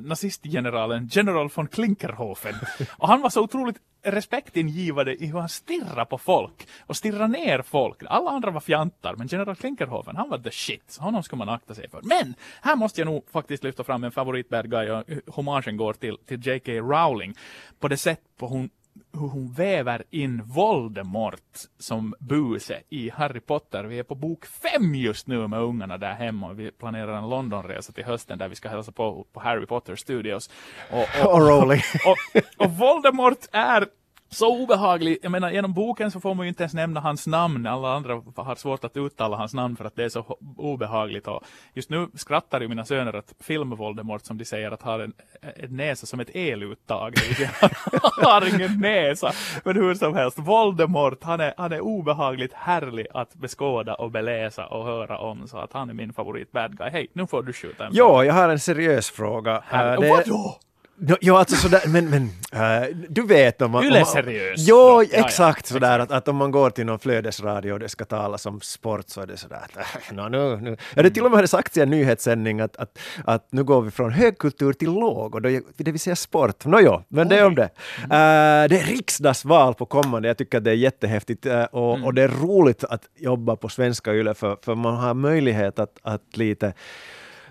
nazistgeneralen 0.00 1.08
General 1.12 1.50
von 1.54 1.68
Klinkerhofen. 1.68 2.54
Och 2.98 3.08
han 3.08 3.20
var 3.20 3.30
så 3.30 3.42
otroligt 3.42 3.76
respektingivande 4.02 5.14
i 5.14 5.26
hur 5.26 5.38
han 5.38 5.48
stirrar 5.48 6.04
på 6.04 6.18
folk 6.18 6.68
och 6.86 6.96
stirrar 6.96 7.28
ner 7.28 7.62
folk. 7.62 8.02
Alla 8.06 8.30
andra 8.30 8.50
var 8.50 8.60
fjantar, 8.60 9.14
men 9.16 9.26
General 9.26 9.56
Klinkerhofen, 9.56 10.16
han 10.16 10.28
var 10.28 10.38
the 10.38 10.50
shit. 10.50 10.84
Så 10.86 11.02
honom 11.02 11.22
ska 11.22 11.36
man 11.36 11.48
akta 11.48 11.74
sig 11.74 11.90
för. 11.90 12.00
Men 12.02 12.34
här 12.62 12.76
måste 12.76 13.00
jag 13.00 13.06
nog 13.06 13.30
faktiskt 13.30 13.64
lyfta 13.64 13.84
fram 13.84 14.04
en 14.04 14.12
favorit 14.12 14.48
bad 14.48 14.70
guy 14.70 14.90
och 14.90 15.04
hommagen 15.26 15.76
går 15.76 15.92
till, 15.92 16.18
till 16.26 16.46
J.K. 16.46 16.72
Rowling 16.72 17.34
på 17.78 17.88
det 17.88 17.96
sätt 17.96 18.20
på 18.38 18.46
hon 18.46 18.70
hur 19.12 19.28
hon 19.28 19.52
väver 19.52 20.04
in 20.10 20.42
Voldemort 20.44 21.56
som 21.78 22.14
buse 22.20 22.82
i 22.88 23.10
Harry 23.10 23.40
Potter. 23.40 23.84
Vi 23.84 23.98
är 23.98 24.02
på 24.02 24.14
bok 24.14 24.46
fem 24.46 24.94
just 24.94 25.26
nu 25.26 25.48
med 25.48 25.60
ungarna 25.60 25.98
där 25.98 26.12
hemma 26.12 26.48
och 26.48 26.60
vi 26.60 26.70
planerar 26.70 27.18
en 27.18 27.28
Londonresa 27.28 27.92
till 27.92 28.04
hösten 28.04 28.38
där 28.38 28.48
vi 28.48 28.54
ska 28.54 28.68
hälsa 28.68 28.92
på 28.92 29.26
på 29.32 29.40
Harry 29.40 29.66
Potter 29.66 29.96
Studios. 29.96 30.50
Och, 30.90 30.98
och, 30.98 31.40
Och 31.40 31.62
och, 32.06 32.64
och 32.66 32.72
Voldemort 32.72 33.46
är 33.52 33.86
så 34.28 34.62
obehaglig. 34.62 35.18
Jag 35.22 35.32
menar, 35.32 35.50
genom 35.50 35.72
boken 35.72 36.10
så 36.10 36.20
får 36.20 36.34
man 36.34 36.46
ju 36.46 36.48
inte 36.48 36.62
ens 36.62 36.74
nämna 36.74 37.00
hans 37.00 37.26
namn. 37.26 37.66
Alla 37.66 37.94
andra 37.94 38.22
har 38.36 38.54
svårt 38.54 38.84
att 38.84 38.96
uttala 38.96 39.36
hans 39.36 39.54
namn 39.54 39.76
för 39.76 39.84
att 39.84 39.96
det 39.96 40.04
är 40.04 40.08
så 40.08 40.38
obehagligt. 40.56 41.26
Och 41.28 41.42
just 41.74 41.90
nu 41.90 42.08
skrattar 42.14 42.60
ju 42.60 42.68
mina 42.68 42.84
söner 42.84 43.12
att 43.12 43.34
film-Voldemort, 43.40 44.24
som 44.24 44.38
de 44.38 44.44
säger, 44.44 44.70
att 44.70 44.82
har 44.82 45.00
en, 45.00 45.12
en 45.56 45.76
näsa 45.76 46.06
som 46.06 46.20
ett 46.20 46.30
eluttag. 46.36 47.14
Har 48.22 48.54
ingen 48.54 48.80
näsa. 48.80 49.32
Men 49.64 49.76
hur 49.76 49.94
som 49.94 50.14
helst, 50.14 50.38
Voldemort, 50.38 51.22
han 51.24 51.40
är, 51.40 51.54
han 51.56 51.72
är 51.72 51.80
obehagligt 51.80 52.52
härlig 52.52 53.06
att 53.14 53.34
beskåda 53.34 53.94
och 53.94 54.10
beläsa 54.10 54.66
och 54.66 54.84
höra 54.84 55.18
om. 55.18 55.48
Så 55.48 55.58
att 55.58 55.72
han 55.72 55.90
är 55.90 55.94
min 55.94 56.12
favorit 56.12 56.52
bad 56.52 56.78
guy. 56.78 56.88
Hej, 56.90 57.06
nu 57.12 57.26
får 57.26 57.42
du 57.42 57.52
skjuta 57.52 57.84
en 57.86 57.90
Jo, 57.94 58.22
jag 58.24 58.34
har 58.34 58.48
en 58.48 58.58
seriös 58.60 59.10
fråga. 59.10 59.62
Här- 59.66 59.94
Eh, 59.94 60.00
det- 60.00 60.08
Vadå? 60.08 60.56
No, 60.98 61.16
jo, 61.20 61.36
alltså 61.36 61.56
sådär, 61.56 61.80
men, 61.86 62.10
men 62.10 62.30
äh, 62.52 62.96
du 63.08 63.26
vet 63.26 63.62
om 63.62 63.70
man... 63.70 63.84
Yle 63.84 64.04
seriös. 64.04 64.68
Jo, 64.68 64.76
Ja, 64.76 65.02
ja, 65.12 65.24
exakt 65.26 65.66
sådär 65.66 65.98
exakt. 65.98 66.12
Att, 66.12 66.18
att 66.18 66.28
om 66.28 66.36
man 66.36 66.50
går 66.50 66.70
till 66.70 66.86
någon 66.86 66.98
flödesradio 66.98 67.72
och 67.72 67.78
det 67.78 67.88
ska 67.88 68.04
talas 68.04 68.46
om 68.46 68.60
sport 68.60 69.08
så 69.08 69.20
är 69.20 69.26
det 69.26 69.36
sådär 69.36 69.60
att 69.62 69.76
äh, 70.10 70.16
no, 70.16 70.28
nu, 70.28 70.56
nu. 70.56 70.76
Ja, 70.94 71.02
det 71.02 71.10
till 71.10 71.24
och 71.24 71.30
med 71.30 71.38
hade 71.38 71.48
sagts 71.48 71.76
i 71.76 71.80
en 71.80 71.90
nyhetssändning 71.90 72.60
att, 72.60 72.76
att, 72.76 72.98
att 73.24 73.48
nu 73.50 73.64
går 73.64 73.82
vi 73.82 73.90
från 73.90 74.12
högkultur 74.12 74.72
till 74.72 74.90
låg 74.92 75.34
och 75.34 75.42
då, 75.42 75.60
det 75.76 75.90
vill 75.92 76.00
säga 76.00 76.16
sport. 76.16 76.64
Nåjo, 76.64 77.02
men 77.08 77.28
det 77.28 77.38
är 77.38 77.46
om 77.46 77.54
det. 77.54 77.68
Mm. 77.98 78.10
Äh, 78.10 78.68
det 78.68 78.80
är 78.80 78.86
riksdagsval 78.86 79.74
på 79.74 79.86
kommande, 79.86 80.28
jag 80.28 80.38
tycker 80.38 80.58
att 80.58 80.64
det 80.64 80.70
är 80.70 80.74
jättehäftigt 80.74 81.46
äh, 81.46 81.62
och, 81.62 81.86
Mm. 81.96 82.04
och 82.04 82.14
det 82.14 82.22
är 82.22 82.28
roligt 82.28 82.84
att 82.84 83.02
jobba 83.16 83.56
på 83.56 83.68
svenska 83.68 84.14
Yle 84.14 84.34
för, 84.34 84.56
för 84.62 84.74
man 84.74 84.96
har 84.96 85.14
möjlighet 85.14 85.78
att, 85.78 85.98
att 86.02 86.36
lite 86.36 86.72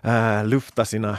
äh, 0.04 0.46
lufta 0.46 0.86
sina 0.86 1.18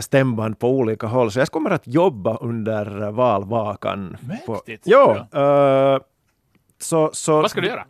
stämband 0.00 0.58
på 0.58 0.70
olika 0.70 1.06
håll. 1.06 1.30
Så 1.32 1.38
jag 1.38 1.48
kommer 1.48 1.70
att 1.70 1.86
jobba 1.86 2.36
under 2.36 3.10
valvakan. 3.10 4.16
På, 4.46 4.52
Mäktigt. 4.52 4.82
jo, 4.86 5.10
äh, 5.40 5.98
så, 6.78 7.10
så, 7.12 7.42
Vad 7.42 7.50
ska 7.50 7.60
du 7.60 7.66
göra? 7.68 7.80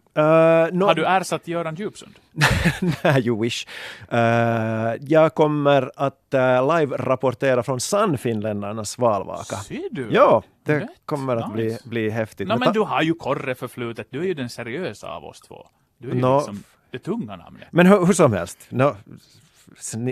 Äh, 0.66 0.72
nå- 0.72 0.86
Har 0.86 0.94
du 0.94 1.04
ersatt 1.06 1.48
Göran 1.48 1.74
Djupsund? 1.74 2.14
Nej, 3.04 3.26
you 3.26 3.42
wish. 3.42 3.66
Äh, 4.08 4.18
jag 5.00 5.34
kommer 5.34 5.90
att 5.96 6.34
äh, 6.34 6.40
live-rapportera 6.78 7.62
från 7.62 7.80
Sannfinländarnas 7.80 8.98
valvaka. 8.98 9.56
Ser 9.56 9.88
du? 9.90 10.08
Ja, 10.10 10.42
det 10.64 10.80
Rätt. 10.80 10.88
kommer 11.04 11.36
att 11.36 11.52
bli, 11.52 11.64
Nice. 11.64 11.88
bli 11.88 12.10
häftigt. 12.10 12.48
No, 12.48 12.56
Men 12.58 12.72
du 12.72 12.80
har 12.80 13.02
ju 13.02 13.14
Korre 13.14 13.54
förflutet. 13.54 14.06
Du 14.10 14.20
är 14.20 14.24
ju 14.26 14.34
den 14.34 14.48
seriösa 14.48 15.08
av 15.08 15.24
oss 15.24 15.40
två. 15.40 15.66
Du 15.98 16.10
är 16.10 16.14
ju 16.14 16.20
Nå, 16.20 16.36
liksom 16.38 16.62
det 16.90 16.98
tunga 16.98 17.36
namnet. 17.36 17.68
Men 17.70 17.86
hur, 17.86 18.06
hur 18.06 18.12
som 18.12 18.32
helst, 18.32 18.58
no, 18.68 18.96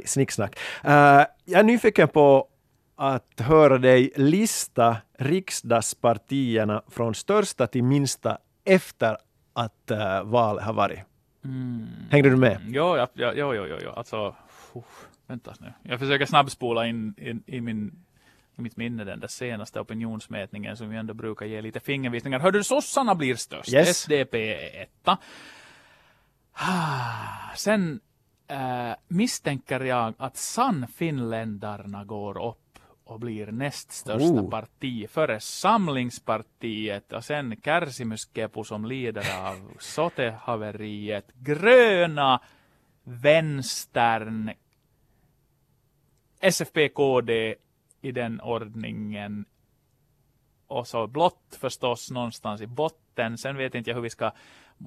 snicksnack. 0.05 0.59
Uh, 0.85 0.91
jag 1.45 1.61
är 1.61 1.62
nyfiken 1.62 2.09
på 2.09 2.49
att 2.97 3.41
höra 3.41 3.79
dig 3.79 4.12
lista 4.17 4.97
riksdagspartierna 5.19 6.83
från 6.89 7.15
största 7.15 7.67
till 7.67 7.85
minsta 7.85 8.39
efter 8.65 9.17
att 9.53 9.91
uh, 9.91 10.23
valet 10.23 10.65
har 10.65 10.73
varit. 10.73 10.99
Hängde 12.11 12.31
du 12.31 12.37
med? 12.37 12.61
Ja, 12.69 13.09
ja, 13.15 13.33
jo, 13.35 13.55
jo, 13.55 13.67
jo, 13.67 13.77
jo. 13.83 13.91
Alltså, 13.91 14.35
uff, 14.75 15.07
vänta 15.27 15.55
nu. 15.61 15.73
Jag 15.83 15.99
försöker 15.99 16.27
snabbspola 16.27 16.87
in, 16.87 17.15
in 17.19 17.43
i 17.47 17.61
min 17.61 18.05
i 18.57 18.61
mitt 18.61 18.77
minne 18.77 19.05
den 19.05 19.21
där 19.21 19.29
senaste 19.29 19.81
opinionsmätningen 19.81 20.77
som 20.77 20.93
ju 20.93 20.99
ändå 20.99 21.15
brukar 21.15 21.47
ge 21.47 21.61
lite 21.61 21.81
fingervisningar. 21.81 22.41
Hörde 22.41 22.59
du, 22.59 22.65
sossarna 22.65 23.15
blir 23.15 23.37
störst. 23.37 23.73
Yes. 23.73 23.89
SDP 23.89 24.35
är 24.35 24.83
etta. 24.83 25.19
Ah, 26.53 27.55
Sen 27.57 28.01
äh, 28.49 28.95
misstänker 29.09 29.80
jag 29.80 30.14
att 30.18 30.36
Sannfinländarna 30.36 32.05
går 32.05 32.49
upp 32.49 32.78
och 33.05 33.20
blir 33.20 33.47
näst 33.47 33.92
största 33.92 34.24
Oh. 34.24 34.51
parti 34.51 35.11
före 35.11 35.40
Samlingspartiet 35.40 37.12
och 37.12 37.24
sen 37.24 37.57
Kärsimyskepu 37.64 38.64
som 38.64 38.84
lider 38.84 39.24
av 39.49 39.72
sotehaveriet, 39.78 41.32
gröna, 41.34 42.40
vänstern, 43.05 44.51
SFP-KD 46.40 47.55
i 48.01 48.12
den 48.12 48.40
ordningen 48.40 49.45
och 50.66 50.86
så 50.86 51.07
blått 51.07 51.59
förstås 51.61 52.11
någonstans 52.11 52.61
i 52.61 52.66
botten. 52.66 53.38
Sen 53.38 53.57
vet 53.57 53.74
inte 53.74 53.90
jag 53.90 53.95
hur 53.95 54.03
vi 54.03 54.11
ska 54.11 54.32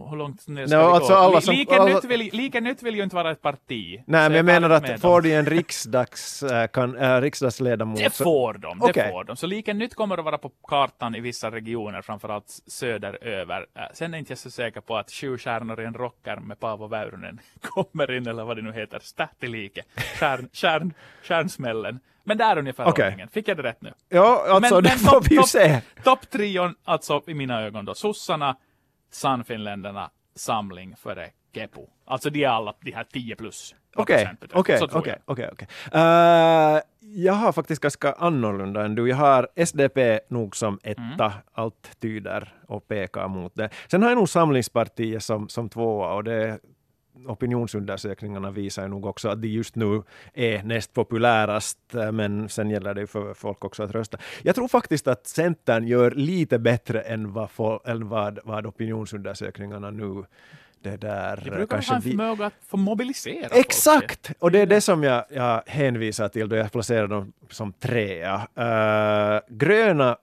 hur 0.09 0.15
långt 0.17 0.47
ner 0.47 0.67
ska 0.67 0.77
No, 0.77 0.81
vi 0.81 0.87
alltså 0.93 1.13
gå? 1.13 1.19
alla 1.19 1.41
som- 1.41 1.55
lika, 1.55 1.75
alla- 1.75 1.95
nytt 1.95 2.03
vill, 2.05 2.19
lika 2.33 2.59
nytt 2.59 2.83
vill 2.83 2.95
ju 2.95 3.03
inte 3.03 3.15
vara 3.15 3.31
ett 3.31 3.41
parti. 3.41 4.03
Nej, 4.07 4.29
men 4.29 4.33
jag 4.33 4.45
menar 4.45 4.69
att 4.69 5.01
får 5.01 5.21
de 5.21 5.33
en 5.33 5.45
riksdags, 5.45 6.43
äh, 6.43 6.67
kan, 6.67 6.97
äh, 6.97 7.21
riksdagsledamot 7.21 7.97
Det 7.99 8.15
får 8.15 8.53
de, 8.53 8.79
det 8.79 8.85
Okej. 8.85 9.11
får 9.11 9.23
de. 9.23 9.35
Så 9.35 9.47
lika 9.47 9.73
nytt 9.73 9.95
kommer 9.95 10.17
att 10.17 10.25
vara 10.25 10.37
på 10.37 10.51
kartan 10.67 11.15
i 11.15 11.19
vissa 11.19 11.51
regioner, 11.51 12.01
framförallt 12.01 12.49
söderöver. 12.67 13.65
Äh, 13.75 13.83
Sen 13.93 14.13
är 14.13 14.17
inte 14.17 14.31
jag 14.31 14.37
så 14.37 14.51
säker 14.51 14.81
på 14.81 14.97
att 14.97 15.11
sju 15.11 15.37
stjärnor 15.37 15.81
i 15.81 15.85
en 15.85 15.93
rocker 15.93 16.35
med 16.35 16.59
Paavo 16.59 16.87
Väyrynen 16.87 17.39
kommer 17.61 18.11
in, 18.17 18.27
eller 18.27 18.43
vad 18.43 18.57
det 18.57 18.61
nu 18.63 18.71
heter, 18.73 18.99
Stähtilike, 19.01 19.81
stjärn, 20.19 20.49
stjärn, 20.53 20.93
stjärnsmällen. 21.23 21.99
Men 22.23 22.37
där 22.37 22.51
är 22.51 22.57
ungefär 22.59 22.85
Okej. 22.87 23.05
ordningen. 23.05 23.27
Fick 23.29 23.47
jag 23.47 23.57
det 23.57 23.63
rätt 23.63 23.81
nu? 23.81 23.93
Ja, 24.09 24.45
alltså 24.49 24.81
det 24.81 24.89
får 24.89 25.11
topp- 25.11 25.27
vi 25.29 25.35
ju 25.35 25.41
topp- 25.41 25.49
se. 25.49 25.81
Topptrion, 26.03 26.75
alltså 26.83 27.21
i 27.27 27.33
mina 27.33 27.61
ögon 27.61 27.85
då, 27.85 27.93
sossarna, 27.95 28.55
Sannfinländarna, 29.11 30.09
Samling 30.35 30.95
före 30.95 31.29
Kepu. 31.53 31.81
Alltså 32.05 32.29
de 32.29 32.43
är 32.43 32.47
alla 32.49 32.73
de 32.81 32.91
här 32.91 33.03
10 33.03 33.35
plus. 33.35 33.75
Okej, 33.95 34.29
okej, 34.53 34.79
okej, 34.91 35.17
jag. 35.25 35.53
okej. 35.53 35.67
Eh, 35.93 36.81
Jag 37.01 37.33
har 37.33 37.51
faktiskt 37.51 37.81
ganska 37.81 38.13
annorlunda 38.13 38.85
än 38.85 38.95
du. 38.95 39.09
Jag 39.09 39.15
har 39.15 39.47
SDP 39.55 40.19
nog 40.29 40.55
som 40.55 40.79
etta. 40.83 41.01
Mm. 41.25 41.31
Allt 41.53 41.99
tyder 41.99 42.53
och 42.67 42.87
pekar 42.87 43.27
mot 43.27 43.55
det. 43.55 43.69
Sen 43.91 44.01
har 44.01 44.09
jag 44.09 44.17
nog 44.17 44.29
Samlingspartiet 44.29 45.23
som, 45.23 45.49
som 45.49 45.69
tvåa 45.69 46.13
och 46.13 46.23
det 46.23 46.59
opinionsundersökningarna 47.25 48.51
visar 48.51 48.83
ju 48.83 48.89
nog 48.89 49.05
också 49.05 49.29
att 49.29 49.41
de 49.41 49.47
just 49.47 49.75
nu 49.75 50.03
är 50.33 50.63
näst 50.63 50.93
populärast, 50.93 51.79
men 52.13 52.49
sen 52.49 52.69
gäller 52.69 52.93
det 52.93 53.01
ju 53.01 53.07
för 53.07 53.33
folk 53.33 53.65
också 53.65 53.83
att 53.83 53.91
rösta. 53.91 54.17
Jag 54.43 54.55
tror 54.55 54.67
faktiskt 54.67 55.07
att 55.07 55.27
Centern 55.27 55.87
gör 55.87 56.11
lite 56.11 56.59
bättre 56.59 57.01
än 57.01 57.33
vad, 57.33 57.49
än 57.85 58.09
vad, 58.09 58.39
vad 58.43 58.65
opinionsundersökningarna 58.65 59.91
nu 59.91 60.23
det 60.81 60.97
där 60.97 61.41
Det 61.43 61.51
brukar 61.51 61.67
kanske 61.67 61.91
ha 61.91 61.95
en 61.95 62.01
förmåga 62.01 62.45
att 62.45 62.53
få 62.67 62.77
mobilisera 62.77 63.49
folk. 63.49 63.65
Exakt! 63.65 64.31
Och 64.39 64.51
det 64.51 64.59
är 64.59 64.65
det 64.65 64.81
som 64.81 65.03
jag, 65.03 65.25
jag 65.29 65.63
hänvisar 65.65 66.29
till 66.29 66.49
då 66.49 66.55
jag 66.55 66.71
placerar 66.71 67.07
dem 67.07 67.33
som 67.49 67.73
trea. 67.73 68.35
Uh, 68.35 69.41
gröna 69.49 70.17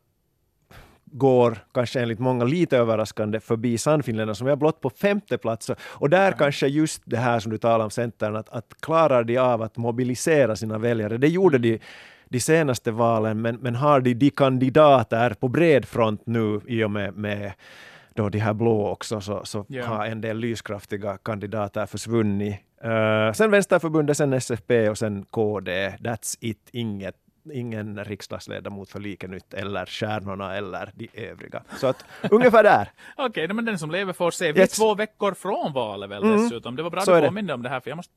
går 1.19 1.59
kanske 1.75 2.01
enligt 2.01 2.19
många 2.19 2.45
lite 2.45 2.77
överraskande 2.79 3.41
förbi 3.41 3.79
Sannfinländarna 3.79 4.35
som 4.35 4.47
är 4.47 4.57
blott 4.57 4.81
på 4.81 4.91
femte 4.91 5.39
plats. 5.39 5.71
Och 5.79 6.11
där 6.11 6.33
kanske 6.33 6.67
just 6.67 7.03
det 7.05 7.17
här 7.17 7.41
som 7.41 7.53
du 7.53 7.59
talar 7.59 7.85
om 7.85 7.91
Centern, 7.91 8.37
att, 8.37 8.49
att 8.49 8.75
klarar 8.81 9.25
de 9.25 9.39
av 9.39 9.63
att 9.63 9.77
mobilisera 9.77 10.57
sina 10.57 10.79
väljare? 10.79 11.19
Det 11.19 11.29
gjorde 11.29 11.59
de 11.59 11.81
de 12.29 12.41
senaste 12.41 12.91
valen, 12.91 13.43
men, 13.43 13.57
men 13.57 13.75
har 13.75 14.01
de 14.01 14.15
de 14.15 14.31
kandidater 14.31 15.35
på 15.35 15.49
bred 15.49 15.85
front 15.85 16.27
nu 16.27 16.61
i 16.67 16.85
och 16.85 16.91
med, 16.91 17.17
med 17.17 17.53
då 18.15 18.29
de 18.29 18.39
här 18.39 18.55
blå 18.55 18.89
också, 18.89 19.21
så, 19.21 19.41
så 19.45 19.65
Ja. 19.69 19.87
har 19.87 20.07
en 20.07 20.21
del 20.21 20.37
lyskraftiga 20.39 21.19
kandidater 21.25 21.87
försvunnit. 21.87 22.57
Uh, 22.85 23.33
sen 23.33 23.51
Vänsterförbundet, 23.51 24.17
sen 24.17 24.33
SFP 24.33 24.89
och 24.89 24.99
sen 24.99 25.25
KD. 25.31 25.89
That's 25.89 26.37
it. 26.41 26.69
Inget, 26.73 27.15
ingen 27.53 28.05
riksdagsledamot 28.05 28.91
för 28.91 29.01
Lika 29.01 29.27
Nytt 29.27 29.55
eller 29.55 29.87
Stjärnorna 29.87 30.55
eller 30.57 30.91
de 30.95 31.09
övriga. 31.15 31.63
Så 31.77 31.87
att 31.87 32.05
ungefär 32.31 32.63
där. 32.63 32.91
Okej, 33.17 33.49
men 33.49 33.65
den 33.65 33.79
som 33.79 33.91
lever 33.91 34.13
får 34.13 34.31
se. 34.31 34.53
Vi 34.53 34.59
är 34.59 34.63
Yes. 34.63 34.71
två 34.79 34.95
veckor 34.95 35.35
från 35.35 35.73
valet 35.73 36.11
väl 36.11 36.23
Mm. 36.25 36.43
dessutom. 36.43 36.77
Det 36.77 36.83
var 36.83 36.91
bra 36.91 37.01
att 37.01 37.07
du 37.07 37.21
påminde 37.21 37.55
om 37.55 37.63
det 37.63 37.69
här, 37.69 37.81
för 37.81 37.91
jag 37.91 37.97
måste 37.97 38.13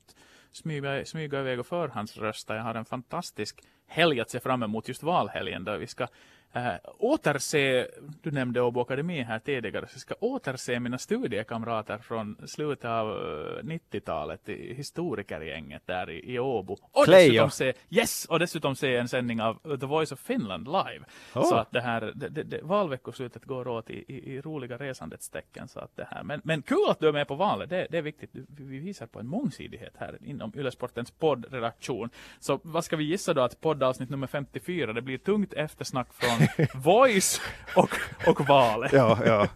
smyga, 0.51 1.05
smyga 1.05 1.39
iväg 1.39 1.59
och 1.59 1.67
förhandsrösta. 1.67 2.55
Jag 2.55 2.63
har 2.63 2.75
en 2.75 2.85
fantastisk 2.85 3.59
helg 3.87 4.21
att 4.21 4.29
se 4.29 4.39
fram 4.39 4.63
emot 4.63 4.87
just 4.87 5.03
valhelgen 5.03 5.63
då 5.63 5.77
vi 5.77 5.87
ska 5.87 6.07
äh, 6.53 6.73
återse, 6.97 7.87
du 8.21 8.31
nämnde 8.31 8.61
Åbo 8.61 8.81
Akademi 8.81 9.21
här 9.21 9.39
tidigare, 9.39 9.87
så 9.87 9.93
jag 9.93 10.01
ska 10.01 10.15
återse 10.19 10.79
mina 10.79 10.97
studiekamrater 10.97 11.97
från 11.97 12.37
slutet 12.47 12.85
av 12.85 13.09
äh, 13.09 13.63
90-talet 13.63 14.49
i 14.49 14.73
historikergänget 14.73 15.81
där 15.85 16.09
i, 16.09 16.33
i 16.33 16.39
Åbo. 16.39 16.77
Och 16.91 17.05
dessutom, 17.07 17.49
se, 17.49 17.73
yes, 17.89 18.25
och 18.25 18.39
dessutom 18.39 18.75
se 18.75 18.95
en 18.95 19.07
sändning 19.07 19.41
av 19.41 19.77
The 19.79 19.85
Voice 19.85 20.11
of 20.11 20.19
Finland 20.19 20.67
live. 20.67 21.05
Oh. 21.35 21.49
Så 21.49 21.55
att 21.55 21.71
det 21.71 21.81
här, 21.81 22.11
det, 22.15 22.29
det, 22.29 22.43
det, 22.43 22.61
valveckoslutet 22.61 23.45
går 23.45 23.67
åt 23.67 23.89
i, 23.89 24.05
i, 24.07 24.33
i 24.33 24.41
roliga 24.41 24.77
resandets 24.77 25.29
tecken. 25.29 25.67
Så 25.67 25.79
att 25.79 25.95
det 25.95 26.07
här. 26.11 26.23
Men, 26.23 26.41
men 26.43 26.61
kul 26.61 26.85
att 26.89 26.99
du 26.99 27.07
är 27.07 27.13
med 27.13 27.27
på 27.27 27.35
valet, 27.35 27.69
det, 27.69 27.87
det 27.89 27.97
är 27.97 28.01
viktigt. 28.01 28.29
Vi 28.33 28.77
vi 28.77 28.85
visar 28.85 29.05
på 29.05 29.19
en 29.19 29.27
mångsidighet 29.27 29.93
här 29.97 30.17
inom 30.25 30.51
Ylesportens 30.55 31.11
poddredaktion. 31.11 32.09
Så 32.39 32.59
vad 32.63 32.85
ska 32.85 32.95
vi 32.95 33.03
gissa 33.03 33.33
då 33.33 33.41
att 33.41 33.61
poddavsnitt 33.61 34.09
nummer 34.09 34.27
54, 34.27 34.93
det 34.93 35.01
blir 35.01 35.17
tungt 35.17 35.53
eftersnack 35.53 36.13
från 36.13 36.36
Voice 36.73 37.41
och, 37.75 37.89
och 38.27 38.47
valet. 38.47 38.93
Ja, 38.93 39.17
ja. 39.25 39.47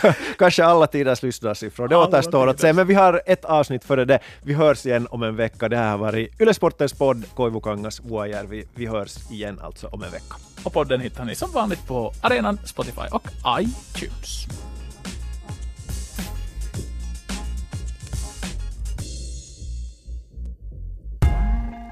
K- 0.00 0.12
Kanske 0.38 0.64
alla 0.64 0.86
tiders 0.86 1.22
lyssnarsiffror. 1.22 1.88
Det 1.88 1.96
Alla 1.96 2.06
återstår 2.08 2.48
att 2.48 2.60
se. 2.60 2.72
Men 2.72 2.86
vi 2.86 2.94
har 2.94 3.22
ett 3.26 3.44
avsnitt 3.44 3.84
före 3.84 4.04
det. 4.04 4.18
Vi 4.42 4.54
hörs 4.54 4.86
igen 4.86 5.06
om 5.10 5.22
en 5.22 5.36
vecka. 5.36 5.68
Det 5.68 5.76
här 5.76 5.90
har 5.90 5.98
varit 5.98 6.40
Yle 6.40 6.54
Sportens 6.54 6.92
podd, 6.92 7.24
Koivukangas, 7.34 8.00
Vuojärvi. 8.00 8.64
Vi 8.74 8.86
hörs 8.86 9.30
igen 9.30 9.60
alltså 9.62 9.86
om 9.86 10.02
en 10.02 10.10
vecka. 10.10 10.34
Och 10.64 10.72
podden 10.72 11.00
hittar 11.00 11.24
ni 11.24 11.34
som 11.34 11.50
vanligt 11.52 11.86
på 11.86 12.12
arenan, 12.22 12.58
Spotify 12.64 13.06
och 13.12 13.22
iTunes. 13.60 14.46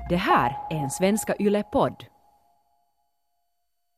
Det 0.08 0.16
här 0.16 0.56
är 0.70 0.76
en 0.76 0.90
Svenska 0.90 1.34
Yle-podd. 1.38 2.04